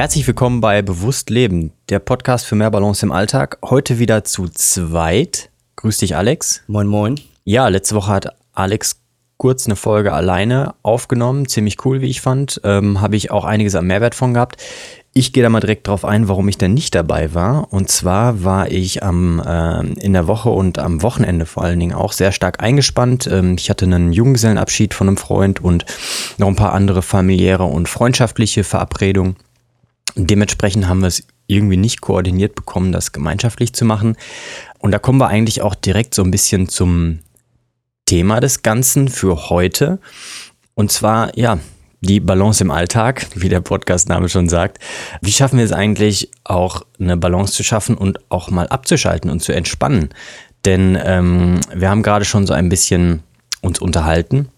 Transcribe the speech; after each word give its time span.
Herzlich 0.00 0.26
willkommen 0.26 0.62
bei 0.62 0.80
Bewusst 0.80 1.28
Leben, 1.28 1.74
der 1.90 1.98
Podcast 1.98 2.46
für 2.46 2.54
mehr 2.54 2.70
Balance 2.70 3.04
im 3.04 3.12
Alltag. 3.12 3.58
Heute 3.62 3.98
wieder 3.98 4.24
zu 4.24 4.48
zweit. 4.48 5.50
Grüß 5.76 5.98
dich, 5.98 6.16
Alex. 6.16 6.62
Moin, 6.68 6.86
moin. 6.86 7.20
Ja, 7.44 7.68
letzte 7.68 7.94
Woche 7.96 8.10
hat 8.10 8.34
Alex 8.54 9.02
kurz 9.36 9.66
eine 9.66 9.76
Folge 9.76 10.14
alleine 10.14 10.72
aufgenommen. 10.82 11.48
Ziemlich 11.48 11.84
cool, 11.84 12.00
wie 12.00 12.08
ich 12.08 12.22
fand. 12.22 12.62
Ähm, 12.64 13.02
Habe 13.02 13.14
ich 13.16 13.30
auch 13.30 13.44
einiges 13.44 13.74
an 13.74 13.86
Mehrwert 13.86 14.14
von 14.14 14.32
gehabt. 14.32 14.56
Ich 15.12 15.34
gehe 15.34 15.42
da 15.42 15.50
mal 15.50 15.60
direkt 15.60 15.86
drauf 15.86 16.06
ein, 16.06 16.28
warum 16.28 16.48
ich 16.48 16.56
denn 16.56 16.72
nicht 16.72 16.94
dabei 16.94 17.34
war. 17.34 17.70
Und 17.70 17.90
zwar 17.90 18.42
war 18.42 18.70
ich 18.70 19.02
am, 19.02 19.38
äh, 19.40 19.82
in 20.00 20.14
der 20.14 20.26
Woche 20.26 20.48
und 20.48 20.78
am 20.78 21.02
Wochenende 21.02 21.44
vor 21.44 21.62
allen 21.62 21.78
Dingen 21.78 21.92
auch 21.92 22.14
sehr 22.14 22.32
stark 22.32 22.62
eingespannt. 22.62 23.28
Ähm, 23.30 23.56
ich 23.58 23.68
hatte 23.68 23.84
einen 23.84 24.14
Junggesellenabschied 24.14 24.94
von 24.94 25.08
einem 25.08 25.18
Freund 25.18 25.62
und 25.62 25.84
noch 26.38 26.48
ein 26.48 26.56
paar 26.56 26.72
andere 26.72 27.02
familiäre 27.02 27.64
und 27.64 27.86
freundschaftliche 27.86 28.64
Verabredungen. 28.64 29.36
Dementsprechend 30.14 30.88
haben 30.88 31.00
wir 31.00 31.08
es 31.08 31.26
irgendwie 31.46 31.76
nicht 31.76 32.00
koordiniert 32.00 32.54
bekommen, 32.54 32.92
das 32.92 33.12
gemeinschaftlich 33.12 33.72
zu 33.72 33.84
machen. 33.84 34.16
Und 34.78 34.92
da 34.92 34.98
kommen 34.98 35.18
wir 35.18 35.28
eigentlich 35.28 35.62
auch 35.62 35.74
direkt 35.74 36.14
so 36.14 36.22
ein 36.22 36.30
bisschen 36.30 36.68
zum 36.68 37.20
Thema 38.06 38.40
des 38.40 38.62
Ganzen 38.62 39.08
für 39.08 39.50
heute. 39.50 39.98
Und 40.74 40.92
zwar, 40.92 41.36
ja, 41.36 41.58
die 42.00 42.20
Balance 42.20 42.64
im 42.64 42.70
Alltag, 42.70 43.26
wie 43.34 43.48
der 43.48 43.60
Podcastname 43.60 44.28
schon 44.28 44.48
sagt. 44.48 44.78
Wie 45.20 45.32
schaffen 45.32 45.58
wir 45.58 45.64
es 45.64 45.72
eigentlich 45.72 46.30
auch 46.44 46.82
eine 46.98 47.16
Balance 47.16 47.52
zu 47.52 47.62
schaffen 47.62 47.96
und 47.96 48.18
auch 48.30 48.50
mal 48.50 48.68
abzuschalten 48.68 49.30
und 49.30 49.42
zu 49.42 49.52
entspannen? 49.52 50.08
Denn 50.64 50.98
ähm, 51.02 51.60
wir 51.74 51.90
haben 51.90 52.02
gerade 52.02 52.24
schon 52.24 52.46
so 52.46 52.54
ein 52.54 52.68
bisschen 52.68 53.22
uns 53.60 53.78
unterhalten 53.78 54.48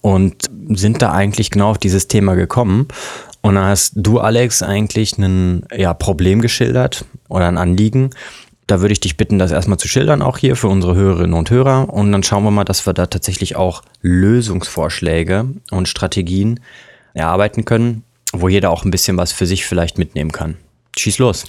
und 0.00 0.48
sind 0.68 1.02
da 1.02 1.12
eigentlich 1.12 1.50
genau 1.50 1.70
auf 1.70 1.78
dieses 1.78 2.08
Thema 2.08 2.34
gekommen. 2.34 2.88
Und 3.42 3.56
dann 3.56 3.64
hast 3.64 3.92
du, 3.96 4.20
Alex, 4.20 4.62
eigentlich 4.62 5.18
ein 5.18 5.66
ja, 5.76 5.94
Problem 5.94 6.40
geschildert 6.40 7.04
oder 7.28 7.48
ein 7.48 7.58
Anliegen. 7.58 8.10
Da 8.68 8.80
würde 8.80 8.92
ich 8.92 9.00
dich 9.00 9.16
bitten, 9.16 9.38
das 9.38 9.50
erstmal 9.50 9.78
zu 9.78 9.88
schildern, 9.88 10.22
auch 10.22 10.38
hier 10.38 10.54
für 10.54 10.68
unsere 10.68 10.94
Hörerinnen 10.94 11.34
und 11.34 11.50
Hörer. 11.50 11.92
Und 11.92 12.12
dann 12.12 12.22
schauen 12.22 12.44
wir 12.44 12.52
mal, 12.52 12.64
dass 12.64 12.86
wir 12.86 12.92
da 12.92 13.06
tatsächlich 13.06 13.56
auch 13.56 13.82
Lösungsvorschläge 14.00 15.46
und 15.72 15.88
Strategien 15.88 16.60
erarbeiten 17.14 17.64
können, 17.64 18.04
wo 18.32 18.48
jeder 18.48 18.70
auch 18.70 18.84
ein 18.84 18.92
bisschen 18.92 19.16
was 19.16 19.32
für 19.32 19.46
sich 19.46 19.66
vielleicht 19.66 19.98
mitnehmen 19.98 20.30
kann. 20.30 20.56
Schieß 20.96 21.18
los. 21.18 21.44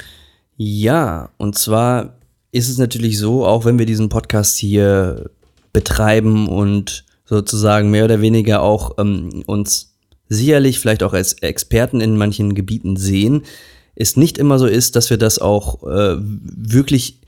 Ja, 0.57 1.30
und 1.38 1.57
zwar 1.57 2.16
ist 2.52 2.69
es 2.69 2.78
natürlich 2.80 3.19
so, 3.19 3.45
auch 3.45 3.66
wenn 3.66 3.78
wir 3.78 3.85
diesen 3.85 4.09
Podcast 4.09 4.57
hier 4.57 5.30
betreiben 5.73 6.47
und 6.47 7.05
sozusagen 7.25 7.91
mehr 7.91 8.05
oder 8.05 8.22
weniger 8.22 8.61
auch 8.61 8.97
ähm, 8.97 9.44
uns 9.45 9.92
sicherlich 10.34 10.80
vielleicht 10.80 11.03
auch 11.03 11.14
als 11.14 11.34
Experten 11.34 12.02
in 12.02 12.17
manchen 12.17 12.56
Gebieten 12.56 12.95
sehen, 12.95 13.44
ist 13.95 14.17
nicht 14.17 14.38
immer 14.38 14.59
so 14.59 14.66
ist, 14.66 14.95
dass 14.95 15.09
wir 15.09 15.17
das 15.17 15.40
auch 15.40 15.84
äh, 15.84 16.17
wirklich 16.20 17.20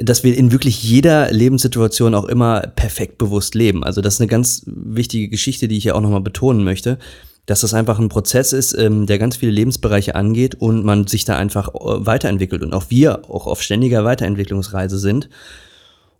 dass 0.00 0.22
wir 0.22 0.36
in 0.36 0.52
wirklich 0.52 0.82
jeder 0.82 1.32
Lebenssituation 1.32 2.14
auch 2.14 2.26
immer 2.26 2.60
perfekt 2.60 3.18
bewusst 3.18 3.54
leben. 3.54 3.82
Also 3.82 4.00
das 4.00 4.14
ist 4.14 4.20
eine 4.20 4.28
ganz 4.28 4.62
wichtige 4.66 5.28
Geschichte, 5.28 5.66
die 5.66 5.76
ich 5.76 5.84
ja 5.84 5.94
auch 5.94 6.00
nochmal 6.00 6.20
betonen 6.20 6.62
möchte, 6.62 6.98
dass 7.46 7.62
das 7.62 7.74
einfach 7.74 7.98
ein 7.98 8.08
Prozess 8.08 8.52
ist, 8.52 8.74
ähm, 8.78 9.06
der 9.06 9.18
ganz 9.18 9.36
viele 9.36 9.52
Lebensbereiche 9.52 10.14
angeht 10.14 10.54
und 10.54 10.84
man 10.84 11.06
sich 11.06 11.24
da 11.24 11.36
einfach 11.36 11.74
äh, 11.74 12.06
weiterentwickelt 12.06 12.62
und 12.62 12.74
auch 12.74 12.90
wir 12.90 13.28
auch 13.28 13.46
auf 13.46 13.62
ständiger 13.62 14.04
Weiterentwicklungsreise 14.04 14.98
sind. 14.98 15.28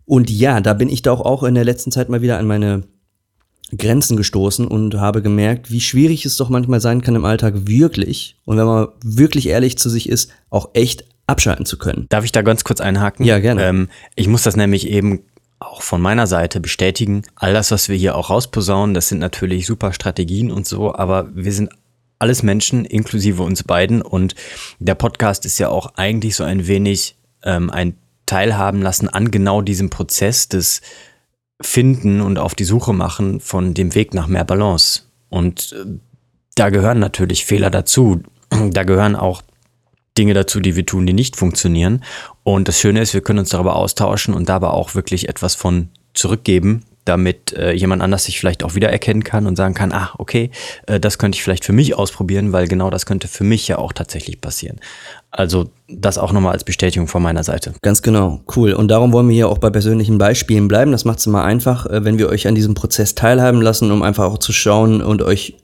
Und 0.05 0.29
ja, 0.29 0.59
da 0.59 0.73
bin 0.73 0.89
ich 0.89 1.03
doch 1.03 1.21
auch 1.21 1.43
in 1.43 1.55
der 1.55 1.63
letzten 1.63 1.91
Zeit 1.91 2.09
mal 2.09 2.21
wieder 2.21 2.37
an 2.37 2.47
meine 2.47 2.83
Grenzen 3.77 4.17
gestoßen 4.17 4.67
und 4.67 4.95
habe 4.95 5.21
gemerkt, 5.21 5.71
wie 5.71 5.81
schwierig 5.81 6.25
es 6.25 6.37
doch 6.37 6.49
manchmal 6.49 6.81
sein 6.81 7.01
kann 7.01 7.15
im 7.15 7.25
Alltag 7.25 7.53
wirklich 7.67 8.35
und 8.45 8.57
wenn 8.57 8.65
man 8.65 8.87
wirklich 9.03 9.47
ehrlich 9.47 9.77
zu 9.77 9.89
sich 9.89 10.09
ist, 10.09 10.31
auch 10.49 10.69
echt 10.73 11.05
abschalten 11.27 11.65
zu 11.65 11.77
können. 11.77 12.07
Darf 12.09 12.25
ich 12.25 12.31
da 12.31 12.41
ganz 12.41 12.63
kurz 12.63 12.81
einhaken? 12.81 13.25
Ja, 13.25 13.39
gerne. 13.39 13.63
Ähm, 13.63 13.89
ich 14.15 14.27
muss 14.27 14.43
das 14.43 14.55
nämlich 14.55 14.87
eben 14.87 15.21
auch 15.59 15.81
von 15.81 16.01
meiner 16.01 16.25
Seite 16.25 16.59
bestätigen. 16.59 17.23
All 17.35 17.53
das, 17.53 17.71
was 17.71 17.89
wir 17.89 17.95
hier 17.95 18.15
auch 18.15 18.29
rausposaunen, 18.29 18.93
das 18.93 19.09
sind 19.09 19.19
natürlich 19.19 19.65
super 19.65 19.93
Strategien 19.93 20.51
und 20.51 20.65
so, 20.65 20.95
aber 20.95 21.29
wir 21.35 21.51
sind 21.51 21.69
alles 22.17 22.43
Menschen, 22.43 22.85
inklusive 22.85 23.43
uns 23.43 23.63
beiden. 23.63 24.01
Und 24.01 24.35
der 24.79 24.95
Podcast 24.95 25.45
ist 25.45 25.59
ja 25.59 25.69
auch 25.69 25.93
eigentlich 25.95 26.35
so 26.35 26.43
ein 26.43 26.67
wenig 26.67 27.15
ähm, 27.43 27.69
ein 27.69 27.95
Teilhaben 28.25 28.81
lassen 28.81 29.09
an 29.09 29.31
genau 29.31 29.61
diesem 29.61 29.89
Prozess 29.89 30.49
des 30.49 30.81
finden 31.61 32.21
und 32.21 32.39
auf 32.39 32.55
die 32.55 32.63
Suche 32.63 32.93
machen 32.93 33.39
von 33.39 33.73
dem 33.73 33.95
Weg 33.95 34.13
nach 34.13 34.27
mehr 34.27 34.45
Balance. 34.45 35.03
Und 35.29 35.73
äh, 35.73 35.99
da 36.55 36.69
gehören 36.69 36.99
natürlich 36.99 37.45
Fehler 37.45 37.69
dazu. 37.69 38.21
Da 38.71 38.83
gehören 38.83 39.15
auch 39.15 39.43
Dinge 40.17 40.33
dazu, 40.33 40.59
die 40.59 40.75
wir 40.75 40.85
tun, 40.85 41.05
die 41.05 41.13
nicht 41.13 41.35
funktionieren. 41.35 42.03
Und 42.43 42.67
das 42.67 42.79
Schöne 42.79 42.99
ist, 42.99 43.13
wir 43.13 43.21
können 43.21 43.39
uns 43.39 43.49
darüber 43.49 43.75
austauschen 43.75 44.33
und 44.33 44.49
dabei 44.49 44.69
auch 44.69 44.95
wirklich 44.95 45.29
etwas 45.29 45.53
von 45.55 45.89
zurückgeben, 46.13 46.83
damit 47.09 47.53
äh, 47.53 47.73
jemand 47.73 48.01
anders 48.01 48.25
sich 48.25 48.39
vielleicht 48.39 48.63
auch 48.63 48.75
wiedererkennen 48.75 49.23
kann 49.23 49.47
und 49.47 49.55
sagen 49.55 49.73
kann, 49.73 49.91
ah, 49.91 50.11
okay, 50.17 50.51
äh, 50.85 50.99
das 50.99 51.17
könnte 51.17 51.35
ich 51.35 51.43
vielleicht 51.43 51.65
für 51.65 51.73
mich 51.73 51.95
ausprobieren, 51.95 52.53
weil 52.53 52.67
genau 52.67 52.89
das 52.89 53.05
könnte 53.05 53.27
für 53.27 53.43
mich 53.43 53.67
ja 53.67 53.79
auch 53.79 53.91
tatsächlich 53.91 54.39
passieren. 54.39 54.79
Also 55.31 55.69
das 55.87 56.17
auch 56.19 56.31
nochmal 56.31 56.53
als 56.53 56.63
Bestätigung 56.63 57.07
von 57.07 57.23
meiner 57.23 57.43
Seite. 57.43 57.73
Ganz 57.81 58.03
genau, 58.03 58.41
cool. 58.55 58.73
Und 58.73 58.89
darum 58.89 59.11
wollen 59.11 59.27
wir 59.27 59.35
hier 59.35 59.49
auch 59.49 59.57
bei 59.57 59.71
persönlichen 59.71 60.19
Beispielen 60.19 60.67
bleiben. 60.67 60.91
Das 60.91 61.03
macht 61.03 61.19
es 61.19 61.25
immer 61.25 61.43
einfach, 61.43 61.87
äh, 61.87 62.05
wenn 62.05 62.19
wir 62.19 62.29
euch 62.29 62.47
an 62.47 62.55
diesem 62.55 62.75
Prozess 62.75 63.15
teilhaben 63.15 63.61
lassen, 63.61 63.91
um 63.91 64.03
einfach 64.03 64.25
auch 64.25 64.37
zu 64.37 64.53
schauen 64.53 65.01
und 65.01 65.23
euch 65.23 65.55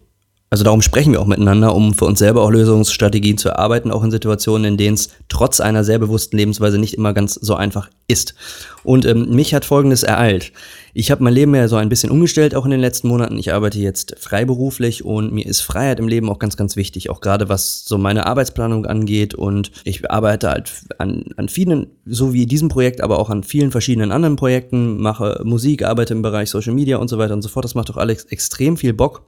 also 0.52 0.64
darum 0.64 0.82
sprechen 0.82 1.12
wir 1.12 1.20
auch 1.20 1.26
miteinander, 1.26 1.76
um 1.76 1.94
für 1.94 2.06
uns 2.06 2.20
selber 2.20 2.42
auch 2.42 2.50
Lösungsstrategien 2.50 3.38
zu 3.38 3.50
erarbeiten, 3.50 3.92
auch 3.92 4.04
in 4.04 4.12
Situationen, 4.12 4.64
in 4.64 4.78
denen 4.78 4.94
es 4.94 5.10
trotz 5.28 5.60
einer 5.60 5.84
sehr 5.84 6.00
bewussten 6.00 6.38
Lebensweise 6.38 6.78
nicht 6.78 6.94
immer 6.94 7.14
ganz 7.14 7.34
so 7.34 7.56
einfach 7.56 7.90
ist. 8.08 8.36
Und 8.84 9.06
ähm, 9.06 9.32
mich 9.32 9.54
hat 9.54 9.66
Folgendes 9.66 10.04
ereilt. 10.04 10.54
Ich 10.98 11.12
habe 11.12 11.22
mein 11.22 11.34
Leben 11.34 11.54
ja 11.54 11.68
so 11.68 11.76
ein 11.76 11.90
bisschen 11.90 12.10
umgestellt, 12.10 12.56
auch 12.56 12.64
in 12.64 12.72
den 12.72 12.80
letzten 12.80 13.10
Monaten. 13.10 13.38
Ich 13.38 13.54
arbeite 13.54 13.78
jetzt 13.80 14.16
freiberuflich 14.18 15.04
und 15.04 15.34
mir 15.34 15.46
ist 15.46 15.60
Freiheit 15.60 16.00
im 16.00 16.08
Leben 16.08 16.30
auch 16.30 16.40
ganz, 16.40 16.56
ganz 16.56 16.78
wichtig. 16.78 17.10
Auch 17.10 17.20
gerade 17.20 17.50
was 17.50 17.84
so 17.84 17.98
meine 17.98 18.26
Arbeitsplanung 18.26 18.86
angeht. 18.86 19.36
Und 19.36 19.72
ich 19.84 20.10
arbeite 20.10 20.50
halt 20.50 20.72
an, 20.98 21.26
an 21.36 21.50
vielen, 21.50 21.88
so 22.06 22.32
wie 22.32 22.46
diesem 22.46 22.70
Projekt, 22.70 23.02
aber 23.02 23.20
auch 23.20 23.30
an 23.30 23.44
vielen 23.44 23.72
verschiedenen 23.72 24.14
anderen 24.14 24.38
Projekten, 24.38 24.98
mache 25.02 25.42
Musik, 25.44 25.84
arbeite 25.84 26.14
im 26.14 26.22
Bereich 26.22 26.50
Social 26.50 26.74
Media 26.74 26.96
und 26.96 27.10
so 27.10 27.18
weiter 27.18 27.34
und 27.34 27.42
so 27.42 27.50
fort. 27.50 27.66
Das 27.66 27.76
macht 27.76 27.90
doch 27.90 27.98
alles 27.98 28.24
extrem 28.26 28.78
viel 28.78 28.94
Bock 28.94 29.24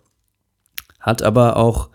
hat 1.07 1.23
aber 1.23 1.55
auch 1.55 1.89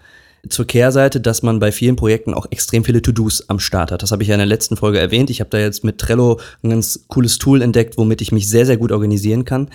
zur 0.48 0.66
Kehrseite, 0.66 1.20
dass 1.20 1.42
man 1.42 1.60
bei 1.60 1.70
vielen 1.70 1.96
Projekten 1.96 2.34
auch 2.34 2.46
extrem 2.50 2.84
viele 2.84 3.02
To-Dos 3.02 3.48
am 3.48 3.60
Start 3.60 3.92
hat. 3.92 4.02
Das 4.02 4.10
habe 4.10 4.22
ich 4.22 4.28
ja 4.28 4.34
in 4.34 4.40
der 4.40 4.46
letzten 4.46 4.76
Folge 4.76 4.98
erwähnt. 4.98 5.30
Ich 5.30 5.40
habe 5.40 5.50
da 5.50 5.58
jetzt 5.58 5.84
mit 5.84 5.98
Trello 5.98 6.40
ein 6.62 6.70
ganz 6.70 7.04
cooles 7.08 7.38
Tool 7.38 7.62
entdeckt, 7.62 7.96
womit 7.96 8.20
ich 8.20 8.32
mich 8.32 8.48
sehr, 8.48 8.66
sehr 8.66 8.76
gut 8.76 8.92
organisieren 8.92 9.44
kann. 9.44 9.70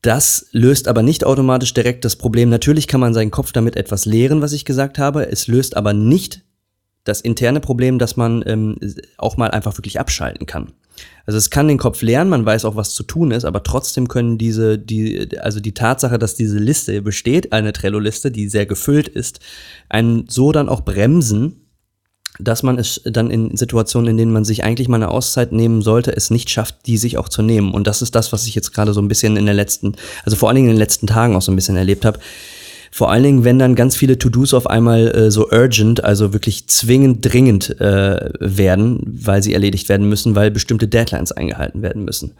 Das 0.00 0.46
löst 0.50 0.88
aber 0.88 1.02
nicht 1.02 1.24
automatisch 1.24 1.74
direkt 1.74 2.04
das 2.04 2.16
Problem. 2.16 2.48
Natürlich 2.48 2.88
kann 2.88 3.00
man 3.00 3.14
seinen 3.14 3.30
Kopf 3.30 3.52
damit 3.52 3.76
etwas 3.76 4.04
leeren, 4.04 4.42
was 4.42 4.52
ich 4.52 4.64
gesagt 4.64 4.98
habe. 4.98 5.28
Es 5.28 5.46
löst 5.46 5.76
aber 5.76 5.92
nicht 5.92 6.42
das 7.04 7.20
interne 7.20 7.60
Problem, 7.60 7.98
dass 7.98 8.16
man 8.16 8.42
ähm, 8.46 8.76
auch 9.18 9.36
mal 9.36 9.50
einfach 9.50 9.76
wirklich 9.78 9.98
abschalten 9.98 10.46
kann. 10.46 10.72
Also 11.26 11.38
es 11.38 11.50
kann 11.50 11.68
den 11.68 11.78
Kopf 11.78 12.02
lernen, 12.02 12.30
man 12.30 12.44
weiß 12.44 12.64
auch, 12.64 12.76
was 12.76 12.94
zu 12.94 13.02
tun 13.02 13.30
ist, 13.30 13.44
aber 13.44 13.62
trotzdem 13.62 14.08
können 14.08 14.38
diese, 14.38 14.78
die, 14.78 15.38
also 15.38 15.60
die 15.60 15.74
Tatsache, 15.74 16.18
dass 16.18 16.34
diese 16.34 16.58
Liste 16.58 17.00
besteht, 17.02 17.52
eine 17.52 17.72
Trello-Liste, 17.72 18.30
die 18.30 18.48
sehr 18.48 18.66
gefüllt 18.66 19.08
ist, 19.08 19.40
einen 19.88 20.26
so 20.28 20.52
dann 20.52 20.68
auch 20.68 20.82
bremsen, 20.82 21.62
dass 22.38 22.62
man 22.62 22.78
es 22.78 23.00
dann 23.04 23.30
in 23.30 23.56
Situationen, 23.56 24.10
in 24.10 24.16
denen 24.16 24.32
man 24.32 24.44
sich 24.44 24.64
eigentlich 24.64 24.88
mal 24.88 24.96
eine 24.96 25.10
Auszeit 25.10 25.52
nehmen 25.52 25.82
sollte, 25.82 26.16
es 26.16 26.30
nicht 26.30 26.50
schafft, 26.50 26.86
die 26.86 26.96
sich 26.96 27.18
auch 27.18 27.28
zu 27.28 27.42
nehmen. 27.42 27.72
Und 27.72 27.86
das 27.86 28.02
ist 28.02 28.14
das, 28.14 28.32
was 28.32 28.46
ich 28.46 28.54
jetzt 28.54 28.72
gerade 28.72 28.92
so 28.94 29.00
ein 29.00 29.08
bisschen 29.08 29.36
in 29.36 29.44
der 29.44 29.54
letzten, 29.54 29.94
also 30.24 30.36
vor 30.36 30.48
allen 30.48 30.56
Dingen 30.56 30.68
in 30.68 30.74
den 30.74 30.80
letzten 30.80 31.06
Tagen 31.06 31.36
auch 31.36 31.42
so 31.42 31.52
ein 31.52 31.56
bisschen 31.56 31.76
erlebt 31.76 32.04
habe 32.04 32.18
vor 32.94 33.10
allen 33.10 33.22
Dingen, 33.22 33.44
wenn 33.44 33.58
dann 33.58 33.74
ganz 33.74 33.96
viele 33.96 34.18
To-Dos 34.18 34.52
auf 34.52 34.68
einmal 34.68 35.08
äh, 35.08 35.30
so 35.30 35.50
urgent, 35.50 36.04
also 36.04 36.34
wirklich 36.34 36.68
zwingend 36.68 37.24
dringend 37.24 37.80
äh, 37.80 38.30
werden, 38.38 39.00
weil 39.06 39.42
sie 39.42 39.54
erledigt 39.54 39.88
werden 39.88 40.10
müssen, 40.10 40.36
weil 40.36 40.50
bestimmte 40.50 40.88
Deadlines 40.88 41.32
eingehalten 41.32 41.80
werden 41.80 42.04
müssen. 42.04 42.34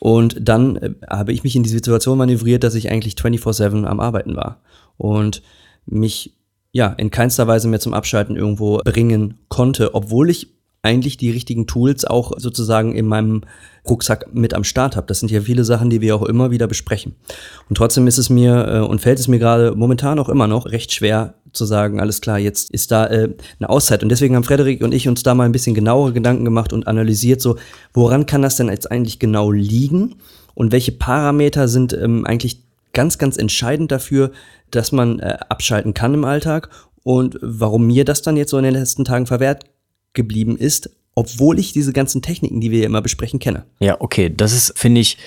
Und 0.00 0.36
dann 0.40 0.76
äh, 0.76 0.90
habe 1.10 1.34
ich 1.34 1.44
mich 1.44 1.56
in 1.56 1.62
die 1.62 1.68
Situation 1.68 2.16
manövriert, 2.16 2.64
dass 2.64 2.74
ich 2.74 2.90
eigentlich 2.90 3.16
24-7 3.16 3.84
am 3.84 4.00
Arbeiten 4.00 4.34
war. 4.34 4.62
Und 4.96 5.42
mich 5.84 6.32
ja, 6.72 6.86
in 6.88 7.10
keinster 7.10 7.46
Weise 7.46 7.68
mehr 7.68 7.80
zum 7.80 7.92
Abschalten 7.92 8.34
irgendwo 8.34 8.78
bringen 8.78 9.34
konnte, 9.48 9.94
obwohl 9.94 10.30
ich 10.30 10.48
eigentlich 10.82 11.16
die 11.16 11.30
richtigen 11.30 11.66
Tools 11.68 12.04
auch 12.04 12.32
sozusagen 12.36 12.94
in 12.94 13.06
meinem 13.06 13.42
Rucksack 13.88 14.34
mit 14.34 14.52
am 14.52 14.64
Start 14.64 14.96
habe. 14.96 15.06
Das 15.06 15.20
sind 15.20 15.30
ja 15.30 15.40
viele 15.40 15.64
Sachen, 15.64 15.90
die 15.90 16.00
wir 16.00 16.16
auch 16.16 16.22
immer 16.22 16.50
wieder 16.50 16.66
besprechen. 16.66 17.14
Und 17.68 17.76
trotzdem 17.76 18.06
ist 18.08 18.18
es 18.18 18.30
mir 18.30 18.66
äh, 18.66 18.78
und 18.80 19.00
fällt 19.00 19.20
es 19.20 19.28
mir 19.28 19.38
gerade 19.38 19.74
momentan 19.76 20.18
auch 20.18 20.28
immer 20.28 20.48
noch 20.48 20.66
recht 20.66 20.92
schwer 20.92 21.34
zu 21.52 21.66
sagen, 21.66 22.00
alles 22.00 22.20
klar, 22.20 22.38
jetzt 22.38 22.70
ist 22.70 22.90
da 22.90 23.06
äh, 23.06 23.34
eine 23.60 23.70
Auszeit. 23.70 24.02
Und 24.02 24.08
deswegen 24.08 24.34
haben 24.34 24.44
Frederik 24.44 24.82
und 24.82 24.92
ich 24.92 25.06
uns 25.06 25.22
da 25.22 25.34
mal 25.34 25.44
ein 25.44 25.52
bisschen 25.52 25.74
genauere 25.74 26.12
Gedanken 26.12 26.44
gemacht 26.44 26.72
und 26.72 26.88
analysiert, 26.88 27.40
so, 27.40 27.56
woran 27.92 28.26
kann 28.26 28.42
das 28.42 28.56
denn 28.56 28.68
jetzt 28.68 28.90
eigentlich 28.90 29.18
genau 29.18 29.52
liegen? 29.52 30.16
Und 30.54 30.72
welche 30.72 30.92
Parameter 30.92 31.68
sind 31.68 31.92
ähm, 31.92 32.26
eigentlich 32.26 32.62
ganz, 32.92 33.18
ganz 33.18 33.36
entscheidend 33.36 33.92
dafür, 33.92 34.32
dass 34.70 34.90
man 34.90 35.20
äh, 35.20 35.38
abschalten 35.48 35.94
kann 35.94 36.14
im 36.14 36.24
Alltag 36.24 36.70
und 37.04 37.38
warum 37.40 37.86
mir 37.86 38.04
das 38.04 38.22
dann 38.22 38.36
jetzt 38.36 38.50
so 38.50 38.58
in 38.58 38.64
den 38.64 38.74
letzten 38.74 39.04
Tagen 39.04 39.26
verwehrt 39.26 39.64
geblieben 40.14 40.56
ist, 40.56 40.90
obwohl 41.14 41.58
ich 41.58 41.72
diese 41.72 41.92
ganzen 41.92 42.22
Techniken, 42.22 42.60
die 42.60 42.70
wir 42.70 42.80
ja 42.80 42.86
immer 42.86 43.02
besprechen, 43.02 43.38
kenne. 43.38 43.64
Ja, 43.80 44.00
okay, 44.00 44.32
das 44.34 44.52
ist, 44.52 44.78
finde 44.78 45.00
ich, 45.00 45.18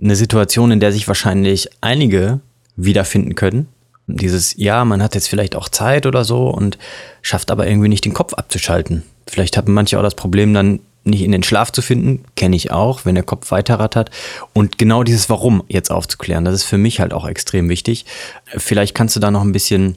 eine 0.00 0.16
Situation, 0.16 0.70
in 0.70 0.80
der 0.80 0.92
sich 0.92 1.06
wahrscheinlich 1.06 1.68
einige 1.80 2.40
wiederfinden 2.76 3.34
können. 3.34 3.68
Dieses, 4.06 4.56
ja, 4.56 4.84
man 4.84 5.02
hat 5.02 5.14
jetzt 5.14 5.28
vielleicht 5.28 5.56
auch 5.56 5.68
Zeit 5.68 6.06
oder 6.06 6.24
so 6.24 6.48
und 6.48 6.78
schafft 7.22 7.50
aber 7.50 7.66
irgendwie 7.66 7.88
nicht 7.88 8.04
den 8.04 8.12
Kopf 8.12 8.34
abzuschalten. 8.34 9.02
Vielleicht 9.26 9.56
haben 9.56 9.72
manche 9.72 9.98
auch 9.98 10.02
das 10.02 10.14
Problem, 10.14 10.52
dann 10.52 10.80
nicht 11.04 11.22
in 11.22 11.32
den 11.32 11.42
Schlaf 11.42 11.70
zu 11.70 11.82
finden, 11.82 12.24
kenne 12.34 12.56
ich 12.56 12.70
auch, 12.70 13.04
wenn 13.04 13.14
der 13.14 13.24
Kopf 13.24 13.50
weiterrattert. 13.50 14.10
Und 14.52 14.78
genau 14.78 15.02
dieses 15.02 15.28
Warum 15.28 15.62
jetzt 15.68 15.90
aufzuklären, 15.90 16.44
das 16.44 16.54
ist 16.54 16.64
für 16.64 16.78
mich 16.78 17.00
halt 17.00 17.12
auch 17.12 17.26
extrem 17.26 17.68
wichtig. 17.68 18.06
Vielleicht 18.46 18.94
kannst 18.94 19.14
du 19.14 19.20
da 19.20 19.30
noch 19.30 19.42
ein 19.42 19.52
bisschen 19.52 19.96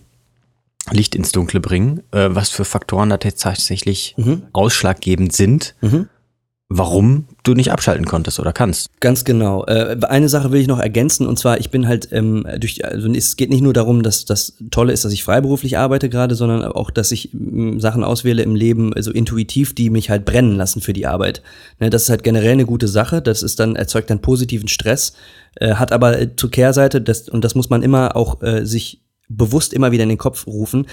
Licht 0.92 1.16
ins 1.16 1.32
Dunkle 1.32 1.60
bringen, 1.60 2.04
äh, 2.12 2.30
was 2.30 2.50
für 2.50 2.66
Faktoren 2.66 3.10
da 3.10 3.18
tatsächlich 3.18 4.16
mhm. 4.18 4.44
ausschlaggebend 4.54 5.34
sind, 5.34 5.76
mhm. 5.82 6.08
warum 6.70 7.28
du 7.44 7.54
nicht 7.54 7.72
abschalten 7.72 8.06
konntest 8.06 8.40
oder 8.40 8.54
kannst. 8.54 8.90
Ganz 9.00 9.26
genau. 9.26 9.66
Äh, 9.66 9.98
eine 10.04 10.30
Sache 10.30 10.52
will 10.52 10.62
ich 10.62 10.68
noch 10.68 10.80
ergänzen 10.80 11.28
und 11.28 11.38
zwar, 11.38 11.60
ich 11.60 11.72
bin 11.72 11.88
halt 11.88 12.10
ähm, 12.12 12.46
durch, 12.60 12.86
also 12.86 13.12
es 13.12 13.36
geht 13.36 13.50
nicht 13.50 13.62
nur 13.62 13.74
darum, 13.74 14.02
dass 14.02 14.26
das 14.26 14.58
Tolle 14.72 14.94
ist, 14.94 15.04
dass 15.04 15.14
ich 15.14 15.24
freiberuflich 15.24 15.78
arbeite 15.78 16.10
gerade, 16.10 16.36
sondern 16.36 16.64
auch, 16.64 16.90
dass 16.90 17.12
ich 17.12 17.34
ähm, 17.34 17.80
Sachen 17.80 18.04
auswähle 18.04 18.44
im 18.44 18.56
Leben, 18.56 18.90
so 18.90 18.96
also 18.96 19.12
intuitiv, 19.12 19.76
die 19.76 19.90
mich 19.90 20.10
halt 20.10 20.26
brennen 20.26 20.56
lassen 20.56 20.82
für 20.82 20.94
die 20.94 21.08
Arbeit. 21.08 21.42
Ne, 21.80 21.90
das 21.90 22.04
ist 22.04 22.10
halt 22.10 22.24
generell 22.24 22.54
eine 22.54 22.66
gute 22.66 22.88
Sache. 22.88 23.22
Das 23.22 23.44
ist 23.44 23.60
dann 23.60 23.76
erzeugt 23.76 24.10
dann 24.10 24.22
positiven 24.22 24.68
Stress, 24.68 25.14
äh, 25.56 25.76
hat 25.76 25.92
aber 25.92 26.20
äh, 26.20 26.36
zur 26.36 26.52
Kehrseite, 26.52 27.02
das, 27.02 27.28
und 27.28 27.44
das 27.44 27.56
muss 27.56 27.70
man 27.70 27.84
immer 27.84 28.16
auch 28.16 28.42
äh, 28.42 28.66
sich 28.66 29.02
bewusst 29.30 29.74
immer 29.74 29.92
wieder 29.92 30.04
in 30.04 30.10
den 30.10 30.18
Kopf 30.18 30.48
rufen. 30.48 30.88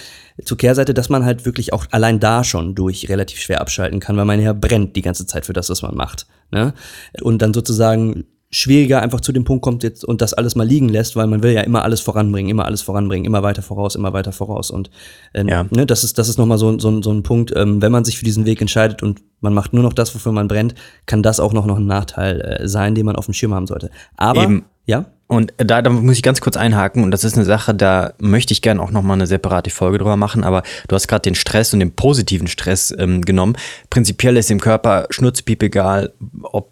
Zur 0.44 0.56
Kehrseite, 0.56 0.94
dass 0.94 1.08
man 1.08 1.24
halt 1.24 1.44
wirklich 1.44 1.72
auch 1.72 1.86
allein 1.90 2.20
da 2.20 2.44
schon 2.44 2.74
durch 2.74 3.08
relativ 3.08 3.40
schwer 3.40 3.60
abschalten 3.60 4.00
kann, 4.00 4.16
weil 4.16 4.24
man 4.24 4.40
ja 4.40 4.52
brennt 4.52 4.96
die 4.96 5.02
ganze 5.02 5.26
Zeit 5.26 5.46
für 5.46 5.52
das, 5.52 5.70
was 5.70 5.82
man 5.82 5.94
macht. 5.94 6.26
Ne? 6.50 6.74
Und 7.22 7.42
dann 7.42 7.54
sozusagen 7.54 8.24
schwieriger 8.54 9.02
einfach 9.02 9.20
zu 9.20 9.32
dem 9.32 9.42
Punkt 9.42 9.62
kommt 9.62 9.82
jetzt 9.82 10.04
und 10.04 10.22
das 10.22 10.32
alles 10.32 10.54
mal 10.54 10.66
liegen 10.66 10.88
lässt, 10.88 11.16
weil 11.16 11.26
man 11.26 11.42
will 11.42 11.52
ja 11.52 11.62
immer 11.62 11.82
alles 11.82 12.00
voranbringen, 12.00 12.48
immer 12.48 12.64
alles 12.64 12.82
voranbringen, 12.82 13.24
immer 13.24 13.42
weiter 13.42 13.62
voraus, 13.62 13.96
immer 13.96 14.12
weiter 14.12 14.30
voraus. 14.30 14.70
Und 14.70 14.90
ähm, 15.34 15.48
ja. 15.48 15.66
ne, 15.70 15.86
das 15.86 16.04
ist, 16.04 16.18
das 16.18 16.28
ist 16.28 16.38
nochmal 16.38 16.58
so, 16.58 16.78
so, 16.78 17.02
so 17.02 17.12
ein 17.12 17.24
Punkt, 17.24 17.52
ähm, 17.56 17.82
wenn 17.82 17.90
man 17.90 18.04
sich 18.04 18.16
für 18.16 18.24
diesen 18.24 18.46
Weg 18.46 18.60
entscheidet 18.60 19.02
und 19.02 19.22
man 19.40 19.54
macht 19.54 19.72
nur 19.72 19.82
noch 19.82 19.92
das, 19.92 20.14
wofür 20.14 20.30
man 20.30 20.46
brennt, 20.46 20.76
kann 21.06 21.22
das 21.22 21.40
auch 21.40 21.52
noch, 21.52 21.66
noch 21.66 21.78
ein 21.78 21.86
Nachteil 21.86 22.40
äh, 22.40 22.68
sein, 22.68 22.94
den 22.94 23.06
man 23.06 23.16
auf 23.16 23.24
dem 23.24 23.34
Schirm 23.34 23.54
haben 23.54 23.66
sollte. 23.66 23.90
Aber 24.16 24.44
Eben. 24.44 24.64
ja. 24.86 25.06
Und 25.26 25.54
da, 25.56 25.80
da 25.80 25.90
muss 25.90 26.16
ich 26.16 26.22
ganz 26.22 26.40
kurz 26.40 26.56
einhaken 26.56 27.02
und 27.02 27.10
das 27.10 27.24
ist 27.24 27.34
eine 27.34 27.46
Sache, 27.46 27.74
da 27.74 28.12
möchte 28.18 28.52
ich 28.52 28.60
gerne 28.60 28.82
auch 28.82 28.90
nochmal 28.90 29.16
eine 29.16 29.26
separate 29.26 29.70
Folge 29.70 29.98
drüber 29.98 30.16
machen, 30.16 30.44
aber 30.44 30.62
du 30.86 30.94
hast 30.94 31.08
gerade 31.08 31.22
den 31.22 31.34
Stress 31.34 31.72
und 31.72 31.80
den 31.80 31.92
positiven 31.92 32.46
Stress 32.46 32.94
ähm, 32.98 33.22
genommen. 33.22 33.56
Prinzipiell 33.88 34.36
ist 34.36 34.50
dem 34.50 34.60
Körper 34.60 35.06
schnurzpiep 35.08 35.62
egal, 35.62 36.12
ob 36.42 36.70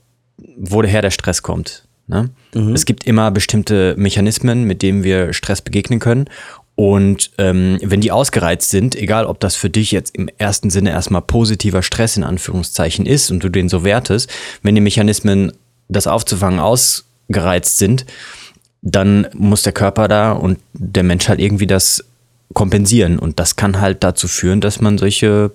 woher 0.59 1.01
der 1.01 1.11
Stress 1.11 1.43
kommt. 1.43 1.89
Ne? 2.07 2.31
Mhm. 2.55 2.75
Es 2.75 2.85
gibt 2.85 3.05
immer 3.05 3.31
bestimmte 3.31 3.95
Mechanismen, 3.97 4.65
mit 4.65 4.83
denen 4.83 5.03
wir 5.03 5.33
Stress 5.33 5.63
begegnen 5.63 5.99
können. 5.99 6.27
Und 6.75 7.31
ähm, 7.39 7.79
wenn 7.83 8.01
die 8.01 8.13
ausgereizt 8.13 8.71
sind, 8.71 8.97
egal 8.97 9.27
ob 9.27 9.41
das 9.41 9.57
für 9.57 9.71
dich 9.71 9.93
jetzt 9.93 10.17
im 10.17 10.29
ersten 10.39 10.71
Sinne 10.71 10.91
erstmal 10.91 11.23
positiver 11.23 11.83
Stress 11.83 12.17
in 12.17 12.25
Anführungszeichen 12.25 13.07
ist 13.07 13.31
und 13.31 13.45
du 13.45 13.49
den 13.49 13.69
so 13.69 13.85
wertest, 13.85 14.31
wenn 14.63 14.75
die 14.75 14.81
Mechanismen, 14.81 15.53
das 15.89 16.07
aufzufangen, 16.07 16.61
ausgereizt 16.61 17.79
sind, 17.79 18.07
dann 18.83 19.29
muss 19.33 19.63
der 19.63 19.73
Körper 19.73 20.09
da 20.09 20.33
und 20.33 20.59
der 20.73 21.05
Mensch 21.05 21.29
halt 21.29 21.41
irgendwie 21.41 21.67
das 21.67 22.05
kompensieren. 22.53 23.19
Und 23.19 23.41
das 23.41 23.57
kann 23.57 23.81
halt 23.81 24.05
dazu 24.05 24.29
führen, 24.29 24.61
dass 24.61 24.81
man 24.81 24.99
solche 24.99 25.53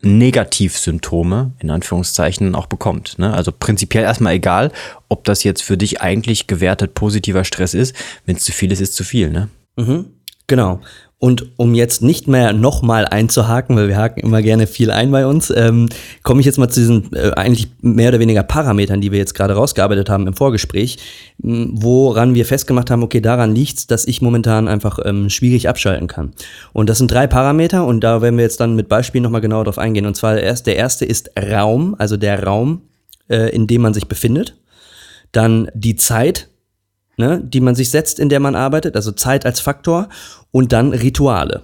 Negativsymptome 0.00 1.52
in 1.60 1.70
Anführungszeichen 1.70 2.54
auch 2.54 2.66
bekommt. 2.66 3.18
Ne? 3.18 3.32
Also 3.32 3.52
prinzipiell 3.52 4.02
erstmal 4.02 4.34
egal, 4.34 4.72
ob 5.08 5.24
das 5.24 5.44
jetzt 5.44 5.62
für 5.62 5.76
dich 5.76 6.00
eigentlich 6.00 6.48
gewertet 6.48 6.94
positiver 6.94 7.44
Stress 7.44 7.74
ist. 7.74 7.94
Wenn 8.26 8.36
es 8.36 8.42
zu 8.42 8.52
viel 8.52 8.72
ist, 8.72 8.80
ist 8.80 8.94
zu 8.94 9.04
viel. 9.04 9.30
Ne? 9.30 9.48
Mhm, 9.76 10.06
genau. 10.48 10.80
Und 11.22 11.56
um 11.56 11.72
jetzt 11.72 12.02
nicht 12.02 12.26
mehr 12.26 12.52
nochmal 12.52 13.06
einzuhaken, 13.06 13.76
weil 13.76 13.86
wir 13.86 13.96
haken 13.96 14.18
immer 14.18 14.42
gerne 14.42 14.66
viel 14.66 14.90
ein 14.90 15.12
bei 15.12 15.24
uns, 15.24 15.52
ähm, 15.54 15.88
komme 16.24 16.40
ich 16.40 16.46
jetzt 16.46 16.58
mal 16.58 16.68
zu 16.68 16.80
diesen 16.80 17.12
äh, 17.12 17.30
eigentlich 17.36 17.68
mehr 17.80 18.08
oder 18.08 18.18
weniger 18.18 18.42
Parametern, 18.42 19.00
die 19.00 19.12
wir 19.12 19.20
jetzt 19.20 19.36
gerade 19.36 19.54
rausgearbeitet 19.54 20.10
haben 20.10 20.26
im 20.26 20.34
Vorgespräch, 20.34 20.98
woran 21.38 22.34
wir 22.34 22.44
festgemacht 22.44 22.90
haben, 22.90 23.04
okay, 23.04 23.20
daran 23.20 23.54
liegt's, 23.54 23.86
dass 23.86 24.04
ich 24.08 24.20
momentan 24.20 24.66
einfach 24.66 24.98
ähm, 25.04 25.30
schwierig 25.30 25.68
abschalten 25.68 26.08
kann. 26.08 26.32
Und 26.72 26.90
das 26.90 26.98
sind 26.98 27.12
drei 27.12 27.28
Parameter 27.28 27.86
und 27.86 28.00
da 28.00 28.20
werden 28.20 28.36
wir 28.36 28.42
jetzt 28.42 28.58
dann 28.58 28.74
mit 28.74 28.88
Beispielen 28.88 29.22
nochmal 29.22 29.42
genauer 29.42 29.62
drauf 29.62 29.78
eingehen. 29.78 30.06
Und 30.06 30.16
zwar 30.16 30.40
erst, 30.40 30.66
der 30.66 30.74
erste 30.74 31.04
ist 31.04 31.30
Raum, 31.38 31.94
also 31.98 32.16
der 32.16 32.42
Raum, 32.42 32.82
äh, 33.28 33.54
in 33.54 33.68
dem 33.68 33.82
man 33.82 33.94
sich 33.94 34.08
befindet. 34.08 34.56
Dann 35.30 35.70
die 35.72 35.94
Zeit, 35.94 36.48
ne, 37.16 37.42
die 37.42 37.60
man 37.60 37.74
sich 37.74 37.90
setzt, 37.90 38.18
in 38.18 38.28
der 38.28 38.40
man 38.40 38.54
arbeitet, 38.54 38.96
also 38.96 39.12
Zeit 39.12 39.46
als 39.46 39.60
Faktor 39.60 40.08
und 40.50 40.72
dann 40.72 40.92
Rituale, 40.92 41.62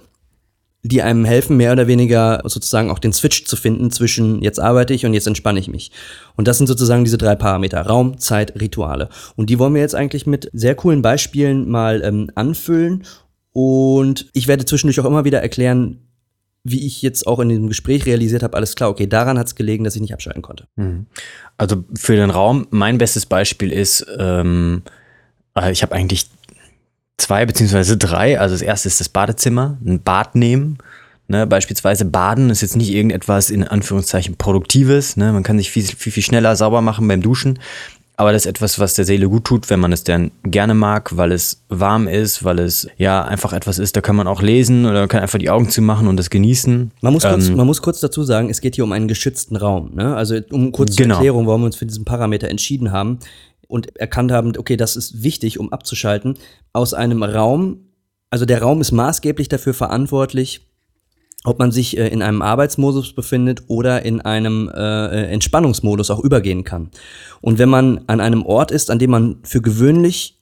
die 0.83 1.01
einem 1.01 1.25
helfen, 1.25 1.57
mehr 1.57 1.71
oder 1.71 1.87
weniger 1.87 2.41
sozusagen 2.45 2.89
auch 2.89 2.99
den 2.99 3.13
Switch 3.13 3.45
zu 3.45 3.55
finden 3.55 3.91
zwischen 3.91 4.41
jetzt 4.41 4.59
arbeite 4.59 4.93
ich 4.93 5.05
und 5.05 5.13
jetzt 5.13 5.27
entspanne 5.27 5.59
ich 5.59 5.67
mich. 5.67 5.91
Und 6.35 6.47
das 6.47 6.57
sind 6.57 6.67
sozusagen 6.67 7.03
diese 7.03 7.17
drei 7.17 7.35
Parameter, 7.35 7.81
Raum, 7.81 8.17
Zeit, 8.19 8.59
Rituale. 8.59 9.09
Und 9.35 9.49
die 9.49 9.59
wollen 9.59 9.73
wir 9.73 9.81
jetzt 9.81 9.95
eigentlich 9.95 10.25
mit 10.25 10.49
sehr 10.53 10.75
coolen 10.75 11.01
Beispielen 11.01 11.69
mal 11.69 12.01
ähm, 12.03 12.31
anfüllen. 12.35 13.03
Und 13.51 14.27
ich 14.33 14.47
werde 14.47 14.65
zwischendurch 14.65 14.99
auch 14.99 15.05
immer 15.05 15.25
wieder 15.25 15.41
erklären, 15.41 15.99
wie 16.63 16.85
ich 16.85 17.01
jetzt 17.01 17.25
auch 17.25 17.39
in 17.39 17.49
dem 17.49 17.67
Gespräch 17.67 18.05
realisiert 18.05 18.43
habe, 18.43 18.55
alles 18.55 18.75
klar, 18.75 18.89
okay, 18.89 19.07
daran 19.07 19.39
hat 19.39 19.47
es 19.47 19.55
gelegen, 19.55 19.83
dass 19.83 19.95
ich 19.95 20.01
nicht 20.01 20.13
abschalten 20.13 20.41
konnte. 20.41 20.67
Mhm. 20.75 21.07
Also 21.57 21.83
für 21.95 22.15
den 22.15 22.29
Raum, 22.29 22.67
mein 22.69 22.97
bestes 22.97 23.25
Beispiel 23.25 23.71
ist, 23.71 24.05
ähm, 24.17 24.83
äh, 24.85 24.89
ich 25.67 25.81
habe 25.81 25.93
eigentlich 25.93 26.27
zwei 27.17 27.45
beziehungsweise 27.45 27.97
drei. 27.97 28.39
Also 28.39 28.55
das 28.55 28.61
erste 28.61 28.87
ist 28.87 28.99
das 28.99 29.09
Badezimmer, 29.09 29.77
ein 29.85 30.01
Bad 30.01 30.35
nehmen. 30.35 30.77
Ne, 31.27 31.45
beispielsweise 31.45 32.05
Baden 32.05 32.49
ist 32.49 32.61
jetzt 32.61 32.75
nicht 32.75 32.89
irgendetwas 32.89 33.51
in 33.51 33.63
Anführungszeichen 33.63 34.35
Produktives. 34.35 35.15
Ne? 35.15 35.31
Man 35.31 35.43
kann 35.43 35.59
sich 35.59 35.69
viel, 35.69 35.83
viel, 35.83 36.11
viel 36.11 36.23
schneller 36.23 36.55
sauber 36.55 36.81
machen 36.81 37.07
beim 37.07 37.21
Duschen. 37.21 37.59
Aber 38.17 38.33
das 38.33 38.45
ist 38.45 38.49
etwas, 38.49 38.79
was 38.79 38.95
der 38.95 39.05
Seele 39.05 39.29
gut 39.29 39.45
tut, 39.45 39.69
wenn 39.69 39.79
man 39.79 39.93
es 39.93 40.03
dann 40.03 40.31
gerne 40.43 40.73
mag, 40.73 41.15
weil 41.15 41.31
es 41.31 41.61
warm 41.69 42.07
ist, 42.07 42.43
weil 42.43 42.59
es 42.59 42.87
ja 42.97 43.23
einfach 43.23 43.53
etwas 43.53 43.79
ist, 43.79 43.95
da 43.95 44.01
kann 44.01 44.17
man 44.17 44.27
auch 44.27 44.41
lesen 44.41 44.85
oder 44.85 45.07
kann 45.07 45.21
einfach 45.21 45.39
die 45.39 45.49
Augen 45.49 45.69
zumachen 45.69 46.05
und 46.07 46.17
das 46.17 46.29
genießen. 46.29 46.91
Man 46.99 47.13
muss, 47.13 47.23
kurz, 47.23 47.47
ähm, 47.47 47.55
man 47.55 47.65
muss 47.65 47.81
kurz 47.81 48.01
dazu 48.01 48.23
sagen, 48.23 48.49
es 48.49 48.59
geht 48.59 48.75
hier 48.75 48.83
um 48.83 48.91
einen 48.91 49.07
geschützten 49.07 49.55
Raum. 49.55 49.91
Ne? 49.93 50.15
Also 50.15 50.37
um 50.49 50.73
kurz 50.73 50.97
genau. 50.97 51.13
zur 51.13 51.17
Erklärung, 51.19 51.47
warum 51.47 51.61
wir 51.61 51.67
uns 51.67 51.77
für 51.77 51.85
diesen 51.85 52.03
Parameter 52.03 52.49
entschieden 52.49 52.91
haben 52.91 53.19
und 53.69 53.95
erkannt 53.97 54.31
haben, 54.31 54.57
okay, 54.57 54.75
das 54.75 54.95
ist 54.95 55.23
wichtig, 55.23 55.59
um 55.59 55.71
abzuschalten, 55.71 56.37
aus 56.73 56.93
einem 56.93 57.23
Raum, 57.23 57.85
also 58.31 58.45
der 58.45 58.61
Raum 58.61 58.81
ist 58.81 58.91
maßgeblich 58.91 59.47
dafür 59.47 59.73
verantwortlich, 59.73 60.67
ob 61.45 61.59
man 61.59 61.71
sich 61.71 61.97
äh, 61.97 62.07
in 62.07 62.21
einem 62.21 62.41
Arbeitsmodus 62.41 63.13
befindet 63.13 63.63
oder 63.67 64.03
in 64.03 64.21
einem 64.21 64.69
äh, 64.69 65.27
Entspannungsmodus 65.27 66.09
auch 66.09 66.19
übergehen 66.19 66.63
kann. 66.63 66.89
Und 67.41 67.59
wenn 67.59 67.69
man 67.69 68.01
an 68.07 68.19
einem 68.19 68.43
Ort 68.45 68.71
ist, 68.71 68.91
an 68.91 68.99
dem 68.99 69.11
man 69.11 69.37
für 69.43 69.61
gewöhnlich 69.61 70.41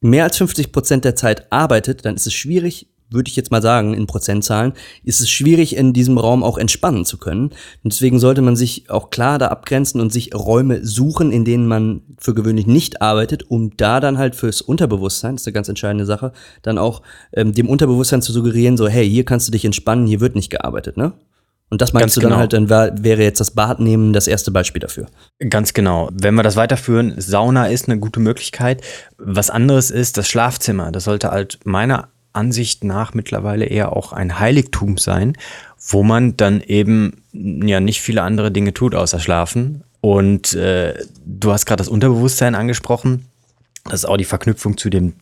mehr 0.00 0.24
als 0.24 0.36
50 0.36 0.72
Prozent 0.72 1.04
der 1.04 1.16
Zeit 1.16 1.50
arbeitet, 1.50 2.04
dann 2.04 2.16
ist 2.16 2.26
es 2.26 2.34
schwierig, 2.34 2.88
würde 3.10 3.28
ich 3.28 3.36
jetzt 3.36 3.50
mal 3.50 3.62
sagen, 3.62 3.94
in 3.94 4.06
Prozentzahlen, 4.06 4.72
ist 5.04 5.20
es 5.20 5.30
schwierig, 5.30 5.76
in 5.76 5.92
diesem 5.92 6.18
Raum 6.18 6.42
auch 6.42 6.58
entspannen 6.58 7.04
zu 7.04 7.18
können. 7.18 7.50
Und 7.82 7.92
deswegen 7.92 8.18
sollte 8.18 8.42
man 8.42 8.56
sich 8.56 8.90
auch 8.90 9.10
klar 9.10 9.38
da 9.38 9.48
abgrenzen 9.48 10.00
und 10.00 10.12
sich 10.12 10.34
Räume 10.34 10.84
suchen, 10.84 11.32
in 11.32 11.44
denen 11.44 11.66
man 11.66 12.02
für 12.18 12.34
gewöhnlich 12.34 12.66
nicht 12.66 13.02
arbeitet, 13.02 13.50
um 13.50 13.76
da 13.76 14.00
dann 14.00 14.18
halt 14.18 14.34
fürs 14.34 14.60
Unterbewusstsein, 14.60 15.36
das 15.36 15.42
ist 15.42 15.48
eine 15.48 15.54
ganz 15.54 15.68
entscheidende 15.68 16.06
Sache, 16.06 16.32
dann 16.62 16.78
auch 16.78 17.02
ähm, 17.32 17.52
dem 17.52 17.68
Unterbewusstsein 17.68 18.22
zu 18.22 18.32
suggerieren, 18.32 18.76
so, 18.76 18.88
hey, 18.88 19.08
hier 19.08 19.24
kannst 19.24 19.46
du 19.48 19.52
dich 19.52 19.64
entspannen, 19.64 20.06
hier 20.06 20.20
wird 20.20 20.34
nicht 20.34 20.50
gearbeitet, 20.50 20.96
ne? 20.96 21.12
Und 21.68 21.82
das 21.82 21.92
meinst 21.92 22.04
Ganz 22.04 22.14
du 22.14 22.20
dann 22.20 22.30
genau. 22.30 22.40
halt, 22.40 22.52
dann 22.52 22.68
wär, 22.70 22.94
wäre 23.00 23.22
jetzt 23.24 23.40
das 23.40 23.50
Bad 23.50 23.80
nehmen 23.80 24.12
das 24.12 24.28
erste 24.28 24.52
Beispiel 24.52 24.78
dafür. 24.78 25.06
Ganz 25.50 25.74
genau. 25.74 26.08
Wenn 26.12 26.34
wir 26.34 26.44
das 26.44 26.54
weiterführen, 26.54 27.14
Sauna 27.16 27.66
ist 27.66 27.88
eine 27.88 27.98
gute 27.98 28.20
Möglichkeit. 28.20 28.82
Was 29.18 29.50
anderes 29.50 29.90
ist 29.90 30.16
das 30.16 30.28
Schlafzimmer. 30.28 30.92
Das 30.92 31.04
sollte 31.04 31.32
halt 31.32 31.58
meiner 31.64 32.08
Ansicht 32.36 32.84
nach 32.84 33.14
mittlerweile 33.14 33.66
eher 33.66 33.96
auch 33.96 34.12
ein 34.12 34.38
Heiligtum 34.38 34.98
sein, 34.98 35.36
wo 35.88 36.02
man 36.02 36.36
dann 36.36 36.60
eben 36.60 37.22
ja 37.32 37.80
nicht 37.80 38.00
viele 38.00 38.22
andere 38.22 38.50
Dinge 38.50 38.74
tut 38.74 38.94
außer 38.94 39.20
schlafen. 39.20 39.82
Und 40.00 40.54
äh, 40.54 40.94
du 41.24 41.52
hast 41.52 41.66
gerade 41.66 41.78
das 41.78 41.88
Unterbewusstsein 41.88 42.54
angesprochen. 42.54 43.26
Das 43.84 44.00
ist 44.00 44.04
auch 44.04 44.16
die 44.16 44.24
Verknüpfung 44.24 44.76
zu 44.76 44.90
dem 44.90 45.14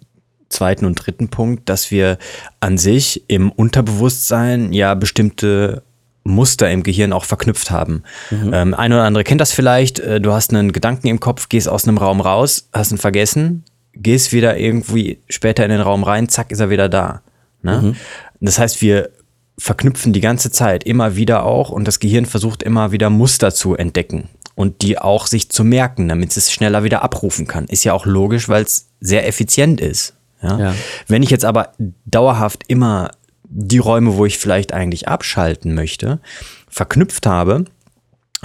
zweiten 0.49 0.85
und 0.85 0.95
dritten 0.95 1.29
Punkt, 1.29 1.69
dass 1.69 1.91
wir 1.91 2.19
an 2.61 2.79
sich 2.79 3.25
im 3.29 3.51
Unterbewusstsein 3.51 4.73
ja 4.73 4.95
bestimmte 4.95 5.83
Muster 6.25 6.71
im 6.71 6.83
Gehirn 6.83 7.13
auch 7.13 7.25
verknüpft 7.25 7.71
haben. 7.71 8.03
Mhm. 8.31 8.51
Ähm, 8.53 8.75
ein 8.75 8.93
oder 8.93 9.05
andere 9.05 9.25
kennt 9.25 9.41
das 9.41 9.53
vielleicht. 9.53 9.99
Äh, 9.99 10.21
du 10.21 10.33
hast 10.33 10.53
einen 10.53 10.73
Gedanken 10.73 11.09
im 11.09 11.21
Kopf, 11.21 11.49
gehst 11.49 11.69
aus 11.69 11.87
einem 11.87 11.99
Raum 11.99 12.21
raus, 12.21 12.69
hast 12.73 12.93
ihn 12.93 12.99
vergessen, 12.99 13.65
gehst 13.97 14.33
wieder 14.33 14.57
irgendwie 14.59 15.19
später 15.29 15.65
in 15.65 15.71
den 15.71 15.81
Raum 15.81 16.05
rein, 16.05 16.29
zack, 16.29 16.51
ist 16.51 16.61
er 16.61 16.71
wieder 16.71 16.89
da. 16.89 17.23
Ne? 17.63 17.81
Mhm. 17.81 17.97
Das 18.41 18.59
heißt, 18.59 18.83
wir 18.83 19.11
verknüpfen 19.59 20.13
die 20.13 20.21
ganze 20.21 20.51
Zeit 20.51 20.85
immer 20.85 21.17
wieder 21.17 21.45
auch 21.45 21.71
und 21.71 21.87
das 21.87 22.01
Gehirn 22.01 22.27
versucht 22.27 22.63
immer 22.63 22.93
wieder 22.93 23.11
Muster 23.11 23.55
zu 23.55 23.75
entdecken 23.77 24.29
und 24.55 24.83
die 24.83 24.99
auch 24.99 25.27
sich 25.27 25.51
zu 25.51 25.65
merken, 25.65 26.09
damit 26.09 26.37
es 26.37 26.53
schneller 26.53 26.85
wieder 26.85 27.03
abrufen 27.03 27.47
kann. 27.47 27.67
Ist 27.67 27.85
ja 27.85 27.93
auch 27.93 28.07
logisch, 28.07 28.49
weil 28.49 28.65
es 28.65 28.89
sehr 29.01 29.27
effizient 29.27 29.81
ist. 29.81 30.15
Ja? 30.43 30.59
ja? 30.59 30.75
Wenn 31.09 31.23
ich 31.23 31.31
jetzt 31.31 31.45
aber 31.45 31.73
dauerhaft 32.05 32.65
immer 32.69 33.11
die 33.45 33.79
Räume, 33.79 34.17
wo 34.17 34.27
ich 34.27 34.39
vielleicht 34.39 34.73
eigentlich 34.73 35.09
abschalten 35.09 35.75
möchte, 35.75 36.21
verknüpft 36.69 37.27
habe 37.27 37.65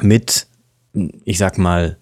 mit, 0.02 0.48
ich 1.26 1.38
sag 1.38 1.58
mal, 1.58 1.98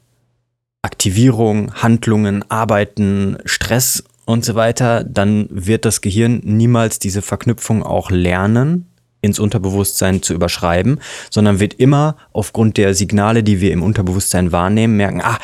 Aktivierung, 0.88 1.74
Handlungen, 1.74 2.50
Arbeiten, 2.50 3.38
Stress 3.44 4.06
und 4.24 4.46
so 4.46 4.56
weiter, 4.56 5.04
dann 5.04 5.50
wird 5.52 5.84
das 5.84 6.00
Gehirn 6.00 6.40
niemals 6.46 6.98
diese 6.98 7.22
Verknüpfung 7.22 7.84
auch 7.84 8.10
lernen, 8.10 8.88
ins 9.20 9.38
Unterbewusstsein 9.38 10.22
zu 10.22 10.34
überschreiben, 10.34 11.02
sondern 11.30 11.60
wird 11.60 11.74
immer 11.74 12.16
aufgrund 12.32 12.78
der 12.78 12.94
Signale, 12.94 13.44
die 13.44 13.60
wir 13.60 13.74
im 13.74 13.84
Unterbewusstsein 13.84 14.54
wahrnehmen, 14.54 14.96
merken, 14.96 15.20
ah, 15.22 15.38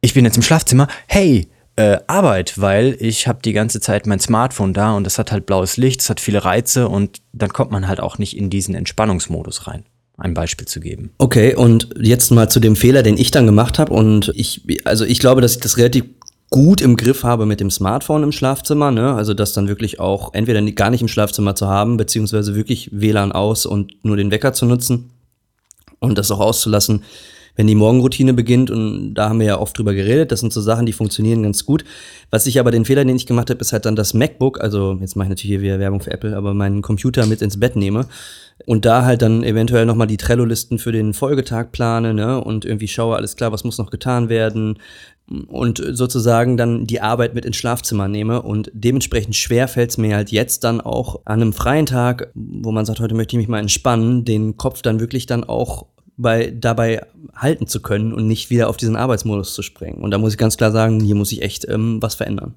ich 0.00 0.14
bin 0.14 0.24
jetzt 0.24 0.36
im 0.36 0.42
Schlafzimmer, 0.42 0.88
hey, 1.06 1.48
äh, 1.76 1.98
Arbeit, 2.08 2.60
weil 2.60 2.96
ich 2.98 3.28
habe 3.28 3.38
die 3.40 3.52
ganze 3.52 3.78
Zeit 3.78 4.08
mein 4.08 4.18
Smartphone 4.18 4.74
da 4.74 4.96
und 4.96 5.04
das 5.04 5.16
hat 5.16 5.30
halt 5.30 5.46
blaues 5.46 5.76
Licht, 5.76 6.00
es 6.00 6.10
hat 6.10 6.18
viele 6.18 6.44
Reize 6.44 6.88
und 6.88 7.22
dann 7.32 7.52
kommt 7.52 7.70
man 7.70 7.86
halt 7.86 8.00
auch 8.00 8.18
nicht 8.18 8.36
in 8.36 8.50
diesen 8.50 8.74
Entspannungsmodus 8.74 9.68
rein. 9.68 9.84
Ein 10.18 10.34
Beispiel 10.34 10.66
zu 10.66 10.80
geben. 10.80 11.10
Okay, 11.18 11.54
und 11.54 11.88
jetzt 12.00 12.30
mal 12.30 12.48
zu 12.48 12.60
dem 12.60 12.76
Fehler, 12.76 13.02
den 13.02 13.16
ich 13.16 13.30
dann 13.30 13.46
gemacht 13.46 13.78
habe. 13.78 13.92
Und 13.92 14.32
ich, 14.34 14.62
also 14.84 15.04
ich 15.04 15.18
glaube, 15.18 15.40
dass 15.40 15.54
ich 15.54 15.60
das 15.60 15.78
relativ 15.78 16.04
gut 16.50 16.82
im 16.82 16.96
Griff 16.96 17.24
habe 17.24 17.46
mit 17.46 17.60
dem 17.60 17.70
Smartphone 17.70 18.22
im 18.22 18.30
Schlafzimmer, 18.30 18.90
ne? 18.90 19.14
Also 19.14 19.32
das 19.32 19.54
dann 19.54 19.68
wirklich 19.68 20.00
auch 20.00 20.34
entweder 20.34 20.60
gar 20.72 20.90
nicht 20.90 21.00
im 21.00 21.08
Schlafzimmer 21.08 21.54
zu 21.54 21.66
haben, 21.66 21.96
beziehungsweise 21.96 22.54
wirklich 22.54 22.90
WLAN 22.92 23.32
aus 23.32 23.64
und 23.64 24.04
nur 24.04 24.18
den 24.18 24.30
Wecker 24.30 24.52
zu 24.52 24.66
nutzen 24.66 25.10
und 25.98 26.18
das 26.18 26.30
auch 26.30 26.40
auszulassen, 26.40 27.04
wenn 27.56 27.66
die 27.66 27.74
Morgenroutine 27.74 28.34
beginnt. 28.34 28.70
Und 28.70 29.14
da 29.14 29.30
haben 29.30 29.40
wir 29.40 29.46
ja 29.46 29.58
oft 29.58 29.78
drüber 29.78 29.94
geredet. 29.94 30.30
Das 30.30 30.40
sind 30.40 30.52
so 30.52 30.60
Sachen, 30.60 30.84
die 30.84 30.92
funktionieren 30.92 31.42
ganz 31.42 31.64
gut. 31.64 31.84
Was 32.30 32.46
ich 32.46 32.60
aber 32.60 32.70
den 32.70 32.84
Fehler, 32.84 33.06
den 33.06 33.16
ich 33.16 33.26
gemacht 33.26 33.48
habe, 33.48 33.60
ist 33.60 33.72
halt 33.72 33.86
dann 33.86 33.96
das 33.96 34.12
MacBook, 34.12 34.60
also 34.60 34.98
jetzt 35.00 35.16
mache 35.16 35.26
ich 35.26 35.30
natürlich 35.30 35.52
hier 35.52 35.62
wieder 35.62 35.78
Werbung 35.78 36.00
für 36.00 36.10
Apple, 36.10 36.36
aber 36.36 36.52
meinen 36.52 36.82
Computer 36.82 37.24
mit 37.24 37.40
ins 37.40 37.58
Bett 37.58 37.76
nehme 37.76 38.06
und 38.66 38.84
da 38.84 39.04
halt 39.04 39.22
dann 39.22 39.42
eventuell 39.42 39.86
nochmal 39.86 40.06
die 40.06 40.16
Trello-Listen 40.16 40.78
für 40.78 40.92
den 40.92 41.14
Folgetag 41.14 41.72
plane, 41.72 42.14
ne, 42.14 42.42
und 42.42 42.64
irgendwie 42.64 42.88
schaue, 42.88 43.16
alles 43.16 43.36
klar, 43.36 43.52
was 43.52 43.64
muss 43.64 43.78
noch 43.78 43.90
getan 43.90 44.28
werden, 44.28 44.78
und 45.46 45.82
sozusagen 45.92 46.56
dann 46.56 46.86
die 46.86 47.00
Arbeit 47.00 47.34
mit 47.34 47.44
ins 47.44 47.56
Schlafzimmer 47.56 48.08
nehme. 48.08 48.42
Und 48.42 48.70
dementsprechend 48.74 49.36
schwer 49.36 49.68
fällt 49.68 49.90
es 49.90 49.98
mir 49.98 50.16
halt 50.16 50.30
jetzt 50.30 50.64
dann 50.64 50.80
auch 50.80 51.20
an 51.24 51.40
einem 51.40 51.52
freien 51.52 51.86
Tag, 51.86 52.30
wo 52.34 52.72
man 52.72 52.84
sagt, 52.84 53.00
heute 53.00 53.14
möchte 53.14 53.36
ich 53.36 53.38
mich 53.38 53.48
mal 53.48 53.60
entspannen, 53.60 54.24
den 54.24 54.56
Kopf 54.56 54.82
dann 54.82 55.00
wirklich 55.00 55.26
dann 55.26 55.44
auch 55.44 55.86
bei, 56.16 56.50
dabei 56.50 57.06
halten 57.34 57.66
zu 57.66 57.80
können 57.80 58.12
und 58.12 58.26
nicht 58.26 58.50
wieder 58.50 58.68
auf 58.68 58.76
diesen 58.76 58.96
Arbeitsmodus 58.96 59.54
zu 59.54 59.62
springen. 59.62 60.02
Und 60.02 60.10
da 60.10 60.18
muss 60.18 60.32
ich 60.32 60.38
ganz 60.38 60.56
klar 60.56 60.70
sagen, 60.70 61.00
hier 61.00 61.14
muss 61.14 61.32
ich 61.32 61.42
echt 61.42 61.66
ähm, 61.68 62.02
was 62.02 62.14
verändern. 62.14 62.54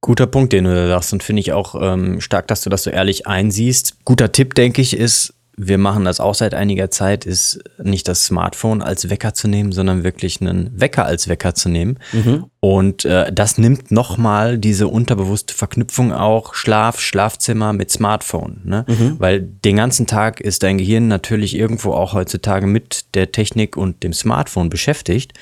Guter 0.00 0.26
Punkt, 0.26 0.52
den 0.52 0.64
du 0.64 0.74
da 0.74 0.88
sagst 0.88 1.12
und 1.12 1.22
finde 1.22 1.40
ich 1.40 1.52
auch 1.52 1.74
ähm, 1.80 2.20
stark, 2.20 2.46
dass 2.48 2.62
du 2.62 2.70
das 2.70 2.84
so 2.84 2.90
ehrlich 2.90 3.26
einsiehst. 3.26 4.04
Guter 4.04 4.32
Tipp, 4.32 4.54
denke 4.54 4.80
ich, 4.80 4.96
ist, 4.96 5.34
wir 5.58 5.76
machen 5.76 6.06
das 6.06 6.20
auch 6.20 6.34
seit 6.34 6.54
einiger 6.54 6.90
Zeit, 6.90 7.26
ist 7.26 7.62
nicht 7.82 8.08
das 8.08 8.24
Smartphone 8.24 8.80
als 8.80 9.10
Wecker 9.10 9.34
zu 9.34 9.46
nehmen, 9.46 9.72
sondern 9.72 10.02
wirklich 10.02 10.40
einen 10.40 10.70
Wecker 10.74 11.04
als 11.04 11.28
Wecker 11.28 11.54
zu 11.54 11.68
nehmen. 11.68 11.98
Mhm. 12.12 12.46
Und 12.60 13.04
äh, 13.04 13.30
das 13.30 13.58
nimmt 13.58 13.90
nochmal 13.90 14.56
diese 14.56 14.88
unterbewusste 14.88 15.52
Verknüpfung 15.52 16.14
auch 16.14 16.54
Schlaf, 16.54 16.98
Schlafzimmer 17.00 17.74
mit 17.74 17.90
Smartphone. 17.90 18.62
Ne? 18.64 18.86
Mhm. 18.88 19.16
Weil 19.18 19.42
den 19.42 19.76
ganzen 19.76 20.06
Tag 20.06 20.40
ist 20.40 20.62
dein 20.62 20.78
Gehirn 20.78 21.08
natürlich 21.08 21.54
irgendwo 21.54 21.92
auch 21.92 22.14
heutzutage 22.14 22.66
mit 22.66 23.14
der 23.14 23.30
Technik 23.30 23.76
und 23.76 24.02
dem 24.02 24.14
Smartphone 24.14 24.70
beschäftigt. 24.70 25.34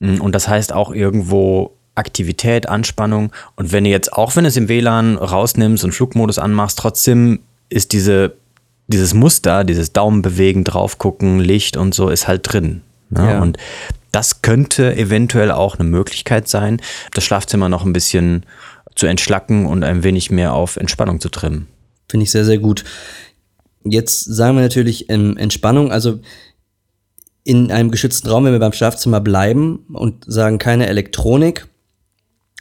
Und 0.00 0.34
das 0.34 0.48
heißt 0.48 0.72
auch 0.72 0.92
irgendwo 0.92 1.76
Aktivität, 1.94 2.68
Anspannung. 2.68 3.32
Und 3.56 3.72
wenn 3.72 3.84
du 3.84 3.90
jetzt, 3.90 4.12
auch 4.12 4.36
wenn 4.36 4.44
du 4.44 4.48
es 4.48 4.56
im 4.56 4.68
WLAN 4.68 5.16
rausnimmst 5.16 5.84
und 5.84 5.92
Flugmodus 5.92 6.38
anmachst, 6.38 6.78
trotzdem 6.78 7.40
ist 7.68 7.92
diese 7.92 8.36
dieses 8.88 9.14
Muster, 9.14 9.64
dieses 9.64 9.92
Daumenbewegen, 9.92 10.64
draufgucken, 10.64 11.40
Licht 11.40 11.76
und 11.76 11.94
so 11.94 12.08
ist 12.08 12.28
halt 12.28 12.52
drin. 12.52 12.82
Ne? 13.10 13.32
Ja. 13.32 13.42
Und 13.42 13.56
das 14.10 14.42
könnte 14.42 14.94
eventuell 14.96 15.50
auch 15.50 15.78
eine 15.78 15.88
Möglichkeit 15.88 16.48
sein, 16.48 16.80
das 17.14 17.24
Schlafzimmer 17.24 17.68
noch 17.68 17.84
ein 17.84 17.92
bisschen 17.92 18.44
zu 18.94 19.06
entschlacken 19.06 19.66
und 19.66 19.84
ein 19.84 20.04
wenig 20.04 20.30
mehr 20.30 20.52
auf 20.52 20.76
Entspannung 20.76 21.20
zu 21.20 21.30
trimmen. 21.30 21.68
Finde 22.10 22.24
ich 22.24 22.30
sehr, 22.30 22.44
sehr 22.44 22.58
gut. 22.58 22.84
Jetzt 23.84 24.24
sagen 24.24 24.56
wir 24.56 24.62
natürlich 24.62 25.08
ähm, 25.08 25.36
Entspannung, 25.36 25.90
also 25.90 26.20
in 27.44 27.72
einem 27.72 27.90
geschützten 27.90 28.28
Raum, 28.28 28.44
wenn 28.44 28.52
wir 28.52 28.60
beim 28.60 28.72
Schlafzimmer 28.72 29.20
bleiben 29.20 29.86
und 29.92 30.24
sagen 30.26 30.58
keine 30.58 30.86
Elektronik. 30.86 31.66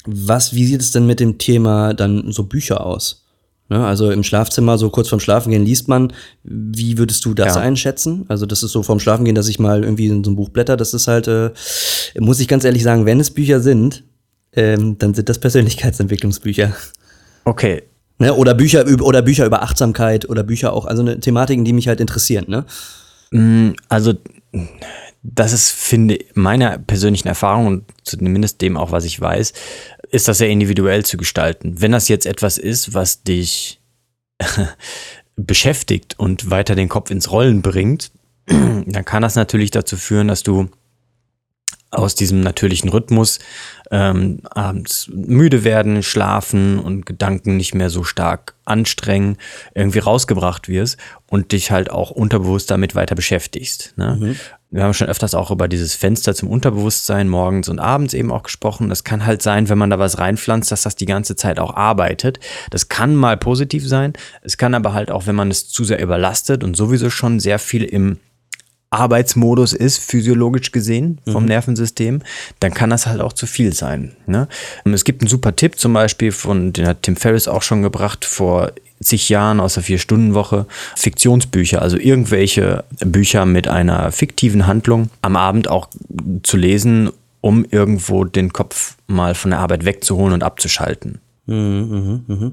Was, 0.06 0.54
wie 0.54 0.66
sieht 0.66 0.82
es 0.82 0.92
denn 0.92 1.06
mit 1.06 1.20
dem 1.20 1.38
Thema 1.38 1.94
dann 1.94 2.32
so 2.32 2.44
Bücher 2.44 2.86
aus? 2.86 3.26
Ne? 3.72 3.86
Also 3.86 4.12
im 4.12 4.24
Schlafzimmer, 4.24 4.78
so 4.78 4.90
kurz 4.90 5.08
vorm 5.08 5.22
Schlafengehen 5.22 5.64
liest 5.64 5.88
man. 5.88 6.12
Wie 6.44 6.98
würdest 6.98 7.24
du 7.24 7.34
das 7.34 7.56
ja. 7.56 7.62
einschätzen? 7.62 8.26
Also 8.28 8.46
das 8.46 8.64
ist 8.64 8.74
so 8.74 8.84
vorm 8.84 9.00
Schlafengehen, 9.00 9.34
dass 9.34 9.48
ich 9.48 9.60
mal 9.60 9.84
irgendwie 9.84 10.08
in 10.08 10.24
so 10.24 10.32
ein 10.32 10.36
Buch 10.36 10.50
blätter. 10.50 10.76
Das 10.76 10.94
ist 10.94 11.08
halt, 11.08 11.28
äh, 11.28 11.52
muss 12.20 12.42
ich 12.42 12.50
ganz 12.50 12.66
ehrlich 12.66 12.84
sagen, 12.84 13.06
wenn 13.06 13.22
es 13.22 13.32
Bücher 13.32 13.62
sind, 13.62 14.04
ähm, 14.54 14.98
dann 14.98 15.14
sind 15.14 15.30
das 15.30 15.40
Persönlichkeitsentwicklungsbücher. 15.40 16.76
Okay. 17.46 17.84
Ne? 18.20 18.34
Oder 18.34 18.54
Bücher 18.54 18.86
oder 19.02 19.22
Bücher 19.22 19.46
über 19.46 19.64
Achtsamkeit 19.64 20.30
oder 20.30 20.44
Bücher 20.44 20.74
auch, 20.74 20.86
also 20.86 21.02
eine 21.02 21.20
Thematiken, 21.20 21.64
die 21.64 21.74
mich 21.74 21.88
halt 21.88 22.02
interessieren. 22.02 22.46
Ne? 22.50 22.66
Mm, 23.32 23.72
also 23.88 24.14
das 25.24 25.54
ist, 25.54 25.72
finde 25.72 26.20
meiner 26.34 26.78
persönlichen 26.80 27.28
Erfahrung 27.28 27.68
und 27.68 27.86
zumindest 28.04 28.62
dem 28.62 28.76
auch, 28.76 28.92
was 28.92 29.06
ich 29.06 29.20
weiß, 29.20 29.54
ist 30.10 30.28
das 30.28 30.40
sehr 30.40 30.50
individuell 30.50 31.06
zu 31.06 31.18
gestalten. 31.18 31.80
Wenn 31.80 31.92
das 31.92 32.08
jetzt 32.08 32.26
etwas 32.26 32.58
ist, 32.58 32.94
was 32.94 33.24
dich 33.24 33.80
beschäftigt 35.36 36.18
und 36.18 36.50
weiter 36.50 36.76
den 36.76 36.90
Kopf 36.90 37.12
ins 37.12 37.32
Rollen 37.32 37.62
bringt, 37.62 38.12
dann 38.48 39.06
kann 39.06 39.22
das 39.22 39.36
natürlich 39.36 39.72
dazu 39.72 39.96
führen, 39.96 40.28
dass 40.28 40.44
du 40.44 40.70
aus 41.92 42.16
diesem 42.16 42.40
natürlichen 42.40 42.90
Rhythmus 42.90 43.40
ähm, 43.92 44.40
abends 44.50 45.10
müde 45.14 45.66
werden, 45.66 46.02
schlafen 46.02 46.80
und 46.80 47.06
Gedanken 47.06 47.58
nicht 47.58 47.76
mehr 47.76 47.90
so 47.90 48.04
stark 48.04 48.56
anstrengen, 48.64 49.38
irgendwie 49.76 50.00
rausgebracht 50.00 50.70
wirst 50.70 50.98
und 51.30 51.52
dich 51.52 51.72
halt 51.72 51.92
auch 51.92 52.10
unterbewusst 52.10 52.72
damit 52.72 52.96
weiter 52.96 53.16
beschäftigst. 53.16 53.94
Ne? 53.98 54.18
Mhm. 54.20 54.36
Wir 54.74 54.84
haben 54.84 54.94
schon 54.94 55.10
öfters 55.10 55.36
auch 55.36 55.52
über 55.52 55.68
dieses 55.68 55.96
Fenster 55.96 56.34
zum 56.34 56.50
Unterbewusstsein 56.50 57.28
morgens 57.28 57.68
und 57.68 57.80
abends 57.80 58.14
eben 58.14 58.32
auch 58.32 58.44
gesprochen. 58.44 58.88
Das 58.88 59.04
kann 59.04 59.26
halt 59.26 59.42
sein, 59.42 59.68
wenn 59.68 59.78
man 59.78 59.90
da 59.90 60.00
was 60.00 60.18
reinpflanzt, 60.18 60.72
dass 60.72 60.84
das 60.84 60.96
die 60.96 61.06
ganze 61.06 61.36
Zeit 61.36 61.60
auch 61.60 61.76
arbeitet. 61.76 62.40
Das 62.70 62.88
kann 62.88 63.14
mal 63.14 63.36
positiv 63.36 63.86
sein. 63.86 64.14
Es 64.42 64.58
kann 64.58 64.74
aber 64.74 64.94
halt 64.94 65.12
auch, 65.12 65.28
wenn 65.28 65.36
man 65.36 65.52
es 65.52 65.68
zu 65.68 65.84
sehr 65.84 66.02
überlastet 66.02 66.64
und 66.64 66.78
sowieso 66.78 67.10
schon 67.10 67.42
sehr 67.42 67.60
viel 67.60 67.84
im 67.84 68.20
Arbeitsmodus 68.92 69.72
ist, 69.72 70.00
physiologisch 70.00 70.72
gesehen 70.72 71.20
vom 71.26 71.44
mhm. 71.44 71.50
Nervensystem, 71.50 72.22
dann 72.60 72.74
kann 72.74 72.90
das 72.90 73.08
halt 73.08 73.22
auch 73.22 73.34
zu 73.34 73.48
viel 73.48 73.74
sein. 73.74 74.12
Ne? 74.28 74.48
Es 74.84 75.06
gibt 75.06 75.22
einen 75.22 75.30
super 75.30 75.56
Tipp 75.56 75.80
zum 75.80 75.94
Beispiel 75.94 76.34
von, 76.34 76.74
den 76.74 76.86
hat 76.86 77.04
Tim 77.04 77.16
Ferriss 77.16 77.48
auch 77.48 77.62
schon 77.62 77.82
gebracht 77.82 78.26
vor 78.26 78.74
zig 79.00 79.30
Jahren 79.30 79.62
aus 79.62 79.76
der 79.76 79.84
Vier-Stunden-Woche, 79.84 80.68
Fiktionsbücher, 80.96 81.82
also 81.82 81.98
irgendwelche 81.98 82.84
Bücher 83.00 83.46
mit 83.46 83.68
einer 83.68 84.12
fiktiven 84.12 84.68
Handlung 84.68 85.10
am 85.22 85.38
Abend 85.38 85.70
auch 85.70 85.88
zu 86.44 86.58
lesen, 86.58 87.12
um 87.40 87.66
irgendwo 87.66 88.26
den 88.26 88.54
Kopf 88.54 88.98
mal 89.08 89.36
von 89.36 89.52
der 89.52 89.62
Arbeit 89.62 89.86
wegzuholen 89.86 90.34
und 90.34 90.44
abzuschalten. 90.44 91.20
Mhm, 91.48 92.24
mh, 92.28 92.36
mh. 92.36 92.52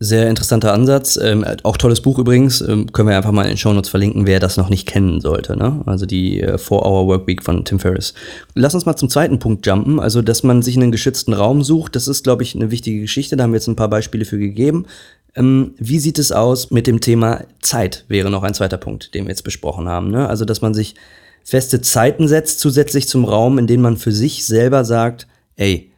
Sehr 0.00 0.28
interessanter 0.28 0.72
Ansatz. 0.72 1.18
Ähm, 1.20 1.44
auch 1.64 1.76
tolles 1.76 2.00
Buch 2.00 2.20
übrigens. 2.20 2.60
Ähm, 2.60 2.92
können 2.92 3.08
wir 3.08 3.16
einfach 3.16 3.32
mal 3.32 3.42
in 3.42 3.48
den 3.48 3.56
Shownotes 3.56 3.90
verlinken, 3.90 4.28
wer 4.28 4.38
das 4.38 4.56
noch 4.56 4.68
nicht 4.68 4.86
kennen 4.86 5.20
sollte. 5.20 5.56
Ne? 5.56 5.82
Also 5.86 6.06
die 6.06 6.40
äh, 6.40 6.54
4-Hour 6.54 7.08
Workweek 7.08 7.42
von 7.42 7.64
Tim 7.64 7.80
Ferriss. 7.80 8.14
Lass 8.54 8.74
uns 8.74 8.86
mal 8.86 8.94
zum 8.94 9.10
zweiten 9.10 9.40
Punkt 9.40 9.66
jumpen. 9.66 9.98
Also, 9.98 10.22
dass 10.22 10.44
man 10.44 10.62
sich 10.62 10.76
einen 10.76 10.92
geschützten 10.92 11.32
Raum 11.32 11.64
sucht, 11.64 11.96
das 11.96 12.06
ist, 12.06 12.22
glaube 12.22 12.44
ich, 12.44 12.54
eine 12.54 12.70
wichtige 12.70 13.00
Geschichte. 13.00 13.36
Da 13.36 13.42
haben 13.42 13.50
wir 13.50 13.56
jetzt 13.56 13.66
ein 13.66 13.74
paar 13.74 13.90
Beispiele 13.90 14.24
für 14.24 14.38
gegeben. 14.38 14.86
Ähm, 15.34 15.74
wie 15.78 15.98
sieht 15.98 16.20
es 16.20 16.30
aus 16.30 16.70
mit 16.70 16.86
dem 16.86 17.00
Thema 17.00 17.42
Zeit? 17.60 18.04
Wäre 18.06 18.30
noch 18.30 18.44
ein 18.44 18.54
zweiter 18.54 18.76
Punkt, 18.76 19.14
den 19.14 19.24
wir 19.24 19.30
jetzt 19.30 19.42
besprochen 19.42 19.88
haben. 19.88 20.12
Ne? 20.12 20.28
Also, 20.28 20.44
dass 20.44 20.60
man 20.60 20.74
sich 20.74 20.94
feste 21.42 21.80
Zeiten 21.80 22.28
setzt, 22.28 22.60
zusätzlich 22.60 23.08
zum 23.08 23.24
Raum, 23.24 23.58
in 23.58 23.66
dem 23.66 23.80
man 23.80 23.96
für 23.96 24.12
sich 24.12 24.46
selber 24.46 24.84
sagt, 24.84 25.26
ey, 25.56 25.90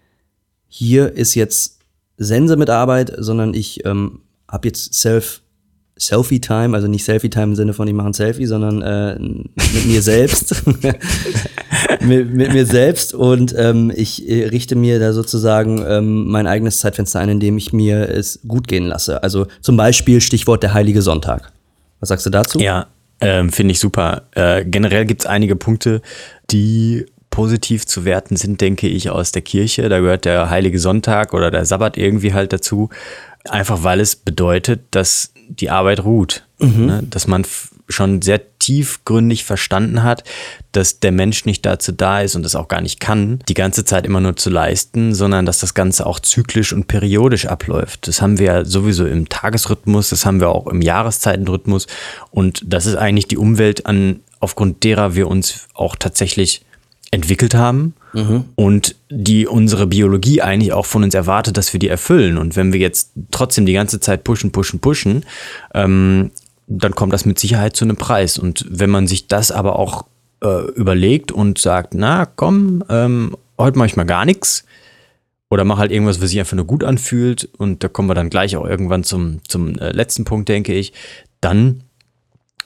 hier 0.68 1.12
ist 1.12 1.34
jetzt 1.34 1.79
Sense 2.20 2.56
mit 2.56 2.70
Arbeit, 2.70 3.12
sondern 3.16 3.54
ich 3.54 3.84
ähm, 3.86 4.20
habe 4.46 4.68
jetzt 4.68 4.94
Self 4.94 5.42
Selfie-Time, 5.98 6.74
also 6.74 6.88
nicht 6.88 7.04
Selfie-Time 7.04 7.44
im 7.44 7.56
Sinne 7.56 7.74
von 7.74 7.86
ich 7.86 7.92
mache 7.92 8.06
ein 8.06 8.12
Selfie, 8.14 8.46
sondern 8.46 8.80
äh, 8.80 9.18
mit 9.18 9.86
mir 9.86 10.00
selbst. 10.00 10.62
mit, 12.00 12.32
mit, 12.32 12.52
mir 12.54 12.64
selbst 12.64 13.12
und 13.12 13.54
ähm, 13.56 13.92
ich 13.94 14.26
äh, 14.26 14.46
richte 14.46 14.76
mir 14.76 14.98
da 14.98 15.12
sozusagen 15.12 15.84
ähm, 15.86 16.28
mein 16.28 16.46
eigenes 16.46 16.78
Zeitfenster 16.78 17.20
ein, 17.20 17.28
indem 17.28 17.58
ich 17.58 17.74
mir 17.74 18.08
es 18.08 18.40
gut 18.48 18.66
gehen 18.66 18.86
lasse. 18.86 19.22
Also 19.22 19.46
zum 19.60 19.76
Beispiel 19.76 20.22
Stichwort 20.22 20.62
der 20.62 20.72
Heilige 20.72 21.02
Sonntag. 21.02 21.52
Was 22.00 22.08
sagst 22.08 22.24
du 22.24 22.30
dazu? 22.30 22.58
Ja, 22.58 22.86
ähm, 23.20 23.52
finde 23.52 23.72
ich 23.72 23.80
super. 23.80 24.22
Äh, 24.32 24.64
generell 24.64 25.04
gibt 25.04 25.22
es 25.22 25.26
einige 25.26 25.54
Punkte, 25.54 26.00
die 26.50 27.04
positiv 27.30 27.86
zu 27.86 28.04
werten 28.04 28.36
sind, 28.36 28.60
denke 28.60 28.88
ich, 28.88 29.10
aus 29.10 29.32
der 29.32 29.42
Kirche. 29.42 29.88
Da 29.88 30.00
gehört 30.00 30.24
der 30.24 30.50
Heilige 30.50 30.78
Sonntag 30.78 31.32
oder 31.32 31.50
der 31.50 31.64
Sabbat 31.64 31.96
irgendwie 31.96 32.34
halt 32.34 32.52
dazu. 32.52 32.90
Einfach 33.48 33.82
weil 33.82 34.00
es 34.00 34.16
bedeutet, 34.16 34.80
dass 34.90 35.32
die 35.48 35.70
Arbeit 35.70 36.04
ruht. 36.04 36.44
Mhm. 36.58 36.86
Ne? 36.86 37.02
Dass 37.08 37.26
man 37.26 37.44
schon 37.88 38.22
sehr 38.22 38.40
tiefgründig 38.58 39.44
verstanden 39.44 40.02
hat, 40.02 40.24
dass 40.72 41.00
der 41.00 41.12
Mensch 41.12 41.44
nicht 41.44 41.66
dazu 41.66 41.92
da 41.92 42.20
ist 42.20 42.36
und 42.36 42.42
das 42.42 42.54
auch 42.54 42.68
gar 42.68 42.80
nicht 42.80 43.00
kann, 43.00 43.40
die 43.48 43.54
ganze 43.54 43.84
Zeit 43.84 44.06
immer 44.06 44.20
nur 44.20 44.36
zu 44.36 44.50
leisten, 44.50 45.14
sondern 45.14 45.46
dass 45.46 45.58
das 45.58 45.74
Ganze 45.74 46.06
auch 46.06 46.20
zyklisch 46.20 46.72
und 46.72 46.86
periodisch 46.86 47.46
abläuft. 47.46 48.06
Das 48.06 48.22
haben 48.22 48.38
wir 48.38 48.46
ja 48.46 48.64
sowieso 48.64 49.06
im 49.06 49.28
Tagesrhythmus, 49.28 50.10
das 50.10 50.24
haben 50.24 50.40
wir 50.40 50.50
auch 50.50 50.66
im 50.68 50.82
Jahreszeitenrhythmus 50.82 51.86
und 52.30 52.62
das 52.64 52.86
ist 52.86 52.96
eigentlich 52.96 53.26
die 53.26 53.38
Umwelt, 53.38 53.86
an, 53.86 54.20
aufgrund 54.38 54.84
derer 54.84 55.14
wir 55.14 55.26
uns 55.26 55.66
auch 55.74 55.96
tatsächlich 55.96 56.62
entwickelt 57.10 57.54
haben 57.54 57.94
mhm. 58.12 58.44
und 58.54 58.94
die 59.10 59.46
unsere 59.46 59.86
Biologie 59.86 60.42
eigentlich 60.42 60.72
auch 60.72 60.86
von 60.86 61.02
uns 61.02 61.14
erwartet, 61.14 61.56
dass 61.56 61.72
wir 61.72 61.80
die 61.80 61.88
erfüllen. 61.88 62.38
Und 62.38 62.56
wenn 62.56 62.72
wir 62.72 62.80
jetzt 62.80 63.12
trotzdem 63.30 63.66
die 63.66 63.72
ganze 63.72 63.98
Zeit 63.98 64.22
pushen, 64.22 64.52
pushen, 64.52 64.80
pushen, 64.80 65.24
ähm, 65.74 66.30
dann 66.68 66.94
kommt 66.94 67.12
das 67.12 67.24
mit 67.24 67.38
Sicherheit 67.38 67.74
zu 67.74 67.84
einem 67.84 67.96
Preis. 67.96 68.38
Und 68.38 68.64
wenn 68.68 68.90
man 68.90 69.08
sich 69.08 69.26
das 69.26 69.50
aber 69.50 69.76
auch 69.76 70.04
äh, 70.42 70.70
überlegt 70.72 71.32
und 71.32 71.58
sagt, 71.58 71.94
na 71.94 72.26
komm, 72.26 72.84
ähm, 72.88 73.36
heute 73.58 73.78
mache 73.78 73.88
ich 73.88 73.96
mal 73.96 74.04
gar 74.04 74.24
nichts 74.24 74.64
oder 75.50 75.64
mach 75.64 75.78
halt 75.78 75.90
irgendwas, 75.90 76.22
was 76.22 76.30
sich 76.30 76.38
einfach 76.38 76.56
nur 76.56 76.66
gut 76.66 76.84
anfühlt 76.84 77.48
und 77.58 77.82
da 77.82 77.88
kommen 77.88 78.08
wir 78.08 78.14
dann 78.14 78.30
gleich 78.30 78.56
auch 78.56 78.66
irgendwann 78.66 79.02
zum, 79.02 79.40
zum 79.48 79.76
äh, 79.78 79.90
letzten 79.90 80.24
Punkt, 80.24 80.48
denke 80.48 80.72
ich, 80.72 80.92
dann 81.40 81.82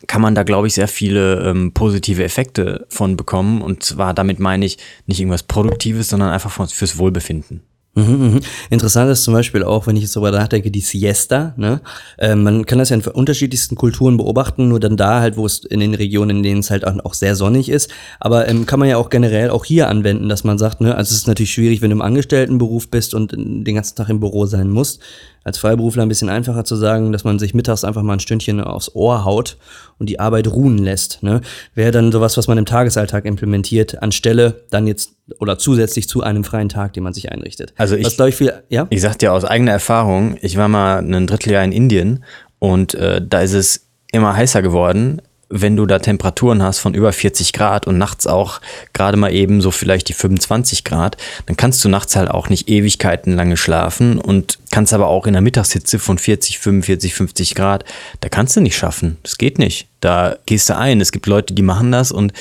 kann 0.07 0.23
man 0.23 0.35
da, 0.35 0.43
glaube 0.43 0.67
ich, 0.67 0.75
sehr 0.75 0.89
viele 0.89 1.43
ähm, 1.49 1.73
positive 1.73 2.25
Effekte 2.25 2.87
von 2.89 3.17
bekommen. 3.17 3.63
Und 3.63 3.83
zwar 3.83 4.15
damit 4.15 4.39
meine 4.39 4.65
ich 4.65 4.79
nicht 5.07 5.21
irgendwas 5.21 5.43
Produktives, 5.43 6.09
sondern 6.09 6.31
einfach 6.31 6.51
fürs 6.69 6.99
Wohlbefinden. 6.99 7.63
Mhm, 7.97 8.05
mhm. 8.05 8.41
Interessant 8.71 9.09
ist 9.11 9.23
zum 9.23 9.35
Beispiel 9.35 9.63
auch, 9.63 9.87
wenn 9.87 9.95
ich 9.95 10.03
jetzt 10.03 10.17
darüber 10.17 10.33
nachdenke, 10.33 10.71
die 10.71 10.81
Siesta. 10.81 11.55
Ne? 11.57 11.81
Äh, 12.19 12.35
man 12.35 12.67
kann 12.67 12.79
das 12.79 12.89
ja 12.89 12.97
in 12.97 13.03
unterschiedlichsten 13.03 13.77
Kulturen 13.77 14.17
beobachten, 14.17 14.69
nur 14.69 14.81
dann 14.81 14.97
da 14.97 15.21
halt, 15.21 15.37
wo 15.37 15.47
es 15.47 15.61
in 15.65 15.79
den 15.79 15.95
Regionen, 15.95 16.39
in 16.39 16.43
denen 16.43 16.61
es 16.61 16.71
halt 16.71 16.85
auch, 16.85 17.15
sehr 17.15 17.37
sonnig 17.37 17.69
ist. 17.69 17.91
Aber 18.19 18.49
ähm, 18.49 18.67
kann 18.67 18.81
man 18.81 18.89
ja 18.89 18.97
auch 18.97 19.11
generell 19.11 19.51
auch 19.51 19.65
hier 19.65 19.89
anwenden, 19.89 20.29
dass 20.29 20.43
man 20.43 20.59
sagt, 20.59 20.81
ne, 20.81 20.97
also 20.97 21.13
es 21.13 21.19
ist 21.19 21.29
natürlich 21.29 21.53
schwierig, 21.53 21.83
wenn 21.83 21.91
du 21.91 21.97
im 21.97 22.03
Angestelltenberuf 22.03 22.89
bist 22.89 23.15
und 23.15 23.33
den 23.33 23.75
ganzen 23.75 23.95
Tag 23.95 24.09
im 24.09 24.19
Büro 24.19 24.47
sein 24.47 24.71
musst 24.71 25.01
als 25.45 25.59
Freiberufler 25.59 26.03
ein 26.03 26.09
bisschen 26.09 26.31
einfacher 26.31 26.65
zu 26.65 26.75
sagen, 26.75 27.13
dass 27.13 27.23
man 27.23 27.39
sich 27.39 27.55
mittags 27.55 27.85
einfach 27.85 28.03
mal 28.03 28.15
ein 28.15 28.21
Stündchen 28.21 28.61
aufs 28.61 28.95
Ohr 28.95 29.25
haut 29.25 29.59
und 29.99 30.09
die 30.09 30.19
Arbeit 30.19 30.49
ruhen 30.49 30.79
lässt. 30.79 31.23
Ne? 31.23 31.43
Wäre 31.75 31.93
dann 31.93 32.11
sowas, 32.11 32.37
was 32.37 32.49
man 32.49 32.59
im 32.59 32.65
Tagesalltag 32.67 33.27
implementiert, 33.27 34.03
anstelle 34.03 34.65
dann 34.71 34.87
jetzt 34.87 35.13
oder 35.39 35.59
zusätzlich 35.59 36.09
zu 36.09 36.23
einem 36.23 36.45
freien 36.45 36.69
Tag, 36.69 36.95
den 36.95 37.03
man 37.03 37.13
sich 37.13 37.31
einrichtet. 37.31 37.75
Also 37.77 37.95
ich, 37.95 38.07
was, 38.07 38.29
ich, 38.29 38.35
viel, 38.35 38.53
ja? 38.71 38.87
ich 38.91 39.03
sag 39.03 39.19
dir 39.19 39.33
aus 39.33 39.45
eigener 39.45 39.73
Erfahrung, 39.73 40.37
ich 40.41 40.57
war 40.57 40.69
mal 40.69 40.99
ein 40.99 41.27
Dritteljahr 41.27 41.65
in 41.65 41.73
Indien 41.73 42.25
und 42.59 42.95
äh, 42.95 43.21
da 43.27 43.43
ist 43.43 43.53
es 43.53 43.87
immer 44.13 44.35
heißer 44.35 44.63
geworden 44.63 45.21
wenn 45.49 45.77
du 45.77 45.87
da 45.87 45.99
Temperaturen 45.99 46.63
hast 46.63 46.79
von 46.79 46.95
über 46.95 47.13
40 47.13 47.53
Grad 47.53 47.87
und 47.87 47.99
nachts 47.99 48.27
auch 48.27 48.61
gerade 48.93 49.17
mal 49.17 49.33
eben 49.33 49.61
so 49.61 49.71
vielleicht 49.71 50.09
die 50.09 50.13
25 50.13 50.85
Grad, 50.85 51.17
dann 51.47 51.57
kannst 51.57 51.85
du 51.85 51.89
nachts 51.89 52.17
halt 52.17 52.31
auch 52.31 52.49
nicht 52.49 52.69
Ewigkeiten 52.69 53.35
lange 53.35 53.57
schlafen 53.57 54.19
und 54.19 54.59
kannst 54.71 54.93
aber 54.93 55.09
auch 55.09 55.27
in 55.27 55.35
der 55.35 55.43
Mittagshitze 55.43 55.99
von 55.99 56.19
40, 56.19 56.59
45, 56.59 57.15
50 57.15 57.55
Grad, 57.55 57.85
da 58.21 58.29
kannst 58.29 58.57
du 58.57 58.61
nicht 58.61 58.77
schaffen. 58.77 59.19
Das 59.23 59.39
geht 59.39 59.59
nicht. 59.59 59.87
Da 60.01 60.37
gehst 60.47 60.69
du 60.69 60.77
ein. 60.77 61.01
Es 61.01 61.13
gibt 61.13 61.27
Leute, 61.27 61.55
die 61.55 61.63
machen 61.63 61.93
das 61.93 62.11
und 62.13 62.33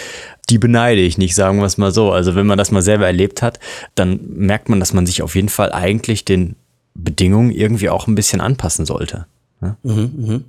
die 0.50 0.58
beneide 0.58 1.02
ich 1.02 1.18
nicht, 1.18 1.36
sagen 1.36 1.60
wir 1.60 1.66
es 1.66 1.78
mal 1.78 1.92
so. 1.92 2.12
Also 2.12 2.36
wenn 2.36 2.48
man 2.48 2.58
das 2.58 2.72
mal 2.72 2.82
selber 2.82 3.06
erlebt 3.06 3.42
hat, 3.42 3.60
dann 3.96 4.20
merkt 4.28 4.70
man, 4.70 4.80
dass 4.80 4.94
man 4.94 5.06
sich 5.06 5.22
auf 5.22 5.36
jeden 5.36 5.50
Fall 5.50 5.72
eigentlich 5.72 6.26
den 6.26 6.56
Bedingungen 6.96 7.52
irgendwie 7.52 7.90
auch 7.90 8.08
ein 8.08 8.16
bisschen 8.16 8.42
anpassen 8.42 8.86
sollte. 8.86 9.26
Ja? 9.62 9.78
Mhm, 9.84 10.12
mh. 10.18 10.42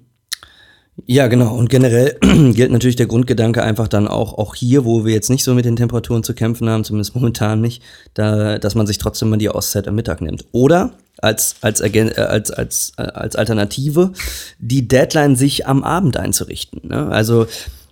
Ja, 1.07 1.27
genau. 1.27 1.55
Und 1.55 1.71
generell 1.71 2.19
gilt 2.55 2.71
natürlich 2.71 2.97
der 2.97 3.07
Grundgedanke 3.07 3.63
einfach 3.63 3.89
dann 3.89 4.07
auch, 4.07 4.39
auch 4.39 4.55
hier, 4.55 4.85
wo 4.85 5.05
wir 5.05 5.13
jetzt 5.13 5.29
nicht 5.29 5.45
so 5.45 5.55
mit 5.55 5.65
den 5.65 5.77
Temperaturen 5.77 6.23
zu 6.23 6.35
kämpfen 6.35 6.69
haben, 6.69 6.85
zumindest 6.85 7.15
momentan 7.15 7.61
nicht, 7.61 7.83
da, 8.15 8.59
dass 8.59 8.75
man 8.75 8.87
sich 8.87 8.99
trotzdem 8.99 9.31
mal 9.31 9.37
die 9.37 9.49
Auszeit 9.49 9.89
am 9.89 9.97
Mittag 9.97 10.21
nimmt. 10.21 10.45
Oder 10.53 10.93
als, 11.19 11.57
als, 11.63 11.81
äh, 11.81 12.15
als, 12.17 12.51
als, 12.51 12.93
äh, 12.97 13.03
als 13.03 13.35
Alternative 13.37 14.13
die 14.59 14.87
Deadline 14.87 15.37
sich 15.37 15.67
am 15.67 15.83
Abend 15.83 16.17
einzurichten. 16.17 16.89
Ne? 16.89 17.09
Also 17.09 17.47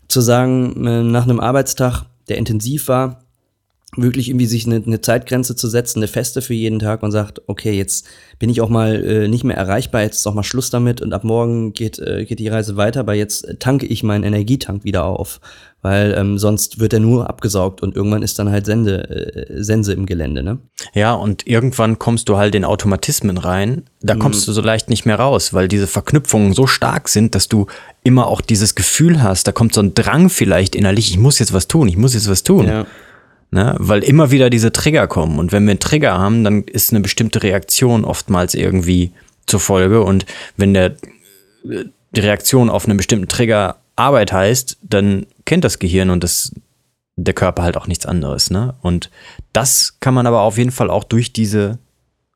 zu 0.08 0.20
sagen, 0.20 0.86
äh, 0.86 1.02
nach 1.02 1.24
einem 1.24 1.40
Arbeitstag, 1.40 2.04
der 2.28 2.38
intensiv 2.38 2.88
war, 2.88 3.21
wirklich 3.96 4.30
irgendwie 4.30 4.46
sich 4.46 4.66
eine, 4.66 4.82
eine 4.84 5.02
Zeitgrenze 5.02 5.54
zu 5.54 5.68
setzen, 5.68 5.98
eine 5.98 6.08
feste 6.08 6.40
für 6.40 6.54
jeden 6.54 6.78
Tag 6.78 7.02
und 7.02 7.12
sagt, 7.12 7.42
okay, 7.46 7.72
jetzt 7.72 8.06
bin 8.38 8.48
ich 8.48 8.62
auch 8.62 8.70
mal 8.70 9.04
äh, 9.04 9.28
nicht 9.28 9.44
mehr 9.44 9.56
erreichbar, 9.56 10.00
jetzt 10.00 10.16
ist 10.16 10.26
auch 10.26 10.32
mal 10.32 10.42
Schluss 10.42 10.70
damit 10.70 11.02
und 11.02 11.12
ab 11.12 11.24
morgen 11.24 11.74
geht, 11.74 11.98
äh, 11.98 12.24
geht 12.24 12.38
die 12.38 12.48
Reise 12.48 12.78
weiter, 12.78 13.00
aber 13.00 13.12
jetzt 13.12 13.46
tanke 13.58 13.84
ich 13.84 14.02
meinen 14.02 14.24
Energietank 14.24 14.84
wieder 14.84 15.04
auf, 15.04 15.40
weil 15.82 16.14
ähm, 16.16 16.38
sonst 16.38 16.80
wird 16.80 16.94
er 16.94 17.00
nur 17.00 17.28
abgesaugt 17.28 17.82
und 17.82 17.94
irgendwann 17.94 18.22
ist 18.22 18.38
dann 18.38 18.50
halt 18.50 18.64
Sende, 18.64 19.10
äh, 19.10 19.62
Sense 19.62 19.92
im 19.92 20.06
Gelände, 20.06 20.42
ne? 20.42 20.58
Ja, 20.94 21.12
und 21.12 21.46
irgendwann 21.46 21.98
kommst 21.98 22.30
du 22.30 22.38
halt 22.38 22.54
in 22.54 22.64
Automatismen 22.64 23.36
rein, 23.36 23.82
da 24.00 24.14
kommst 24.14 24.40
mhm. 24.40 24.46
du 24.46 24.52
so 24.54 24.62
leicht 24.62 24.88
nicht 24.88 25.04
mehr 25.04 25.16
raus, 25.16 25.52
weil 25.52 25.68
diese 25.68 25.86
Verknüpfungen 25.86 26.54
so 26.54 26.66
stark 26.66 27.10
sind, 27.10 27.34
dass 27.34 27.46
du 27.46 27.66
immer 28.04 28.26
auch 28.26 28.40
dieses 28.40 28.74
Gefühl 28.74 29.22
hast, 29.22 29.46
da 29.46 29.52
kommt 29.52 29.74
so 29.74 29.82
ein 29.82 29.92
Drang 29.92 30.30
vielleicht 30.30 30.74
innerlich, 30.74 31.10
ich 31.10 31.18
muss 31.18 31.38
jetzt 31.38 31.52
was 31.52 31.68
tun, 31.68 31.88
ich 31.88 31.98
muss 31.98 32.14
jetzt 32.14 32.30
was 32.30 32.42
tun. 32.42 32.66
Ja. 32.66 32.86
Ne? 33.52 33.76
Weil 33.78 34.02
immer 34.02 34.30
wieder 34.30 34.48
diese 34.48 34.72
Trigger 34.72 35.06
kommen. 35.06 35.38
Und 35.38 35.52
wenn 35.52 35.64
wir 35.64 35.72
einen 35.72 35.78
Trigger 35.78 36.18
haben, 36.18 36.42
dann 36.42 36.62
ist 36.64 36.90
eine 36.90 37.00
bestimmte 37.00 37.42
Reaktion 37.42 38.04
oftmals 38.04 38.54
irgendwie 38.54 39.12
zur 39.46 39.60
Folge. 39.60 40.02
Und 40.02 40.24
wenn 40.56 40.72
der, 40.72 40.96
die 41.62 42.20
Reaktion 42.20 42.70
auf 42.70 42.86
einen 42.86 42.96
bestimmten 42.96 43.28
Trigger 43.28 43.76
Arbeit 43.94 44.32
heißt, 44.32 44.78
dann 44.82 45.26
kennt 45.44 45.64
das 45.64 45.78
Gehirn 45.78 46.08
und 46.08 46.24
das, 46.24 46.52
der 47.16 47.34
Körper 47.34 47.62
halt 47.62 47.76
auch 47.76 47.86
nichts 47.86 48.06
anderes. 48.06 48.50
Ne? 48.50 48.74
Und 48.80 49.10
das 49.52 49.98
kann 50.00 50.14
man 50.14 50.26
aber 50.26 50.40
auf 50.40 50.56
jeden 50.56 50.70
Fall 50.70 50.88
auch 50.88 51.04
durch 51.04 51.34
diese 51.34 51.78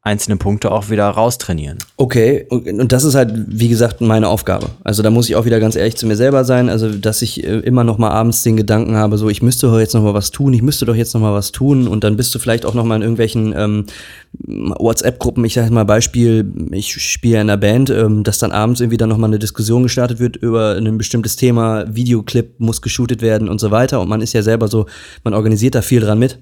einzelne 0.07 0.37
Punkte 0.37 0.71
auch 0.71 0.89
wieder 0.89 1.09
raustrainieren. 1.09 1.79
Okay, 1.97 2.47
und 2.49 2.93
das 2.93 3.03
ist 3.03 3.17
halt, 3.17 3.33
wie 3.49 3.69
gesagt, 3.69 4.01
meine 4.01 4.29
Aufgabe. 4.29 4.69
Also 4.85 5.03
da 5.03 5.11
muss 5.11 5.29
ich 5.29 5.35
auch 5.35 5.45
wieder 5.45 5.59
ganz 5.59 5.75
ehrlich 5.75 5.97
zu 5.97 6.07
mir 6.07 6.15
selber 6.15 6.45
sein, 6.45 6.69
also 6.69 6.89
dass 6.91 7.23
ich 7.23 7.43
äh, 7.43 7.59
immer 7.59 7.83
noch 7.83 7.99
mal 7.99 8.11
abends 8.11 8.45
den 8.45 8.57
Gedanken 8.57 8.95
habe, 8.95 9.19
so 9.19 9.29
ich 9.29 9.43
müsste 9.43 9.67
doch 9.67 9.81
jetzt 9.81 9.95
noch 9.95 10.03
mal 10.03 10.15
was 10.15 10.31
tun, 10.31 10.53
ich 10.53 10.63
müsste 10.63 10.87
doch 10.87 10.95
jetzt 10.95 11.13
noch 11.13 11.21
mal 11.21 11.35
was 11.35 11.51
tun 11.51 11.89
und 11.89 12.05
dann 12.05 12.17
bist 12.17 12.33
du 12.35 12.39
vielleicht 12.39 12.65
auch 12.65 12.75
noch 12.75 12.85
mal 12.85 12.95
in 12.95 13.03
irgendwelchen 13.03 13.53
ähm, 13.57 13.87
WhatsApp-Gruppen, 14.47 15.45
ich 15.45 15.55
sage 15.55 15.73
mal 15.73 15.85
Beispiel, 15.85 16.53
ich 16.71 16.93
spiele 16.93 17.41
in 17.41 17.51
einer 17.51 17.57
Band, 17.57 17.91
ähm, 17.91 18.23
dass 18.23 18.39
dann 18.39 18.53
abends 18.53 18.81
irgendwie 18.81 18.99
dann 18.99 19.09
noch 19.09 19.19
mal 19.19 19.27
eine 19.27 19.41
Diskussion 19.41 19.83
gestartet 19.83 20.21
wird 20.21 20.37
über 20.37 20.77
ein 20.77 20.99
bestimmtes 20.99 21.35
Thema, 21.35 21.85
Videoclip 21.93 22.61
muss 22.61 22.81
geshootet 22.81 23.23
werden 23.23 23.49
und 23.49 23.61
so 23.61 23.73
weiter 23.73 24.01
und 24.01 24.09
man 24.09 24.21
ist 24.21 24.35
ja 24.35 24.43
selber 24.43 24.69
so, 24.69 24.87
man 25.25 25.35
organisiert 25.35 25.75
da 25.75 25.83
viel 25.83 26.01
dran 26.01 26.21
mit 26.21 26.39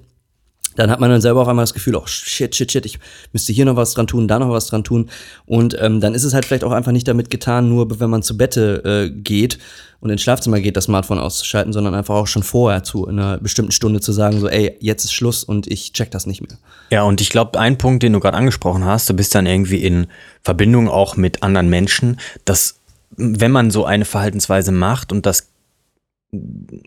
dann 0.77 0.91
hat 0.91 1.01
man 1.01 1.11
dann 1.11 1.21
selber 1.21 1.43
auf 1.43 1.49
einmal 1.49 1.63
das 1.63 1.75
Gefühl, 1.75 1.97
oh 1.97 2.07
shit, 2.07 2.55
shit, 2.55 2.71
shit, 2.71 2.87
ich 2.87 2.99
müsste 3.33 3.53
hier 3.53 3.65
noch 3.65 3.77
was 3.77 3.95
dran 3.95 4.07
tun, 4.07 4.29
da 4.29 4.39
noch 4.39 4.51
was 4.51 4.67
dran 4.67 4.85
tun. 4.85 5.11
Und 5.47 5.77
ähm, 5.81 6.01
dann 6.01 6.15
ist 6.15 6.25
es 6.25 6.35
halt 6.35 6.45
vielleicht 6.45 6.65
auch 6.65 6.73
einfach 6.73 6.93
nicht 6.93 7.09
damit 7.09 7.31
getan, 7.31 7.69
nur 7.69 8.01
wenn 8.01 8.11
man 8.11 8.23
zu 8.23 8.37
Bette 8.37 8.83
äh, 8.85 9.11
geht 9.11 9.59
und 10.01 10.11
ins 10.11 10.23
Schlafzimmer 10.23 10.61
geht, 10.61 10.77
das 10.77 10.85
Smartphone 10.85 11.19
auszuschalten, 11.19 11.73
sondern 11.73 11.95
einfach 11.95 12.15
auch 12.15 12.27
schon 12.27 12.43
vorher 12.43 12.83
zu 12.83 13.07
einer 13.07 13.39
bestimmten 13.39 13.73
Stunde 13.73 14.01
zu 14.01 14.13
sagen, 14.13 14.39
so, 14.39 14.49
ey, 14.49 14.77
jetzt 14.81 15.05
ist 15.05 15.13
Schluss 15.13 15.45
und 15.45 15.67
ich 15.67 15.93
check 15.93 16.11
das 16.11 16.27
nicht 16.27 16.43
mehr. 16.43 16.59
Ja, 16.91 17.05
und 17.05 17.21
ich 17.21 17.31
glaube, 17.31 17.59
ein 17.59 17.79
Punkt, 17.79 18.03
den 18.03 18.13
du 18.13 18.21
gerade 18.21 18.37
angesprochen 18.37 18.85
hast, 18.85 19.09
du 19.09 19.15
bist 19.15 19.35
dann 19.35 19.47
irgendwie 19.47 19.83
in 19.83 20.07
Verbindung 20.43 20.89
auch 20.89 21.17
mit 21.17 21.43
anderen 21.43 21.71
Menschen, 21.71 22.21
dass 22.45 22.81
wenn 23.17 23.51
man 23.51 23.71
so 23.71 23.85
eine 23.85 24.05
Verhaltensweise 24.05 24.73
macht 24.73 25.13
und 25.13 25.25
das 25.25 25.54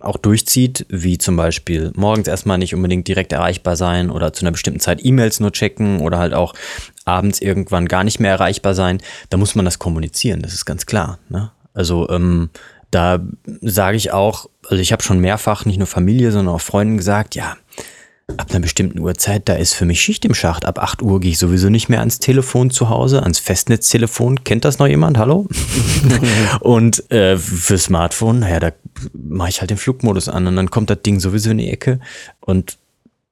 auch 0.01 0.17
durchzieht, 0.17 0.85
wie 0.89 1.17
zum 1.17 1.35
Beispiel 1.35 1.91
morgens 1.95 2.27
erstmal 2.27 2.57
nicht 2.57 2.73
unbedingt 2.73 3.07
direkt 3.07 3.33
erreichbar 3.33 3.75
sein 3.75 4.09
oder 4.09 4.33
zu 4.33 4.43
einer 4.43 4.51
bestimmten 4.51 4.79
Zeit 4.79 5.03
E-Mails 5.03 5.39
nur 5.39 5.51
checken 5.51 6.01
oder 6.01 6.19
halt 6.19 6.33
auch 6.33 6.53
abends 7.05 7.41
irgendwann 7.41 7.87
gar 7.87 8.03
nicht 8.03 8.19
mehr 8.19 8.31
erreichbar 8.31 8.73
sein, 8.73 8.99
da 9.29 9.37
muss 9.37 9.55
man 9.55 9.65
das 9.65 9.79
kommunizieren, 9.79 10.41
das 10.41 10.53
ist 10.53 10.65
ganz 10.65 10.85
klar. 10.85 11.19
Ne? 11.29 11.51
Also 11.73 12.09
ähm, 12.09 12.49
da 12.91 13.19
sage 13.61 13.97
ich 13.97 14.11
auch, 14.11 14.49
also 14.67 14.81
ich 14.81 14.91
habe 14.91 15.03
schon 15.03 15.19
mehrfach 15.19 15.65
nicht 15.65 15.77
nur 15.77 15.87
Familie, 15.87 16.31
sondern 16.31 16.55
auch 16.55 16.61
Freunden 16.61 16.97
gesagt, 16.97 17.35
ja, 17.35 17.57
ab 18.35 18.49
einer 18.49 18.59
bestimmten 18.59 18.99
Uhrzeit, 18.99 19.47
da 19.47 19.53
ist 19.53 19.73
für 19.73 19.85
mich 19.85 20.01
Schicht 20.01 20.25
im 20.25 20.33
Schacht. 20.33 20.65
Ab 20.65 20.79
8 20.79 21.01
Uhr 21.01 21.19
gehe 21.19 21.31
ich 21.31 21.37
sowieso 21.37 21.69
nicht 21.69 21.87
mehr 21.87 21.99
ans 21.99 22.19
Telefon 22.19 22.69
zu 22.69 22.89
Hause, 22.89 23.23
ans 23.23 23.39
Festnetztelefon. 23.39 24.43
Kennt 24.43 24.65
das 24.65 24.79
noch 24.79 24.87
jemand? 24.87 25.17
Hallo? 25.17 25.47
und 26.59 27.09
äh, 27.09 27.37
für 27.37 27.77
Smartphone, 27.77 28.39
naja, 28.39 28.59
da 28.59 28.71
mache 29.13 29.49
ich 29.49 29.59
halt 29.61 29.69
den 29.69 29.77
Flugmodus 29.77 30.29
an 30.29 30.47
und 30.47 30.55
dann 30.55 30.69
kommt 30.69 30.89
das 30.89 31.01
Ding 31.01 31.19
sowieso 31.19 31.51
in 31.51 31.57
die 31.57 31.69
Ecke 31.69 31.99
und 32.39 32.77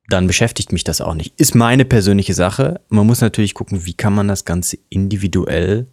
dann 0.07 0.27
beschäftigt 0.27 0.71
mich 0.71 0.83
das 0.83 1.01
auch 1.01 1.15
nicht. 1.15 1.33
Ist 1.39 1.55
meine 1.55 1.85
persönliche 1.85 2.33
Sache. 2.33 2.81
Man 2.89 3.07
muss 3.07 3.21
natürlich 3.21 3.53
gucken, 3.53 3.85
wie 3.85 3.93
kann 3.93 4.13
man 4.13 4.27
das 4.27 4.45
Ganze 4.45 4.77
individuell 4.89 5.87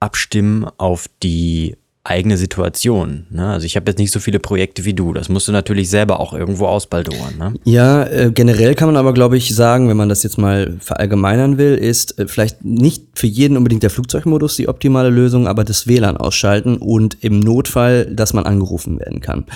abstimmen 0.00 0.66
auf 0.76 1.08
die 1.22 1.76
eigene 2.04 2.36
Situation. 2.36 3.26
Ne? 3.30 3.48
Also 3.48 3.64
ich 3.64 3.76
habe 3.76 3.90
jetzt 3.90 3.98
nicht 3.98 4.10
so 4.12 4.20
viele 4.20 4.38
Projekte 4.38 4.84
wie 4.84 4.92
du. 4.92 5.14
Das 5.14 5.30
musst 5.30 5.48
du 5.48 5.52
natürlich 5.52 5.88
selber 5.88 6.20
auch 6.20 6.34
irgendwo 6.34 6.66
ausbaldowern. 6.66 7.38
Ne? 7.38 7.54
Ja, 7.64 8.04
äh, 8.04 8.30
generell 8.30 8.74
kann 8.74 8.88
man 8.88 8.98
aber, 8.98 9.14
glaube 9.14 9.38
ich, 9.38 9.54
sagen, 9.54 9.88
wenn 9.88 9.96
man 9.96 10.10
das 10.10 10.22
jetzt 10.22 10.36
mal 10.36 10.76
verallgemeinern 10.80 11.56
will, 11.56 11.74
ist 11.74 12.18
äh, 12.18 12.28
vielleicht 12.28 12.62
nicht 12.62 13.04
für 13.14 13.26
jeden 13.26 13.56
unbedingt 13.56 13.82
der 13.82 13.88
Flugzeugmodus 13.88 14.56
die 14.56 14.68
optimale 14.68 15.08
Lösung, 15.08 15.48
aber 15.48 15.64
das 15.64 15.86
WLAN 15.86 16.18
ausschalten 16.18 16.76
und 16.76 17.16
im 17.24 17.40
Notfall, 17.40 18.04
dass 18.14 18.34
man 18.34 18.44
angerufen 18.44 19.00
werden 19.00 19.20
kann. 19.20 19.46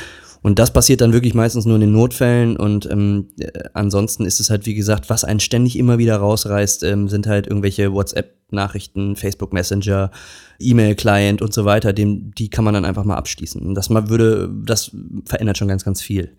Und 0.40 0.58
das 0.58 0.72
passiert 0.72 1.02
dann 1.02 1.12
wirklich 1.12 1.34
meistens 1.34 1.66
nur 1.66 1.74
in 1.74 1.82
den 1.82 1.92
Notfällen 1.92 2.56
und 2.56 2.90
ähm, 2.90 3.26
äh, 3.38 3.50
ansonsten 3.74 4.24
ist 4.24 4.40
es 4.40 4.48
halt, 4.48 4.64
wie 4.64 4.74
gesagt, 4.74 5.10
was 5.10 5.24
einen 5.24 5.40
ständig 5.40 5.76
immer 5.76 5.98
wieder 5.98 6.16
rausreißt, 6.16 6.84
ähm, 6.84 7.08
sind 7.08 7.26
halt 7.26 7.46
irgendwelche 7.46 7.92
WhatsApp-Nachrichten, 7.92 9.16
Facebook 9.16 9.52
Messenger, 9.52 10.10
E-Mail-Client 10.58 11.42
und 11.42 11.52
so 11.52 11.64
weiter, 11.64 11.92
dem, 11.92 12.32
die 12.34 12.50
kann 12.50 12.64
man 12.64 12.74
dann 12.74 12.84
einfach 12.84 13.04
mal 13.04 13.16
abschließen. 13.16 13.74
Das 13.74 13.90
mal 13.90 14.08
würde, 14.08 14.50
das 14.64 14.90
verändert 15.24 15.58
schon 15.58 15.68
ganz, 15.68 15.84
ganz 15.84 16.02
viel. 16.02 16.32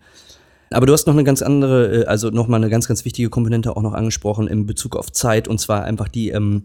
Aber 0.70 0.86
du 0.86 0.92
hast 0.92 1.06
noch 1.06 1.14
eine 1.14 1.24
ganz 1.24 1.42
andere, 1.42 2.02
äh, 2.02 2.04
also 2.06 2.30
nochmal 2.30 2.60
eine 2.60 2.70
ganz, 2.70 2.86
ganz 2.86 3.04
wichtige 3.04 3.30
Komponente 3.30 3.76
auch 3.76 3.82
noch 3.82 3.94
angesprochen 3.94 4.46
in 4.46 4.66
Bezug 4.66 4.96
auf 4.96 5.10
Zeit 5.10 5.48
und 5.48 5.58
zwar 5.58 5.84
einfach 5.84 6.08
die, 6.08 6.28
ähm, 6.30 6.64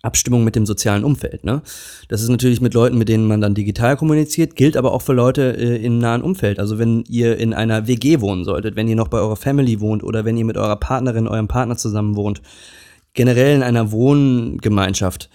Abstimmung 0.00 0.42
mit 0.42 0.56
dem 0.56 0.66
sozialen 0.66 1.04
Umfeld. 1.04 1.44
Ne? 1.44 1.62
Das 2.08 2.22
ist 2.22 2.28
natürlich 2.28 2.60
mit 2.60 2.74
Leuten, 2.74 2.98
mit 2.98 3.08
denen 3.08 3.26
man 3.28 3.40
dann 3.40 3.54
digital 3.54 3.96
kommuniziert, 3.96 4.56
gilt 4.56 4.76
aber 4.76 4.92
auch 4.92 5.02
für 5.02 5.12
Leute 5.12 5.56
äh, 5.56 5.84
im 5.84 5.98
nahen 5.98 6.22
Umfeld. 6.22 6.58
Also 6.58 6.78
wenn 6.78 7.04
ihr 7.08 7.36
in 7.36 7.52
einer 7.52 7.86
WG 7.86 8.20
wohnen 8.20 8.44
solltet, 8.44 8.74
wenn 8.74 8.88
ihr 8.88 8.96
noch 8.96 9.08
bei 9.08 9.18
eurer 9.18 9.36
Family 9.36 9.80
wohnt 9.80 10.02
oder 10.02 10.24
wenn 10.24 10.36
ihr 10.36 10.44
mit 10.44 10.56
eurer 10.56 10.76
Partnerin, 10.76 11.28
eurem 11.28 11.46
Partner 11.46 11.76
zusammen 11.76 12.16
wohnt, 12.16 12.42
generell 13.14 13.54
in 13.54 13.62
einer 13.62 13.92
Wohngemeinschaft, 13.92 15.28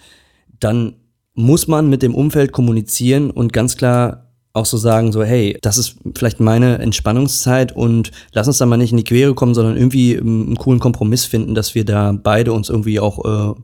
dann 0.60 0.96
muss 1.38 1.68
man 1.68 1.88
mit 1.88 2.02
dem 2.02 2.16
Umfeld 2.16 2.50
kommunizieren 2.50 3.30
und 3.30 3.52
ganz 3.52 3.76
klar 3.76 4.24
auch 4.54 4.66
so 4.66 4.76
sagen, 4.76 5.12
so, 5.12 5.22
hey, 5.22 5.56
das 5.62 5.78
ist 5.78 5.94
vielleicht 6.16 6.40
meine 6.40 6.78
Entspannungszeit 6.78 7.70
und 7.70 8.10
lass 8.32 8.48
uns 8.48 8.58
da 8.58 8.66
mal 8.66 8.76
nicht 8.76 8.90
in 8.90 8.96
die 8.96 9.04
Quere 9.04 9.34
kommen, 9.34 9.54
sondern 9.54 9.76
irgendwie 9.76 10.14
ähm, 10.14 10.46
einen 10.46 10.56
coolen 10.56 10.80
Kompromiss 10.80 11.26
finden, 11.26 11.54
dass 11.54 11.76
wir 11.76 11.84
da 11.84 12.12
beide 12.12 12.52
uns 12.52 12.68
irgendwie 12.68 12.98
auch 12.98 13.54
äh, 13.54 13.60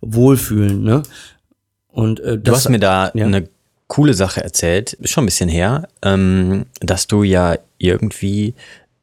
wohlfühlen. 0.00 0.84
Ne? 0.84 1.02
Und 1.88 2.20
äh, 2.20 2.38
du 2.38 2.52
hast 2.52 2.68
mir 2.68 2.78
da 2.78 3.10
ja. 3.14 3.26
eine 3.26 3.48
coole 3.88 4.14
Sache 4.14 4.44
erzählt, 4.44 4.92
ist 4.92 5.10
schon 5.10 5.24
ein 5.24 5.26
bisschen 5.26 5.48
her, 5.48 5.88
ähm, 6.02 6.66
dass 6.78 7.08
du 7.08 7.24
ja 7.24 7.56
irgendwie 7.78 8.54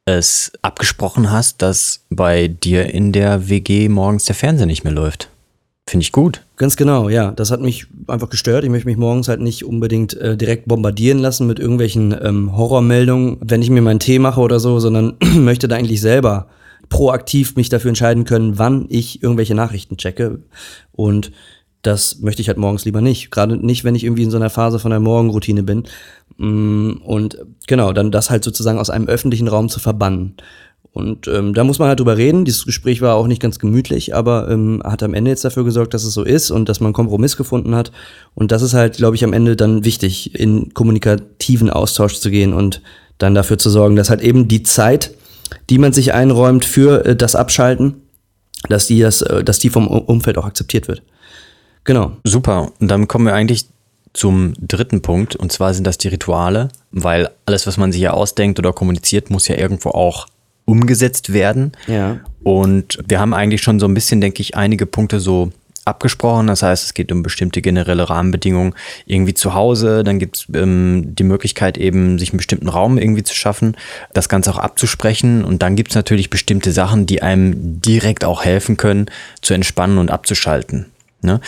es 0.06 0.52
abgesprochen 0.62 1.30
hast, 1.30 1.60
dass 1.60 2.06
bei 2.08 2.48
dir 2.48 2.88
in 2.94 3.12
der 3.12 3.50
WG 3.50 3.90
morgens 3.90 4.24
der 4.24 4.36
Fernseher 4.36 4.66
nicht 4.66 4.84
mehr 4.84 4.92
läuft. 4.94 5.28
Finde 5.86 6.02
ich 6.02 6.12
gut. 6.12 6.42
Ganz 6.56 6.76
genau, 6.76 7.08
ja. 7.10 7.32
Das 7.32 7.50
hat 7.50 7.60
mich 7.60 7.86
einfach 8.06 8.30
gestört. 8.30 8.64
Ich 8.64 8.70
möchte 8.70 8.88
mich 8.88 8.96
morgens 8.96 9.28
halt 9.28 9.40
nicht 9.40 9.64
unbedingt 9.64 10.14
äh, 10.14 10.36
direkt 10.36 10.66
bombardieren 10.66 11.18
lassen 11.18 11.46
mit 11.46 11.58
irgendwelchen 11.58 12.14
ähm, 12.22 12.56
Horrormeldungen, 12.56 13.36
wenn 13.40 13.60
ich 13.60 13.68
mir 13.68 13.82
meinen 13.82 14.00
Tee 14.00 14.18
mache 14.18 14.40
oder 14.40 14.60
so, 14.60 14.78
sondern 14.78 15.16
möchte 15.34 15.68
da 15.68 15.76
eigentlich 15.76 16.00
selber 16.00 16.48
proaktiv 16.88 17.56
mich 17.56 17.68
dafür 17.68 17.90
entscheiden 17.90 18.24
können, 18.24 18.58
wann 18.58 18.86
ich 18.88 19.22
irgendwelche 19.22 19.54
Nachrichten 19.54 19.96
checke. 19.96 20.40
Und 20.92 21.32
das 21.82 22.20
möchte 22.20 22.40
ich 22.40 22.48
halt 22.48 22.58
morgens 22.58 22.84
lieber 22.84 23.02
nicht. 23.02 23.30
Gerade 23.30 23.56
nicht, 23.56 23.84
wenn 23.84 23.94
ich 23.94 24.04
irgendwie 24.04 24.22
in 24.22 24.30
so 24.30 24.38
einer 24.38 24.50
Phase 24.50 24.78
von 24.78 24.90
der 24.90 25.00
Morgenroutine 25.00 25.62
bin. 25.62 25.84
Mm, 26.38 26.92
und 27.04 27.38
genau, 27.66 27.92
dann 27.92 28.10
das 28.10 28.30
halt 28.30 28.42
sozusagen 28.42 28.78
aus 28.78 28.90
einem 28.90 29.06
öffentlichen 29.06 29.48
Raum 29.48 29.68
zu 29.68 29.80
verbannen. 29.80 30.34
Und 30.94 31.26
ähm, 31.26 31.54
da 31.54 31.64
muss 31.64 31.80
man 31.80 31.88
halt 31.88 31.98
drüber 31.98 32.16
reden. 32.16 32.44
Dieses 32.44 32.64
Gespräch 32.64 33.00
war 33.00 33.16
auch 33.16 33.26
nicht 33.26 33.42
ganz 33.42 33.58
gemütlich, 33.58 34.14
aber 34.14 34.48
ähm, 34.48 34.80
hat 34.84 35.02
am 35.02 35.12
Ende 35.12 35.32
jetzt 35.32 35.44
dafür 35.44 35.64
gesorgt, 35.64 35.92
dass 35.92 36.04
es 36.04 36.14
so 36.14 36.22
ist 36.22 36.52
und 36.52 36.68
dass 36.68 36.78
man 36.78 36.86
einen 36.86 36.94
Kompromiss 36.94 37.36
gefunden 37.36 37.74
hat. 37.74 37.90
Und 38.36 38.52
das 38.52 38.62
ist 38.62 38.74
halt, 38.74 38.96
glaube 38.96 39.16
ich, 39.16 39.24
am 39.24 39.32
Ende 39.32 39.56
dann 39.56 39.84
wichtig, 39.84 40.38
in 40.38 40.72
kommunikativen 40.72 41.68
Austausch 41.68 42.20
zu 42.20 42.30
gehen 42.30 42.52
und 42.52 42.80
dann 43.18 43.34
dafür 43.34 43.58
zu 43.58 43.70
sorgen, 43.70 43.96
dass 43.96 44.08
halt 44.08 44.20
eben 44.20 44.46
die 44.46 44.62
Zeit, 44.62 45.10
die 45.68 45.78
man 45.78 45.92
sich 45.92 46.14
einräumt 46.14 46.64
für 46.64 47.04
äh, 47.04 47.16
das 47.16 47.34
Abschalten, 47.34 47.94
dass 48.68 48.86
die, 48.86 49.00
das, 49.00 49.20
äh, 49.22 49.42
dass 49.42 49.58
die 49.58 49.70
vom 49.70 49.88
Umfeld 49.88 50.38
auch 50.38 50.46
akzeptiert 50.46 50.86
wird. 50.86 51.02
Genau. 51.82 52.12
Super. 52.22 52.70
Und 52.78 52.88
dann 52.88 53.08
kommen 53.08 53.26
wir 53.26 53.34
eigentlich 53.34 53.66
zum 54.12 54.54
dritten 54.60 55.02
Punkt, 55.02 55.34
und 55.34 55.50
zwar 55.50 55.74
sind 55.74 55.88
das 55.88 55.98
die 55.98 56.06
Rituale, 56.06 56.68
weil 56.92 57.30
alles, 57.46 57.66
was 57.66 57.78
man 57.78 57.90
sich 57.90 58.00
ja 58.00 58.12
ausdenkt 58.12 58.60
oder 58.60 58.72
kommuniziert, 58.72 59.28
muss 59.28 59.48
ja 59.48 59.56
irgendwo 59.56 59.90
auch 59.90 60.28
umgesetzt 60.64 61.32
werden. 61.32 61.72
Ja. 61.86 62.20
Und 62.42 62.98
wir 63.06 63.20
haben 63.20 63.34
eigentlich 63.34 63.62
schon 63.62 63.80
so 63.80 63.86
ein 63.86 63.94
bisschen, 63.94 64.20
denke 64.20 64.40
ich, 64.40 64.56
einige 64.56 64.86
Punkte 64.86 65.20
so 65.20 65.50
abgesprochen. 65.84 66.46
Das 66.46 66.62
heißt, 66.62 66.84
es 66.84 66.94
geht 66.94 67.12
um 67.12 67.22
bestimmte 67.22 67.60
generelle 67.60 68.08
Rahmenbedingungen 68.08 68.74
irgendwie 69.06 69.34
zu 69.34 69.54
Hause. 69.54 70.02
Dann 70.04 70.18
gibt 70.18 70.36
es 70.36 70.46
ähm, 70.54 71.14
die 71.14 71.24
Möglichkeit 71.24 71.78
eben, 71.78 72.18
sich 72.18 72.30
einen 72.30 72.38
bestimmten 72.38 72.68
Raum 72.68 72.98
irgendwie 72.98 73.22
zu 73.22 73.34
schaffen, 73.34 73.76
das 74.12 74.28
Ganze 74.28 74.50
auch 74.50 74.58
abzusprechen. 74.58 75.44
Und 75.44 75.62
dann 75.62 75.76
gibt 75.76 75.90
es 75.90 75.94
natürlich 75.94 76.30
bestimmte 76.30 76.72
Sachen, 76.72 77.06
die 77.06 77.22
einem 77.22 77.80
direkt 77.80 78.24
auch 78.24 78.44
helfen 78.44 78.76
können, 78.76 79.06
zu 79.42 79.54
entspannen 79.54 79.98
und 79.98 80.10
abzuschalten. 80.10 80.86
Ne? 81.22 81.40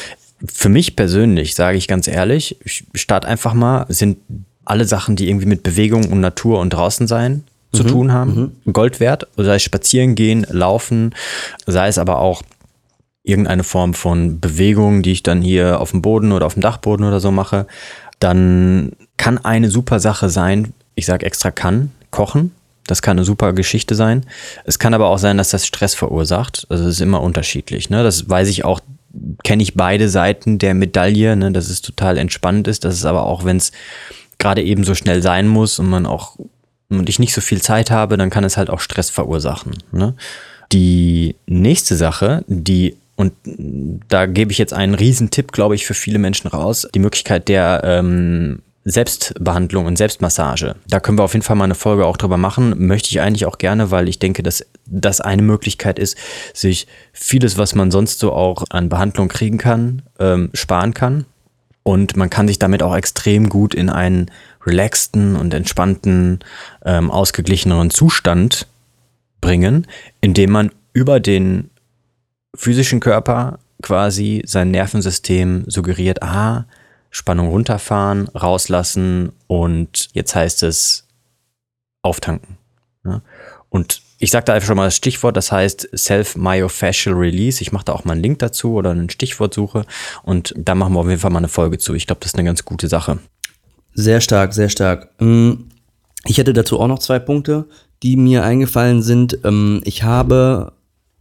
Für 0.46 0.68
mich 0.68 0.96
persönlich, 0.96 1.54
sage 1.54 1.78
ich 1.78 1.88
ganz 1.88 2.08
ehrlich, 2.08 2.58
ich 2.64 2.84
starte 2.94 3.26
einfach 3.26 3.54
mal, 3.54 3.86
sind 3.88 4.18
alle 4.66 4.84
Sachen, 4.84 5.16
die 5.16 5.28
irgendwie 5.28 5.46
mit 5.46 5.62
Bewegung 5.62 6.10
und 6.10 6.20
Natur 6.20 6.58
und 6.58 6.70
draußen 6.70 7.06
sein 7.06 7.44
zu 7.76 7.84
mhm, 7.84 7.88
tun 7.88 8.12
haben, 8.12 8.56
mhm. 8.64 8.72
Gold 8.72 9.00
wert. 9.00 9.26
Sei 9.36 9.56
es 9.56 9.62
spazieren 9.62 10.14
gehen, 10.14 10.46
laufen, 10.50 11.14
sei 11.66 11.88
es 11.88 11.98
aber 11.98 12.18
auch 12.18 12.42
irgendeine 13.22 13.64
Form 13.64 13.94
von 13.94 14.40
Bewegung, 14.40 15.02
die 15.02 15.12
ich 15.12 15.22
dann 15.22 15.42
hier 15.42 15.80
auf 15.80 15.90
dem 15.90 16.00
Boden 16.00 16.32
oder 16.32 16.46
auf 16.46 16.54
dem 16.54 16.62
Dachboden 16.62 17.04
oder 17.04 17.20
so 17.20 17.32
mache, 17.32 17.66
dann 18.20 18.92
kann 19.16 19.38
eine 19.38 19.68
super 19.68 19.98
Sache 20.00 20.30
sein, 20.30 20.72
ich 20.94 21.06
sage 21.06 21.26
extra 21.26 21.50
kann, 21.50 21.90
kochen. 22.10 22.52
Das 22.86 23.02
kann 23.02 23.16
eine 23.16 23.24
super 23.24 23.52
Geschichte 23.52 23.96
sein. 23.96 24.24
Es 24.64 24.78
kann 24.78 24.94
aber 24.94 25.08
auch 25.08 25.18
sein, 25.18 25.38
dass 25.38 25.50
das 25.50 25.66
Stress 25.66 25.94
verursacht. 25.94 26.66
Also 26.68 26.84
es 26.84 26.90
ist 26.96 27.00
immer 27.00 27.20
unterschiedlich. 27.20 27.90
Ne? 27.90 28.04
Das 28.04 28.28
weiß 28.28 28.48
ich 28.48 28.64
auch, 28.64 28.80
kenne 29.42 29.64
ich 29.64 29.74
beide 29.74 30.08
Seiten 30.08 30.58
der 30.58 30.74
Medaille, 30.74 31.34
ne? 31.34 31.50
dass 31.50 31.68
es 31.68 31.82
total 31.82 32.16
entspannt 32.16 32.68
ist. 32.68 32.84
Das 32.84 32.94
ist 32.94 33.04
aber 33.04 33.24
auch, 33.24 33.44
wenn 33.44 33.56
es 33.56 33.72
gerade 34.38 34.62
eben 34.62 34.84
so 34.84 34.94
schnell 34.94 35.20
sein 35.20 35.48
muss 35.48 35.80
und 35.80 35.88
man 35.88 36.06
auch 36.06 36.36
und 36.88 37.08
ich 37.08 37.18
nicht 37.18 37.34
so 37.34 37.40
viel 37.40 37.60
Zeit 37.60 37.90
habe, 37.90 38.16
dann 38.16 38.30
kann 38.30 38.44
es 38.44 38.56
halt 38.56 38.70
auch 38.70 38.80
Stress 38.80 39.10
verursachen. 39.10 39.72
Ne? 39.92 40.14
Die 40.72 41.36
nächste 41.46 41.96
Sache, 41.96 42.44
die 42.46 42.96
und 43.16 43.32
da 44.08 44.26
gebe 44.26 44.52
ich 44.52 44.58
jetzt 44.58 44.74
einen 44.74 44.94
Riesentipp, 44.94 45.50
glaube 45.50 45.74
ich, 45.74 45.86
für 45.86 45.94
viele 45.94 46.18
Menschen 46.18 46.48
raus. 46.48 46.86
Die 46.94 46.98
Möglichkeit 46.98 47.48
der 47.48 47.80
ähm, 47.82 48.60
Selbstbehandlung 48.84 49.86
und 49.86 49.96
Selbstmassage. 49.96 50.76
Da 50.86 51.00
können 51.00 51.18
wir 51.18 51.24
auf 51.24 51.32
jeden 51.32 51.42
Fall 51.42 51.56
mal 51.56 51.64
eine 51.64 51.74
Folge 51.74 52.06
auch 52.06 52.16
drüber 52.16 52.36
machen. 52.36 52.86
Möchte 52.86 53.08
ich 53.10 53.20
eigentlich 53.20 53.46
auch 53.46 53.58
gerne, 53.58 53.90
weil 53.90 54.08
ich 54.08 54.18
denke, 54.18 54.42
dass 54.42 54.64
das 54.86 55.20
eine 55.20 55.42
Möglichkeit 55.42 55.98
ist, 55.98 56.16
sich 56.54 56.86
vieles, 57.12 57.58
was 57.58 57.74
man 57.74 57.90
sonst 57.90 58.20
so 58.20 58.32
auch 58.32 58.64
an 58.70 58.88
Behandlung 58.88 59.28
kriegen 59.28 59.58
kann, 59.58 60.02
ähm, 60.20 60.50
sparen 60.52 60.94
kann. 60.94 61.24
Und 61.86 62.16
man 62.16 62.30
kann 62.30 62.48
sich 62.48 62.58
damit 62.58 62.82
auch 62.82 62.96
extrem 62.96 63.48
gut 63.48 63.72
in 63.72 63.90
einen 63.90 64.28
relaxten 64.66 65.36
und 65.36 65.54
entspannten, 65.54 66.40
ähm, 66.84 67.12
ausgeglicheneren 67.12 67.90
Zustand 67.90 68.66
bringen, 69.40 69.86
indem 70.20 70.50
man 70.50 70.72
über 70.94 71.20
den 71.20 71.70
physischen 72.56 72.98
Körper 72.98 73.60
quasi 73.84 74.42
sein 74.46 74.72
Nervensystem 74.72 75.62
suggeriert, 75.68 76.24
ah, 76.24 76.64
Spannung 77.10 77.50
runterfahren, 77.50 78.26
rauslassen 78.30 79.30
und 79.46 80.08
jetzt 80.12 80.34
heißt 80.34 80.64
es 80.64 81.06
auftanken. 82.02 82.58
Ja? 83.04 83.22
Und 83.70 84.02
ich 84.18 84.30
sage 84.30 84.46
da 84.46 84.54
einfach 84.54 84.68
schon 84.68 84.76
mal 84.76 84.86
das 84.86 84.96
Stichwort, 84.96 85.36
das 85.36 85.52
heißt 85.52 85.90
Self-Myofascial 85.94 87.14
Release. 87.14 87.60
Ich 87.60 87.72
mache 87.72 87.84
da 87.84 87.92
auch 87.92 88.04
mal 88.04 88.12
einen 88.12 88.22
Link 88.22 88.38
dazu 88.38 88.74
oder 88.74 88.90
eine 88.90 89.10
Stichwortsuche 89.10 89.84
und 90.22 90.54
da 90.56 90.74
machen 90.74 90.94
wir 90.94 91.00
auf 91.00 91.08
jeden 91.08 91.20
Fall 91.20 91.30
mal 91.30 91.38
eine 91.38 91.48
Folge 91.48 91.78
zu. 91.78 91.94
Ich 91.94 92.06
glaube, 92.06 92.20
das 92.20 92.30
ist 92.30 92.38
eine 92.38 92.46
ganz 92.46 92.64
gute 92.64 92.88
Sache. 92.88 93.18
Sehr 93.92 94.20
stark, 94.20 94.54
sehr 94.54 94.68
stark. 94.68 95.10
Mm, 95.20 95.52
ich 96.24 96.38
hätte 96.38 96.52
dazu 96.52 96.80
auch 96.80 96.88
noch 96.88 96.98
zwei 96.98 97.18
Punkte, 97.18 97.66
die 98.02 98.16
mir 98.16 98.44
eingefallen 98.44 99.02
sind. 99.02 99.38
Ähm, 99.44 99.82
ich 99.84 100.02
habe, 100.02 100.72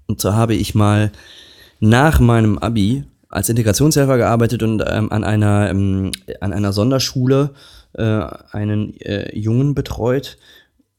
und 0.07 0.21
zwar 0.21 0.35
habe 0.35 0.55
ich 0.55 0.75
mal 0.75 1.11
nach 1.79 2.19
meinem 2.19 2.57
Abi 2.57 3.03
als 3.29 3.49
Integrationshelfer 3.49 4.17
gearbeitet 4.17 4.63
und 4.63 4.83
ähm, 4.87 5.11
an 5.11 5.23
einer 5.25 5.69
ähm, 5.69 6.11
an 6.39 6.53
einer 6.53 6.71
Sonderschule 6.71 7.51
äh, 7.93 8.21
einen 8.51 8.99
äh, 9.01 9.37
Jungen 9.37 9.75
betreut 9.75 10.37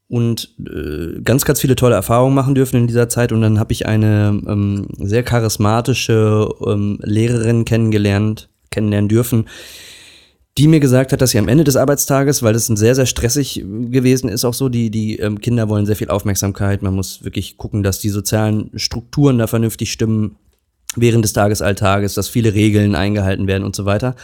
und 0.08 0.54
äh, 0.60 1.20
ganz, 1.22 1.44
ganz 1.44 1.60
viele 1.60 1.74
tolle 1.74 1.96
Erfahrungen 1.96 2.34
machen 2.34 2.54
dürfen 2.54 2.76
in 2.76 2.86
dieser 2.86 3.08
Zeit. 3.08 3.32
Und 3.32 3.40
dann 3.40 3.58
habe 3.58 3.72
ich 3.72 3.86
eine 3.86 4.40
ähm, 4.46 4.86
sehr 4.98 5.22
charismatische 5.22 6.48
ähm, 6.64 6.98
Lehrerin 7.02 7.64
kennengelernt, 7.64 8.48
kennenlernen 8.70 9.08
dürfen, 9.08 9.46
die 10.58 10.68
mir 10.68 10.80
gesagt 10.80 11.12
hat, 11.12 11.20
dass 11.20 11.30
sie 11.30 11.38
am 11.38 11.48
Ende 11.48 11.64
des 11.64 11.76
Arbeitstages, 11.76 12.42
weil 12.42 12.54
das 12.54 12.68
ein 12.68 12.76
sehr, 12.76 12.94
sehr 12.94 13.06
stressig 13.06 13.62
gewesen 13.64 14.28
ist, 14.28 14.44
auch 14.44 14.54
so, 14.54 14.68
die, 14.68 14.90
die 14.90 15.18
ähm, 15.18 15.40
Kinder 15.40 15.68
wollen 15.68 15.86
sehr 15.86 15.96
viel 15.96 16.08
Aufmerksamkeit. 16.08 16.82
Man 16.82 16.94
muss 16.94 17.24
wirklich 17.24 17.58
gucken, 17.58 17.82
dass 17.82 17.98
die 17.98 18.08
sozialen 18.08 18.70
Strukturen 18.76 19.38
da 19.38 19.48
vernünftig 19.48 19.92
stimmen 19.92 20.36
während 20.96 21.24
des 21.24 21.32
Tagesalltages, 21.32 22.14
dass 22.14 22.28
viele 22.28 22.54
Regeln 22.54 22.94
eingehalten 22.94 23.46
werden 23.46 23.64
und 23.64 23.76
so 23.76 23.84
weiter. 23.84 24.16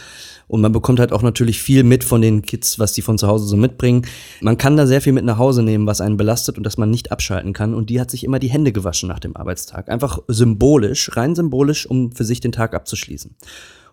Und 0.47 0.61
man 0.61 0.71
bekommt 0.71 0.99
halt 0.99 1.13
auch 1.13 1.21
natürlich 1.21 1.61
viel 1.61 1.83
mit 1.83 2.03
von 2.03 2.21
den 2.21 2.41
Kids, 2.41 2.77
was 2.77 2.93
die 2.93 3.01
von 3.01 3.17
zu 3.17 3.27
Hause 3.27 3.45
so 3.45 3.57
mitbringen. 3.57 4.05
Man 4.41 4.57
kann 4.57 4.77
da 4.77 4.85
sehr 4.85 5.01
viel 5.01 5.13
mit 5.13 5.25
nach 5.25 5.37
Hause 5.37 5.63
nehmen, 5.63 5.87
was 5.87 6.01
einen 6.01 6.17
belastet 6.17 6.57
und 6.57 6.63
das 6.63 6.77
man 6.77 6.89
nicht 6.89 7.11
abschalten 7.11 7.53
kann. 7.53 7.73
Und 7.73 7.89
die 7.89 7.99
hat 7.99 8.11
sich 8.11 8.23
immer 8.23 8.39
die 8.39 8.49
Hände 8.49 8.71
gewaschen 8.71 9.09
nach 9.09 9.19
dem 9.19 9.35
Arbeitstag. 9.35 9.89
Einfach 9.89 10.19
symbolisch, 10.27 11.15
rein 11.15 11.33
symbolisch, 11.35 11.85
um 11.85 12.11
für 12.11 12.25
sich 12.25 12.39
den 12.39 12.51
Tag 12.51 12.73
abzuschließen. 12.73 13.35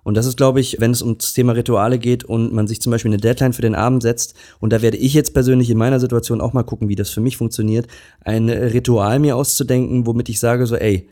Und 0.03 0.17
das 0.17 0.27
ist, 0.27 0.37
glaube 0.37 0.61
ich, 0.61 0.81
wenn 0.81 0.93
es 0.93 1.03
um 1.03 1.19
das 1.19 1.35
Thema 1.35 1.53
Rituale 1.53 1.99
geht 1.99 2.25
und 2.25 2.53
man 2.53 2.67
sich 2.67 2.81
zum 2.81 2.91
Beispiel 2.91 3.11
eine 3.11 3.21
Deadline 3.21 3.53
für 3.53 3.63
den 3.63 3.75
Abend 3.75 4.03
setzt, 4.03 4.35
und 4.59 4.73
da 4.73 4.83
werde 4.83 4.97
ich 4.97 5.15
jetzt 5.15 5.35
persönlich 5.35 5.71
in 5.71 5.79
meiner 5.79 6.01
Situation 6.01 6.41
auch 6.41 6.53
mal 6.53 6.63
gucken, 6.63 6.89
wie 6.89 6.97
das 6.97 7.11
für 7.11 7.21
mich 7.21 7.37
funktioniert, 7.37 7.87
ein 8.23 8.49
Ritual 8.49 9.19
mir 9.19 9.37
auszudenken, 9.37 10.07
womit 10.07 10.29
ich 10.31 10.41
sage 10.41 10.67
so, 10.67 10.77
ey, 10.77 11.09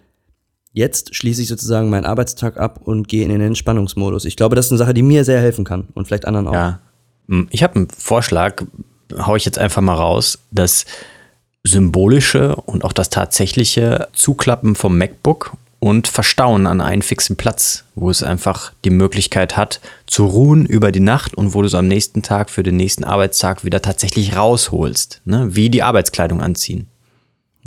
Jetzt 0.79 1.17
schließe 1.17 1.43
ich 1.43 1.49
sozusagen 1.49 1.91
meinen 1.91 2.05
Arbeitstag 2.05 2.57
ab 2.57 2.79
und 2.85 3.09
gehe 3.09 3.25
in 3.25 3.31
den 3.31 3.41
Entspannungsmodus. 3.41 4.25
Ich 4.25 4.37
glaube, 4.37 4.55
das 4.55 4.67
ist 4.67 4.71
eine 4.71 4.79
Sache, 4.79 4.95
die 4.95 5.03
mir 5.03 5.25
sehr 5.25 5.41
helfen 5.41 5.65
kann 5.65 5.89
und 5.95 6.07
vielleicht 6.07 6.25
anderen 6.25 6.47
auch. 6.47 6.53
Ja. 6.53 6.79
Hm, 7.29 7.49
ich 7.51 7.65
habe 7.65 7.75
einen 7.75 7.89
Vorschlag, 7.91 8.63
hau 9.19 9.35
ich 9.35 9.45
jetzt 9.45 9.59
einfach 9.59 9.83
mal 9.83 9.97
raus, 9.97 10.39
das 10.53 10.87
symbolische 11.65 12.55
und 12.55 12.85
auch 12.85 12.93
das 12.93 13.11
tatsächliche 13.11 14.07
Zuklappen 14.13 14.77
vom 14.77 14.97
MacBook 14.97 15.57
und 15.81 16.07
Verstauen 16.07 16.69
an 16.69 16.81
einen 16.81 17.03
fixen 17.03 17.35
Platz, 17.35 17.83
wo 17.97 18.09
es 18.09 18.23
einfach 18.23 18.73
die 18.85 18.91
Möglichkeit 18.91 19.57
hat, 19.57 19.81
zu 20.07 20.27
ruhen 20.27 20.65
über 20.65 20.93
die 20.93 21.01
Nacht 21.01 21.35
und 21.35 21.55
wo 21.55 21.61
du 21.63 21.67
es 21.67 21.75
am 21.75 21.89
nächsten 21.89 22.23
Tag 22.23 22.51
für 22.51 22.63
den 22.63 22.77
nächsten 22.77 23.03
Arbeitstag 23.03 23.65
wieder 23.65 23.83
tatsächlich 23.83 24.37
rausholst. 24.37 25.23
Ne? 25.25 25.57
Wie 25.57 25.71
die 25.71 25.83
Arbeitskleidung 25.83 26.41
anziehen. 26.41 26.87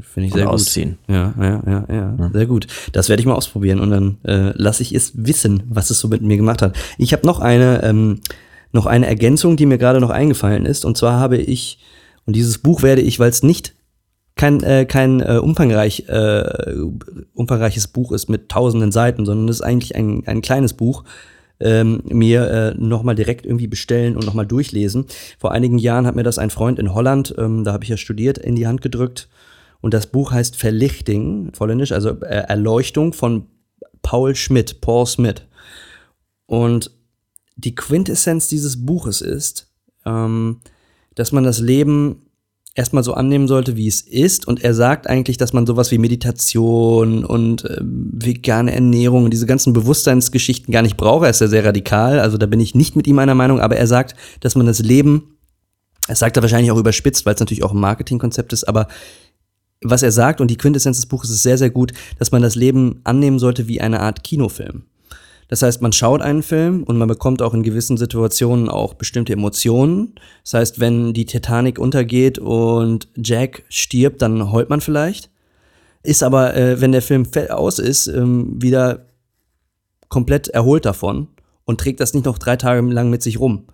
Finde 0.02 0.28
ich 0.28 0.34
sehr 0.34 0.46
gut. 0.46 0.54
Ausziehen. 0.54 0.98
Ja, 1.08 1.34
ja, 1.38 1.64
ja, 1.66 1.86
ja, 1.90 2.16
ja, 2.20 2.30
sehr 2.34 2.46
gut. 2.46 2.68
Das 2.92 3.10
werde 3.10 3.22
ich 3.22 3.28
mal 3.28 3.36
ausprobieren 3.36 3.80
und 3.80 3.90
dann 3.92 4.18
äh, 4.24 4.52
lasse 4.56 4.84
ich 4.84 4.94
es 4.94 5.14
wissen, 5.16 5.64
was 5.70 5.90
es 5.90 6.00
so 6.00 6.08
mit 6.08 6.22
mir 6.22 6.38
gemacht 6.38 6.62
hat. 6.62 6.78
Ich 6.98 7.14
habe 7.14 7.26
noch 7.26 7.40
eine, 7.40 7.84
ähm, 7.84 8.22
noch 8.72 8.86
eine 8.86 9.08
Ergänzung, 9.08 9.58
die 9.58 9.66
mir 9.66 9.78
gerade 9.78 10.00
noch 10.00 10.10
eingefallen 10.10 10.66
ist. 10.66 10.86
Und 10.86 10.98
zwar 10.98 11.20
habe 11.20 11.38
ich, 11.38 11.80
und 12.26 12.36
dieses 12.36 12.58
Buch 12.58 12.84
werde 12.84 13.02
ich, 13.02 13.20
weil 13.20 13.30
es 13.30 13.44
nicht 13.44 13.74
kein, 14.36 14.64
äh, 14.64 14.86
kein 14.86 15.22
äh, 15.22 15.40
umfangreich, 15.42 16.08
äh, 16.08 16.44
umfangreiches 17.34 17.88
Buch 17.88 18.12
ist 18.12 18.30
mit 18.30 18.50
tausenden 18.50 18.92
Seiten, 18.92 19.26
sondern 19.26 19.50
es 19.50 19.58
ist 19.58 19.62
eigentlich 19.62 19.96
ein, 19.96 20.24
ein 20.26 20.42
kleines 20.42 20.74
Buch, 20.74 21.04
ähm, 21.60 22.02
mir 22.06 22.50
äh, 22.50 22.74
nochmal 22.76 23.16
direkt 23.16 23.46
irgendwie 23.46 23.68
bestellen 23.68 24.16
und 24.16 24.26
nochmal 24.26 24.48
durchlesen. 24.48 25.06
Vor 25.38 25.52
einigen 25.52 25.78
Jahren 25.78 26.08
hat 26.08 26.16
mir 26.16 26.24
das 26.24 26.40
ein 26.40 26.50
Freund 26.50 26.80
in 26.80 26.94
Holland, 26.94 27.36
ähm, 27.38 27.64
da 27.64 27.74
habe 27.74 27.84
ich 27.84 27.90
ja 27.90 27.98
studiert, 27.98 28.38
in 28.38 28.56
die 28.56 28.68
Hand 28.68 28.82
gedrückt 28.82 29.30
und 29.82 29.94
das 29.94 30.08
Buch 30.08 30.32
heißt 30.32 30.56
Verlichting, 30.56 31.52
Holländisch, 31.60 31.92
also 31.92 32.10
äh, 32.22 32.46
Erleuchtung 32.48 33.14
von 33.14 33.48
Paul 34.02 34.36
Schmidt, 34.36 34.82
Paul 34.82 35.06
Schmidt. 35.08 35.48
Und 36.46 36.92
die 37.56 37.76
Quintessenz 37.76 38.48
dieses 38.48 38.86
Buches 38.86 39.22
ist, 39.22 39.72
ähm, 40.06 40.60
dass 41.16 41.32
man 41.32 41.44
das 41.44 41.60
Leben 41.60 42.24
erstmal 42.74 43.04
so 43.04 43.14
annehmen 43.14 43.48
sollte, 43.48 43.76
wie 43.76 43.88
es 43.88 44.02
ist. 44.02 44.48
Und 44.48 44.64
er 44.64 44.74
sagt 44.74 45.08
eigentlich, 45.08 45.38
dass 45.38 45.54
man 45.54 45.66
sowas 45.66 45.92
wie 45.92 45.98
Meditation 45.98 47.26
und 47.26 47.66
äh, 47.66 47.78
vegane 47.82 48.74
Ernährung 48.74 49.26
und 49.26 49.32
diese 49.32 49.46
ganzen 49.46 49.74
Bewusstseinsgeschichten 49.74 50.72
gar 50.72 50.82
nicht 50.82 50.98
braucht. 50.98 51.26
Er 51.26 51.32
ist 51.32 51.42
ja 51.42 51.48
sehr 51.48 51.66
radikal, 51.66 52.20
also 52.20 52.38
da 52.38 52.46
bin 52.46 52.60
ich 52.60 52.76
nicht 52.76 52.96
mit 52.96 53.08
ihm 53.08 53.20
einer 53.20 53.36
Meinung, 53.36 53.60
aber 53.60 53.76
er 53.76 53.88
sagt, 53.88 54.16
dass 54.40 54.56
man 54.56 54.66
das 54.66 54.80
Leben, 54.80 55.38
das 56.08 56.20
sagt 56.20 56.38
er 56.38 56.44
wahrscheinlich 56.44 56.72
auch 56.72 56.78
überspitzt, 56.78 57.26
weil 57.26 57.34
es 57.34 57.40
natürlich 57.40 57.64
auch 57.64 57.74
ein 57.74 57.80
Marketingkonzept 57.80 58.54
ist, 58.54 58.64
aber 58.64 58.88
was 59.84 60.04
er 60.04 60.12
sagt, 60.12 60.42
und 60.42 60.50
die 60.50 60.58
Quintessenz 60.58 60.98
des 60.98 61.08
Buches 61.08 61.30
ist 61.30 61.44
sehr, 61.44 61.58
sehr 61.58 61.72
gut, 61.72 61.92
dass 62.20 62.32
man 62.32 62.42
das 62.42 62.56
Leben 62.56 63.02
annehmen 63.04 63.40
sollte 63.40 63.68
wie 63.68 63.82
eine 63.82 64.00
Art 64.00 64.24
Kinofilm. 64.24 64.84
Das 65.48 65.64
heißt, 65.64 65.82
man 65.82 65.92
schaut 65.92 66.22
einen 66.22 66.44
Film 66.44 66.84
und 66.84 66.98
man 66.98 67.10
bekommt 67.10 67.42
auch 67.42 67.54
in 67.54 67.62
gewissen 67.62 67.98
Situationen 67.98 68.70
auch 68.70 68.94
bestimmte 68.94 69.34
Emotionen. 69.34 70.16
Das 70.46 70.54
heißt, 70.54 70.80
wenn 70.80 71.14
die 71.14 71.26
Titanic 71.26 71.78
untergeht 71.78 72.40
und 72.40 73.10
Jack 73.18 73.64
stirbt, 73.68 74.22
dann 74.22 74.52
heult 74.54 74.70
man 74.70 74.80
vielleicht. 74.80 75.30
Ist 76.04 76.24
aber, 76.24 76.56
äh, 76.56 76.80
wenn 76.80 76.94
der 76.94 77.02
Film 77.02 77.28
aus 77.50 77.80
ist, 77.80 78.08
ähm, 78.08 78.62
wieder 78.62 79.08
komplett 80.08 80.48
erholt 80.48 80.86
davon 80.86 81.28
und 81.66 81.82
trägt 81.82 82.00
das 82.00 82.14
nicht 82.14 82.26
noch 82.26 82.38
drei 82.38 82.56
Tage 82.56 82.82
lang 82.88 83.10
mit 83.10 83.22
sich 83.22 83.38
rum. 83.38 83.66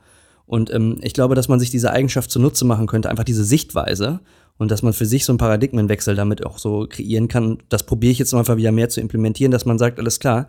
Und 0.47 0.73
ähm, 0.73 0.97
ich 1.01 1.13
glaube, 1.13 1.35
dass 1.35 1.47
man 1.47 1.59
sich 1.59 1.69
diese 1.69 1.91
Eigenschaft 1.91 2.31
zunutze 2.31 2.65
machen 2.65 2.87
könnte, 2.87 3.09
einfach 3.09 3.23
diese 3.23 3.43
Sichtweise 3.43 4.21
und 4.57 4.71
dass 4.71 4.81
man 4.83 4.93
für 4.93 5.05
sich 5.05 5.25
so 5.25 5.31
einen 5.31 5.37
Paradigmenwechsel 5.37 6.15
damit 6.15 6.45
auch 6.45 6.57
so 6.57 6.87
kreieren 6.89 7.27
kann. 7.27 7.59
Das 7.69 7.83
probiere 7.83 8.11
ich 8.11 8.19
jetzt 8.19 8.33
einfach 8.33 8.57
wieder 8.57 8.71
mehr 8.71 8.89
zu 8.89 9.01
implementieren, 9.01 9.51
dass 9.51 9.65
man 9.65 9.77
sagt, 9.77 9.99
alles 9.99 10.19
klar, 10.19 10.47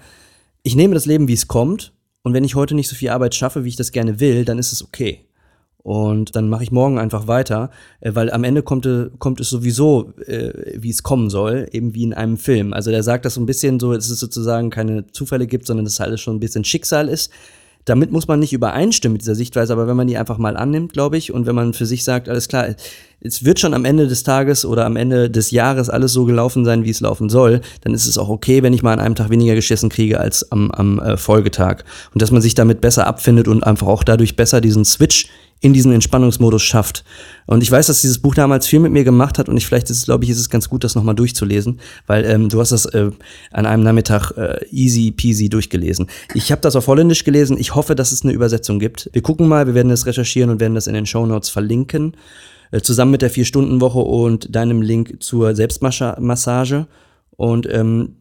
ich 0.62 0.76
nehme 0.76 0.94
das 0.94 1.06
Leben, 1.06 1.28
wie 1.28 1.34
es 1.34 1.48
kommt 1.48 1.92
und 2.22 2.34
wenn 2.34 2.44
ich 2.44 2.54
heute 2.54 2.74
nicht 2.74 2.88
so 2.88 2.96
viel 2.96 3.10
Arbeit 3.10 3.34
schaffe, 3.34 3.64
wie 3.64 3.68
ich 3.68 3.76
das 3.76 3.92
gerne 3.92 4.20
will, 4.20 4.44
dann 4.44 4.58
ist 4.58 4.72
es 4.72 4.82
okay. 4.82 5.24
Und 5.88 6.36
dann 6.36 6.50
mache 6.50 6.64
ich 6.64 6.72
morgen 6.72 6.98
einfach 6.98 7.28
weiter, 7.28 7.70
äh, 8.00 8.14
weil 8.14 8.30
am 8.30 8.44
Ende 8.44 8.62
kommt, 8.62 8.84
äh, 8.84 9.08
kommt 9.18 9.40
es 9.40 9.48
sowieso, 9.48 10.12
äh, 10.26 10.74
wie 10.76 10.90
es 10.90 11.02
kommen 11.02 11.30
soll, 11.30 11.68
eben 11.72 11.94
wie 11.94 12.02
in 12.02 12.12
einem 12.12 12.36
Film. 12.36 12.74
Also 12.74 12.90
der 12.90 13.02
sagt 13.02 13.24
das 13.24 13.34
so 13.34 13.40
ein 13.40 13.46
bisschen 13.46 13.80
so, 13.80 13.94
dass 13.94 14.10
es 14.10 14.20
sozusagen 14.20 14.70
keine 14.70 15.06
Zufälle 15.06 15.46
gibt, 15.46 15.66
sondern 15.66 15.86
dass 15.86 15.94
es 15.94 16.00
alles 16.00 16.20
schon 16.20 16.36
ein 16.36 16.40
bisschen 16.40 16.64
Schicksal 16.64 17.08
ist. 17.08 17.32
Damit 17.88 18.12
muss 18.12 18.29
man 18.29 18.40
nicht 18.40 18.53
übereinstimmen 18.53 19.14
mit 19.14 19.22
dieser 19.22 19.35
Sichtweise, 19.35 19.72
aber 19.72 19.87
wenn 19.87 19.96
man 19.96 20.07
die 20.07 20.16
einfach 20.16 20.38
mal 20.38 20.57
annimmt, 20.57 20.92
glaube 20.92 21.16
ich, 21.16 21.33
und 21.33 21.46
wenn 21.46 21.55
man 21.55 21.72
für 21.72 21.87
sich 21.87 22.05
sagt, 22.05 22.29
alles 22.29 22.48
klar, 22.48 22.74
es 23.20 23.44
wird 23.44 23.59
schon 23.59 23.74
am 23.74 23.85
Ende 23.85 24.07
des 24.07 24.22
Tages 24.22 24.64
oder 24.64 24.85
am 24.85 24.96
Ende 24.96 25.31
des 25.31 25.51
Jahres 25.51 25.90
alles 25.90 26.12
so 26.12 26.24
gelaufen 26.24 26.64
sein, 26.64 26.85
wie 26.85 26.90
es 26.90 27.01
laufen 27.01 27.29
soll, 27.29 27.61
dann 27.83 27.94
ist 27.94 28.07
es 28.07 28.16
auch 28.18 28.29
okay, 28.29 28.62
wenn 28.62 28.72
ich 28.72 28.83
mal 28.83 28.92
an 28.92 29.01
einem 29.01 29.14
Tag 29.14 29.31
weniger 29.31 29.55
geschissen 29.55 29.88
kriege 29.88 30.20
als 30.20 30.53
am, 30.53 30.70
am 30.70 31.01
äh, 31.01 31.16
Folgetag. 31.16 31.85
Und 32.12 32.22
dass 32.22 32.31
man 32.31 32.42
sich 32.42 32.55
damit 32.55 32.81
besser 32.81 33.07
abfindet 33.07 33.48
und 33.48 33.64
einfach 33.64 33.88
auch 33.88 34.05
dadurch 34.05 34.37
besser 34.37 34.61
diesen 34.61 34.85
Switch 34.85 35.29
in 35.60 35.72
diesen 35.72 35.92
Entspannungsmodus 35.92 36.62
schafft. 36.62 37.04
Und 37.46 37.62
ich 37.62 37.70
weiß, 37.70 37.88
dass 37.88 38.00
dieses 38.00 38.18
Buch 38.18 38.34
damals 38.34 38.66
viel 38.66 38.78
mit 38.78 38.92
mir 38.92 39.04
gemacht 39.04 39.38
hat 39.38 39.48
und 39.48 39.56
ich 39.56 39.66
vielleicht 39.66 39.90
ist 39.90 39.98
es, 39.98 40.04
glaube 40.04 40.24
ich, 40.24 40.30
ist 40.30 40.38
es 40.38 40.50
ganz 40.50 40.68
gut, 40.68 40.84
das 40.84 40.94
nochmal 40.94 41.14
durchzulesen, 41.14 41.80
weil 42.06 42.24
ähm, 42.24 42.48
du 42.48 42.60
hast 42.60 42.70
das 42.70 42.86
äh, 42.86 43.10
an 43.50 43.66
einem 43.66 43.82
Nachmittag 43.82 44.30
äh, 44.36 44.64
easy 44.70 45.10
peasy 45.10 45.48
durchgelesen. 45.48 46.06
Ich 46.34 46.52
habe 46.52 46.60
das 46.60 46.76
auf 46.76 46.86
Holländisch 46.86 47.24
gelesen. 47.24 47.56
Ich 47.58 47.74
hoffe, 47.74 47.94
dass 47.94 48.12
es 48.12 48.22
eine 48.22 48.32
Übersetzung 48.32 48.78
gibt. 48.78 49.10
Wir 49.12 49.22
gucken 49.22 49.48
mal, 49.48 49.66
wir 49.66 49.74
werden 49.74 49.88
das 49.88 50.06
recherchieren 50.06 50.50
und 50.50 50.60
werden 50.60 50.74
das 50.74 50.86
in 50.86 50.94
den 50.94 51.06
Show 51.06 51.26
Notes 51.26 51.48
verlinken. 51.48 52.16
Äh, 52.70 52.80
zusammen 52.80 53.12
mit 53.12 53.22
der 53.22 53.30
Vier-Stunden-Woche 53.30 53.98
und 53.98 54.54
deinem 54.54 54.82
Link 54.82 55.22
zur 55.22 55.54
Selbstmassage. 55.54 56.86
Und 57.36 57.66
ähm, 57.72 58.16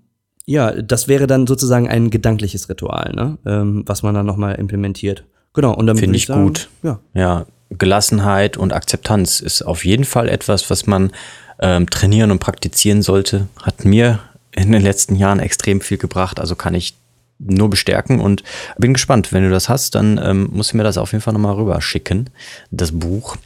ja, 0.45 0.81
das 0.81 1.07
wäre 1.07 1.27
dann 1.27 1.47
sozusagen 1.47 1.89
ein 1.89 2.09
gedankliches 2.09 2.69
Ritual, 2.69 3.11
ne? 3.13 3.37
ähm, 3.45 3.83
was 3.85 4.03
man 4.03 4.15
dann 4.15 4.25
nochmal 4.25 4.55
implementiert. 4.55 5.25
Genau, 5.53 5.73
und 5.73 5.87
dann 5.87 5.97
finde 5.97 6.15
ich, 6.15 6.23
ich 6.23 6.27
sagen, 6.27 6.43
gut. 6.43 6.69
Ja. 6.83 6.99
ja, 7.13 7.45
Gelassenheit 7.69 8.57
und 8.57 8.73
Akzeptanz 8.73 9.39
ist 9.39 9.61
auf 9.61 9.85
jeden 9.85 10.05
Fall 10.05 10.29
etwas, 10.29 10.69
was 10.69 10.87
man 10.87 11.11
ähm, 11.59 11.89
trainieren 11.89 12.31
und 12.31 12.39
praktizieren 12.39 13.01
sollte. 13.01 13.47
Hat 13.61 13.83
mir 13.85 14.19
in 14.51 14.71
den 14.71 14.81
letzten 14.81 15.15
Jahren 15.15 15.39
extrem 15.39 15.81
viel 15.81 15.97
gebracht, 15.97 16.39
also 16.39 16.55
kann 16.55 16.73
ich 16.73 16.95
nur 17.39 17.69
bestärken 17.69 18.19
und 18.19 18.43
bin 18.77 18.93
gespannt. 18.93 19.31
Wenn 19.31 19.43
du 19.43 19.49
das 19.49 19.69
hast, 19.69 19.95
dann 19.95 20.19
ähm, 20.23 20.49
musst 20.51 20.73
du 20.73 20.77
mir 20.77 20.83
das 20.83 20.97
auf 20.97 21.11
jeden 21.11 21.21
Fall 21.21 21.33
nochmal 21.33 21.55
rüber 21.55 21.79
schicken, 21.81 22.29
das 22.71 22.91
Buch. 22.91 23.37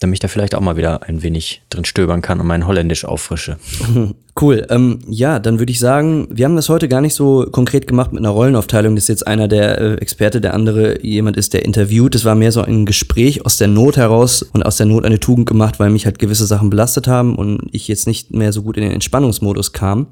Damit 0.00 0.16
ich 0.16 0.20
da 0.20 0.28
vielleicht 0.28 0.54
auch 0.54 0.60
mal 0.60 0.76
wieder 0.76 1.02
ein 1.04 1.22
wenig 1.22 1.62
drin 1.70 1.84
stöbern 1.84 2.22
kann 2.22 2.40
und 2.40 2.46
mein 2.46 2.66
Holländisch 2.66 3.04
auffrische. 3.04 3.58
Cool. 4.40 4.66
Ähm, 4.68 4.98
ja, 5.08 5.38
dann 5.38 5.60
würde 5.60 5.70
ich 5.70 5.78
sagen, 5.78 6.26
wir 6.28 6.44
haben 6.44 6.56
das 6.56 6.68
heute 6.68 6.88
gar 6.88 7.00
nicht 7.00 7.14
so 7.14 7.46
konkret 7.52 7.86
gemacht 7.86 8.12
mit 8.12 8.18
einer 8.18 8.30
Rollenaufteilung, 8.30 8.96
dass 8.96 9.06
jetzt 9.06 9.24
einer 9.28 9.46
der 9.46 9.80
äh, 9.80 9.94
Experte, 9.98 10.40
der 10.40 10.54
andere 10.54 11.04
jemand 11.04 11.36
ist, 11.36 11.54
der 11.54 11.64
interviewt. 11.64 12.16
Es 12.16 12.24
war 12.24 12.34
mehr 12.34 12.50
so 12.50 12.60
ein 12.60 12.84
Gespräch 12.84 13.46
aus 13.46 13.58
der 13.58 13.68
Not 13.68 13.96
heraus 13.96 14.42
und 14.42 14.64
aus 14.64 14.76
der 14.76 14.86
Not 14.86 15.04
eine 15.04 15.20
Tugend 15.20 15.46
gemacht, 15.46 15.78
weil 15.78 15.90
mich 15.90 16.04
halt 16.04 16.18
gewisse 16.18 16.46
Sachen 16.46 16.68
belastet 16.68 17.06
haben 17.06 17.36
und 17.36 17.60
ich 17.70 17.86
jetzt 17.86 18.08
nicht 18.08 18.34
mehr 18.34 18.52
so 18.52 18.62
gut 18.62 18.76
in 18.76 18.82
den 18.82 18.90
Entspannungsmodus 18.90 19.72
kam, 19.72 20.08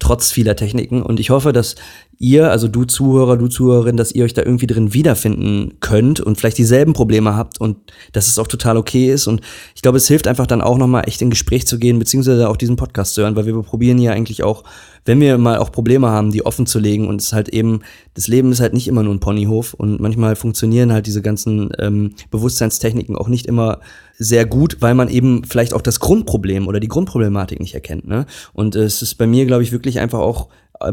trotz 0.00 0.32
vieler 0.32 0.56
Techniken. 0.56 1.02
Und 1.02 1.20
ich 1.20 1.30
hoffe, 1.30 1.52
dass 1.52 1.76
ihr, 2.20 2.50
also 2.50 2.68
du 2.68 2.84
Zuhörer, 2.84 3.38
du 3.38 3.48
Zuhörerin, 3.48 3.96
dass 3.96 4.12
ihr 4.12 4.24
euch 4.24 4.34
da 4.34 4.42
irgendwie 4.42 4.66
drin 4.66 4.92
wiederfinden 4.92 5.78
könnt 5.80 6.20
und 6.20 6.36
vielleicht 6.36 6.58
dieselben 6.58 6.92
Probleme 6.92 7.34
habt 7.34 7.58
und 7.58 7.78
dass 8.12 8.28
es 8.28 8.38
auch 8.38 8.46
total 8.46 8.76
okay 8.76 9.10
ist. 9.10 9.26
Und 9.26 9.40
ich 9.74 9.80
glaube, 9.80 9.96
es 9.96 10.06
hilft 10.06 10.28
einfach 10.28 10.46
dann 10.46 10.60
auch 10.60 10.76
nochmal 10.76 11.08
echt 11.08 11.22
in 11.22 11.30
Gespräch 11.30 11.66
zu 11.66 11.78
gehen, 11.78 11.98
beziehungsweise 11.98 12.50
auch 12.50 12.58
diesen 12.58 12.76
Podcast 12.76 13.14
zu 13.14 13.22
hören, 13.22 13.36
weil 13.36 13.46
wir 13.46 13.62
probieren 13.62 13.98
ja 13.98 14.12
eigentlich 14.12 14.42
auch, 14.42 14.64
wenn 15.06 15.18
wir 15.18 15.38
mal 15.38 15.56
auch 15.56 15.72
Probleme 15.72 16.10
haben, 16.10 16.30
die 16.30 16.44
offen 16.44 16.66
zu 16.66 16.78
legen 16.78 17.08
und 17.08 17.22
es 17.22 17.28
ist 17.28 17.32
halt 17.32 17.48
eben, 17.48 17.80
das 18.12 18.28
Leben 18.28 18.52
ist 18.52 18.60
halt 18.60 18.74
nicht 18.74 18.86
immer 18.86 19.02
nur 19.02 19.14
ein 19.14 19.20
Ponyhof 19.20 19.72
und 19.72 19.98
manchmal 19.98 20.36
funktionieren 20.36 20.92
halt 20.92 21.06
diese 21.06 21.22
ganzen 21.22 21.70
ähm, 21.78 22.12
Bewusstseinstechniken 22.30 23.16
auch 23.16 23.28
nicht 23.28 23.46
immer 23.46 23.80
sehr 24.18 24.44
gut, 24.44 24.76
weil 24.80 24.94
man 24.94 25.08
eben 25.08 25.44
vielleicht 25.44 25.72
auch 25.72 25.80
das 25.80 26.00
Grundproblem 26.00 26.68
oder 26.68 26.80
die 26.80 26.88
Grundproblematik 26.88 27.60
nicht 27.60 27.72
erkennt. 27.72 28.06
Ne? 28.06 28.26
Und 28.52 28.76
äh, 28.76 28.82
es 28.82 29.00
ist 29.00 29.14
bei 29.14 29.26
mir, 29.26 29.46
glaube 29.46 29.62
ich, 29.62 29.72
wirklich 29.72 30.00
einfach 30.00 30.18
auch 30.18 30.48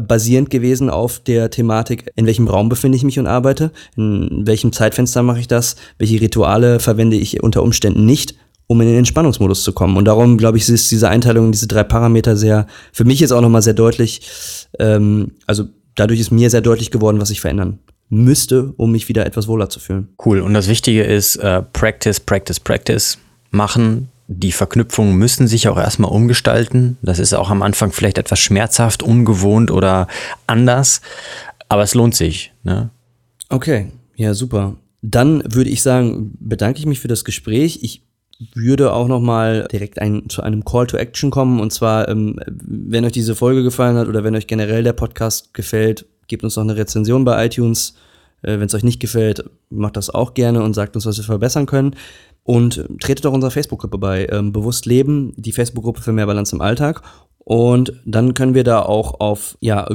basierend 0.06 0.50
gewesen 0.50 0.90
auf 0.90 1.18
der 1.18 1.50
Thematik, 1.50 2.10
in 2.14 2.26
welchem 2.26 2.46
Raum 2.48 2.68
befinde 2.68 2.96
ich 2.96 3.04
mich 3.04 3.18
und 3.18 3.26
arbeite, 3.26 3.72
in 3.96 4.46
welchem 4.46 4.72
Zeitfenster 4.72 5.22
mache 5.22 5.40
ich 5.40 5.48
das, 5.48 5.76
welche 5.98 6.20
Rituale 6.20 6.78
verwende 6.80 7.16
ich 7.16 7.42
unter 7.42 7.62
Umständen 7.62 8.04
nicht, 8.04 8.34
um 8.66 8.80
in 8.80 8.88
den 8.88 8.98
Entspannungsmodus 8.98 9.64
zu 9.64 9.72
kommen. 9.72 9.96
Und 9.96 10.04
darum, 10.04 10.36
glaube 10.36 10.58
ich, 10.58 10.68
ist 10.68 10.90
diese 10.90 11.08
Einteilung 11.08 11.46
in 11.46 11.52
diese 11.52 11.68
drei 11.68 11.84
Parameter 11.84 12.36
sehr, 12.36 12.66
für 12.92 13.04
mich 13.04 13.20
jetzt 13.20 13.32
auch 13.32 13.40
nochmal 13.40 13.62
sehr 13.62 13.74
deutlich, 13.74 14.20
ähm, 14.78 15.32
also 15.46 15.64
dadurch 15.94 16.20
ist 16.20 16.30
mir 16.30 16.50
sehr 16.50 16.60
deutlich 16.60 16.90
geworden, 16.90 17.20
was 17.20 17.30
ich 17.30 17.40
verändern 17.40 17.78
müsste, 18.10 18.72
um 18.76 18.92
mich 18.92 19.08
wieder 19.08 19.26
etwas 19.26 19.48
wohler 19.48 19.68
zu 19.68 19.80
fühlen. 19.80 20.08
Cool. 20.24 20.40
Und 20.40 20.54
das 20.54 20.68
Wichtige 20.68 21.02
ist 21.02 21.36
äh, 21.36 21.62
Practice, 21.62 22.20
Practice, 22.20 22.60
Practice 22.60 23.18
machen, 23.50 24.08
die 24.30 24.52
Verknüpfungen 24.52 25.16
müssen 25.16 25.48
sich 25.48 25.68
auch 25.68 25.78
erstmal 25.78 26.10
umgestalten. 26.10 26.98
Das 27.00 27.18
ist 27.18 27.32
auch 27.32 27.48
am 27.48 27.62
Anfang 27.62 27.92
vielleicht 27.92 28.18
etwas 28.18 28.38
schmerzhaft, 28.38 29.02
ungewohnt 29.02 29.70
oder 29.70 30.06
anders, 30.46 31.00
aber 31.70 31.82
es 31.82 31.94
lohnt 31.94 32.14
sich. 32.14 32.52
Ne? 32.62 32.90
Okay, 33.48 33.90
ja, 34.16 34.34
super. 34.34 34.76
Dann 35.00 35.42
würde 35.46 35.70
ich 35.70 35.80
sagen, 35.80 36.36
bedanke 36.40 36.78
ich 36.78 36.86
mich 36.86 37.00
für 37.00 37.08
das 37.08 37.24
Gespräch. 37.24 37.78
Ich 37.82 38.02
würde 38.54 38.92
auch 38.92 39.08
noch 39.08 39.20
mal 39.20 39.66
direkt 39.72 39.98
ein, 39.98 40.28
zu 40.28 40.42
einem 40.42 40.62
Call 40.62 40.86
to 40.86 40.98
Action 40.98 41.30
kommen. 41.30 41.58
Und 41.58 41.72
zwar, 41.72 42.08
ähm, 42.08 42.38
wenn 42.46 43.06
euch 43.06 43.12
diese 43.12 43.34
Folge 43.34 43.62
gefallen 43.62 43.96
hat 43.96 44.08
oder 44.08 44.24
wenn 44.24 44.36
euch 44.36 44.46
generell 44.46 44.84
der 44.84 44.92
Podcast 44.92 45.54
gefällt, 45.54 46.04
gebt 46.26 46.44
uns 46.44 46.56
noch 46.56 46.64
eine 46.64 46.76
Rezension 46.76 47.24
bei 47.24 47.46
iTunes. 47.46 47.94
Äh, 48.42 48.58
wenn 48.58 48.66
es 48.66 48.74
euch 48.74 48.84
nicht 48.84 49.00
gefällt, 49.00 49.44
macht 49.70 49.96
das 49.96 50.10
auch 50.10 50.34
gerne 50.34 50.62
und 50.62 50.74
sagt 50.74 50.96
uns, 50.96 51.06
was 51.06 51.16
wir 51.16 51.24
verbessern 51.24 51.66
können. 51.66 51.94
Und 52.44 52.84
tretet 53.00 53.26
auch 53.26 53.32
unserer 53.32 53.50
Facebook-Gruppe 53.50 53.98
bei. 53.98 54.26
Ähm, 54.30 54.52
Bewusst 54.52 54.86
Leben, 54.86 55.34
die 55.36 55.52
Facebook-Gruppe 55.52 56.00
für 56.00 56.12
mehr 56.12 56.26
Balance 56.26 56.54
im 56.54 56.62
Alltag. 56.62 57.02
Und 57.38 57.92
dann 58.04 58.34
können 58.34 58.54
wir 58.54 58.64
da 58.64 58.82
auch 58.82 59.20
auf, 59.20 59.56
ja, 59.60 59.86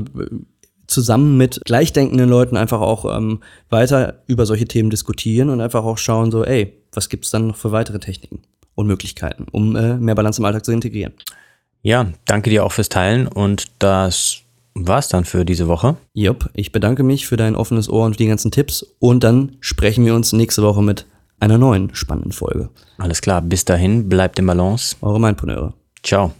zusammen 0.88 1.38
mit 1.38 1.62
gleichdenkenden 1.66 2.30
Leuten 2.30 2.58
einfach 2.58 2.82
auch 2.82 3.16
ähm, 3.16 3.40
weiter 3.70 4.22
über 4.28 4.46
solche 4.46 4.66
Themen 4.66 4.90
diskutieren 4.90 5.50
und 5.50 5.62
einfach 5.62 5.84
auch 5.84 5.98
schauen, 5.98 6.32
so, 6.32 6.44
ey, 6.44 6.74
was 6.92 7.10
gibt's 7.10 7.32
dann 7.32 7.48
noch 7.48 7.56
für 7.56 7.72
weitere 7.72 8.00
Techniken 8.00 8.42
und 8.76 8.88
Möglichkeiten, 8.88 9.48
um 9.52 9.76
äh, 9.76 9.98
mehr 9.98 10.16
Balance 10.16 10.42
im 10.42 10.46
Alltag 10.46 10.66
zu 10.66 10.72
integrieren. 10.72 11.14
Ja, 11.82 12.08
danke 12.26 12.50
dir 12.50 12.64
auch 12.64 12.72
fürs 12.72 12.90
Teilen 12.90 13.28
und 13.28 13.66
das 13.80 14.43
war's 14.76 15.08
dann 15.08 15.26
für 15.26 15.46
diese 15.46 15.68
Woche. 15.68 15.98
Jupp, 16.14 16.50
ich 16.54 16.72
bedanke 16.72 17.04
mich 17.04 17.28
für 17.28 17.38
dein 17.38 17.56
offenes 17.56 17.90
Ohr 17.90 18.06
und 18.06 18.20
die 18.20 18.28
ganzen 18.28 18.52
Tipps 18.52 18.84
und 19.00 19.24
dann 19.24 19.58
sprechen 19.60 20.06
wir 20.06 20.16
uns 20.16 20.34
nächste 20.34 20.64
Woche 20.64 20.82
mit 20.82 21.06
einer 21.40 21.58
neuen 21.58 21.94
spannenden 21.94 22.32
Folge. 22.32 22.70
Alles 22.98 23.22
klar, 23.22 23.42
bis 23.42 23.66
dahin, 23.66 24.10
bleibt 24.10 24.40
im 24.40 24.48
Balance. 24.48 24.96
Eure 25.02 25.20
Mindpreneure. 25.20 25.74
Ciao. 26.02 26.32